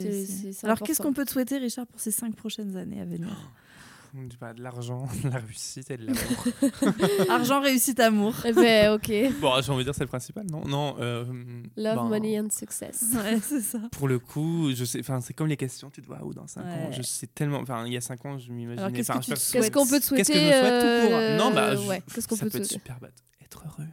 Alors, 0.64 0.80
qu'est-ce 0.80 1.02
qu'on 1.02 1.14
peut 1.14 1.26
te 1.26 1.32
souhaiter, 1.32 1.58
Richard, 1.58 1.86
pour 1.88 2.00
ces 2.00 2.12
cinq 2.12 2.36
prochaines 2.36 2.76
années 2.76 3.02
à 3.02 3.06
venir? 3.06 3.30
Je 4.32 4.54
de 4.54 4.62
l'argent 4.64 5.08
de 5.24 5.30
la 5.30 5.38
réussite 5.40 5.92
et 5.92 5.98
de 5.98 6.06
l'amour 6.08 6.46
Argent, 7.30 7.62
réussite, 7.62 8.00
amour. 8.00 8.34
Eh 8.46 8.54
ben, 8.54 8.94
ok. 8.94 9.12
bon 9.42 9.62
j'ai 9.62 9.72
envie 9.72 9.80
de 9.80 9.90
dire 9.90 9.96
c'est 9.96 10.04
le 10.04 10.08
principal 10.08 10.46
non? 10.50 10.64
Non 10.66 10.96
euh, 11.00 11.26
Love, 11.76 11.96
ben, 11.96 12.04
money 12.04 12.40
and 12.40 12.50
success. 12.52 13.06
Ouais, 13.14 13.40
c'est 13.42 13.62
ça. 13.62 13.80
pour 13.92 14.08
le 14.08 14.20
coup 14.20 14.72
je 14.76 14.86
sais 14.86 15.00
enfin 15.00 15.22
c'est 15.22 15.34
comme 15.34 15.48
les 15.48 15.58
questions 15.58 15.90
tu 15.90 16.02
te 16.02 16.08
vois 16.08 16.24
où 16.24 16.34
dans 16.34 16.48
5 16.48 16.62
ans 16.64 16.92
je 16.92 17.02
sais 17.02 17.28
tellement 17.28 17.60
enfin 17.60 17.86
il 17.86 17.94
y 17.94 17.98
a 17.98 18.02
5 18.02 18.26
ans 18.26 18.38
je 18.38 18.52
m'imaginais 18.52 18.82
Alors, 18.82 18.92
qu'est-ce 18.96 19.12
tu 19.12 19.32
je- 19.32 19.36
te 19.36 19.52
Qu'est-ce 19.52 19.72
qu'on 19.72 19.86
peut 19.88 20.00
te 20.00 20.06
souhaiter 20.06 20.24
Qu'est-ce 20.24 20.40
que 20.40 20.40
je 20.40 20.46
me 20.46 20.52
souhaite 20.52 20.82
tout 20.82 21.08
court? 21.10 21.18
Euh, 21.20 21.38
Non, 21.38 21.52
bah, 21.54 21.76
je- 21.76 21.82
ouais. 21.88 22.02
Qu'est-ce 22.14 22.28
qu'on 22.28 22.36
ça 22.36 22.46
peut 22.46 22.52
peut 22.52 22.60
te 22.60 22.64
souhaiter? 22.66 22.74
super, 22.82 23.00
bah, 23.02 23.10
être 23.44 23.64
heureux. 23.66 23.88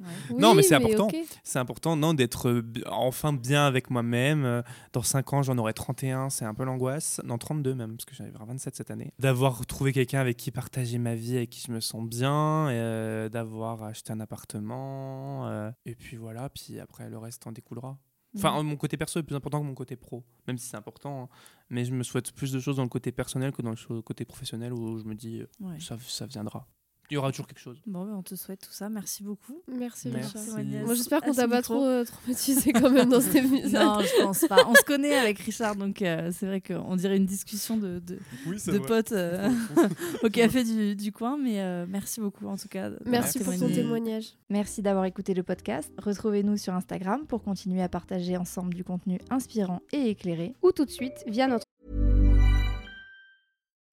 Oui, 0.00 0.06
Non, 0.38 0.54
mais 0.54 0.62
c'est 0.62 0.74
important. 0.74 1.08
C'est 1.42 1.58
important, 1.58 1.96
non, 1.96 2.14
d'être 2.14 2.62
enfin 2.90 3.32
bien 3.32 3.66
avec 3.66 3.90
moi-même. 3.90 4.44
Euh, 4.44 4.62
Dans 4.92 5.02
5 5.02 5.32
ans, 5.32 5.42
j'en 5.42 5.56
aurai 5.58 5.72
31, 5.74 6.30
c'est 6.30 6.44
un 6.44 6.54
peu 6.54 6.64
l'angoisse. 6.64 7.20
Non, 7.24 7.38
32 7.38 7.74
même, 7.74 7.96
parce 7.96 8.04
que 8.04 8.14
j'arriverai 8.14 8.42
à 8.42 8.46
27 8.46 8.74
cette 8.76 8.90
année. 8.90 9.12
D'avoir 9.18 9.64
trouvé 9.66 9.92
quelqu'un 9.92 10.20
avec 10.20 10.36
qui 10.36 10.50
partager 10.50 10.98
ma 10.98 11.14
vie, 11.14 11.36
avec 11.36 11.50
qui 11.50 11.60
je 11.66 11.72
me 11.72 11.80
sens 11.80 12.06
bien, 12.08 12.68
euh, 12.68 13.28
d'avoir 13.28 13.82
acheté 13.82 14.12
un 14.12 14.20
appartement. 14.20 15.46
euh, 15.48 15.70
et 15.86 15.94
puis 15.94 16.16
voilà, 16.16 16.48
puis 16.48 16.78
après, 16.80 17.08
le 17.08 17.18
reste 17.18 17.46
en 17.46 17.52
découlera. 17.52 17.98
Enfin, 18.36 18.60
mon 18.64 18.74
côté 18.76 18.96
perso 18.96 19.20
est 19.20 19.22
plus 19.22 19.36
important 19.36 19.60
que 19.60 19.66
mon 19.66 19.74
côté 19.74 19.94
pro, 19.94 20.24
même 20.48 20.58
si 20.58 20.66
c'est 20.68 20.76
important. 20.76 21.22
hein. 21.24 21.28
Mais 21.70 21.84
je 21.84 21.92
me 21.92 22.02
souhaite 22.02 22.32
plus 22.32 22.50
de 22.50 22.58
choses 22.58 22.76
dans 22.76 22.82
le 22.82 22.88
côté 22.88 23.12
personnel 23.12 23.52
que 23.52 23.62
dans 23.62 23.70
le 23.70 24.02
côté 24.02 24.24
professionnel 24.24 24.72
où 24.72 24.98
je 24.98 25.04
me 25.04 25.14
dis, 25.14 25.42
Ouais. 25.60 25.78
ça, 25.78 25.96
ça 26.04 26.26
viendra. 26.26 26.66
Il 27.10 27.14
y 27.14 27.16
aura 27.16 27.30
toujours 27.30 27.46
quelque 27.46 27.60
chose. 27.60 27.80
Bon, 27.86 28.04
ben, 28.04 28.14
on 28.14 28.22
te 28.22 28.34
souhaite 28.34 28.60
tout 28.60 28.72
ça. 28.72 28.88
Merci 28.88 29.22
beaucoup. 29.22 29.62
Merci, 29.68 30.08
Merci. 30.08 30.38
Richard. 30.38 30.64
Moi, 30.86 30.94
j'espère 30.94 31.20
qu'on 31.20 31.34
t'a 31.34 31.46
pas 31.46 31.62
trop 31.62 31.84
euh, 31.84 32.04
traumatisé 32.04 32.72
quand 32.72 32.90
même 32.90 33.10
dans 33.10 33.20
cet 33.20 33.34
épisode. 33.36 33.72
Non, 33.72 34.00
je 34.00 34.22
pense 34.22 34.46
pas. 34.48 34.64
On 34.66 34.74
se 34.74 34.82
connaît 34.82 35.14
avec 35.14 35.38
Richard, 35.40 35.76
donc 35.76 36.00
euh, 36.02 36.30
c'est 36.32 36.46
vrai 36.46 36.60
qu'on 36.60 36.96
dirait 36.96 37.16
une 37.16 37.26
discussion 37.26 37.76
de, 37.76 37.98
de, 37.98 38.18
Oui, 38.46 38.56
de 38.66 38.78
potes 38.78 39.12
euh, 39.12 39.50
au 40.22 40.28
café 40.28 40.64
du, 40.64 40.96
du 40.96 41.12
coin. 41.12 41.36
Mais 41.36 41.60
euh, 41.60 41.84
merci 41.88 42.20
beaucoup 42.20 42.46
en 42.46 42.56
tout 42.56 42.68
cas. 42.68 42.90
Merci 43.04 43.38
pour 43.38 43.56
ton 43.56 43.68
témoignage. 43.68 44.32
Merci 44.48 44.82
d'avoir 44.82 45.04
écouté 45.04 45.34
le 45.34 45.42
podcast. 45.42 45.92
Retrouvez-nous 45.98 46.56
sur 46.56 46.74
Instagram 46.74 47.26
pour 47.26 47.42
continuer 47.42 47.82
à 47.82 47.88
partager 47.88 48.36
ensemble 48.36 48.74
du 48.74 48.84
contenu 48.84 49.18
inspirant 49.30 49.80
et 49.92 50.10
éclairé, 50.10 50.54
ou 50.62 50.72
tout 50.72 50.84
de 50.84 50.90
suite 50.90 51.24
via 51.26 51.46
notre 51.46 51.64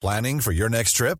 Planning 0.01 0.41
for 0.41 0.51
your 0.51 0.70
next 0.70 0.95
trip? 0.95 1.20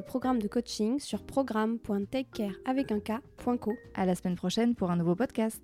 Programme 0.00 0.40
de 0.40 0.48
coaching 0.48 0.98
sur 0.98 1.22
programme.takecare 1.22 2.54
avec 2.64 2.90
un 2.92 3.00
K.co. 3.00 3.74
À 3.94 4.06
la 4.06 4.14
semaine 4.14 4.36
prochaine 4.36 4.74
pour 4.74 4.90
un 4.90 4.96
nouveau 4.96 5.14
podcast. 5.14 5.60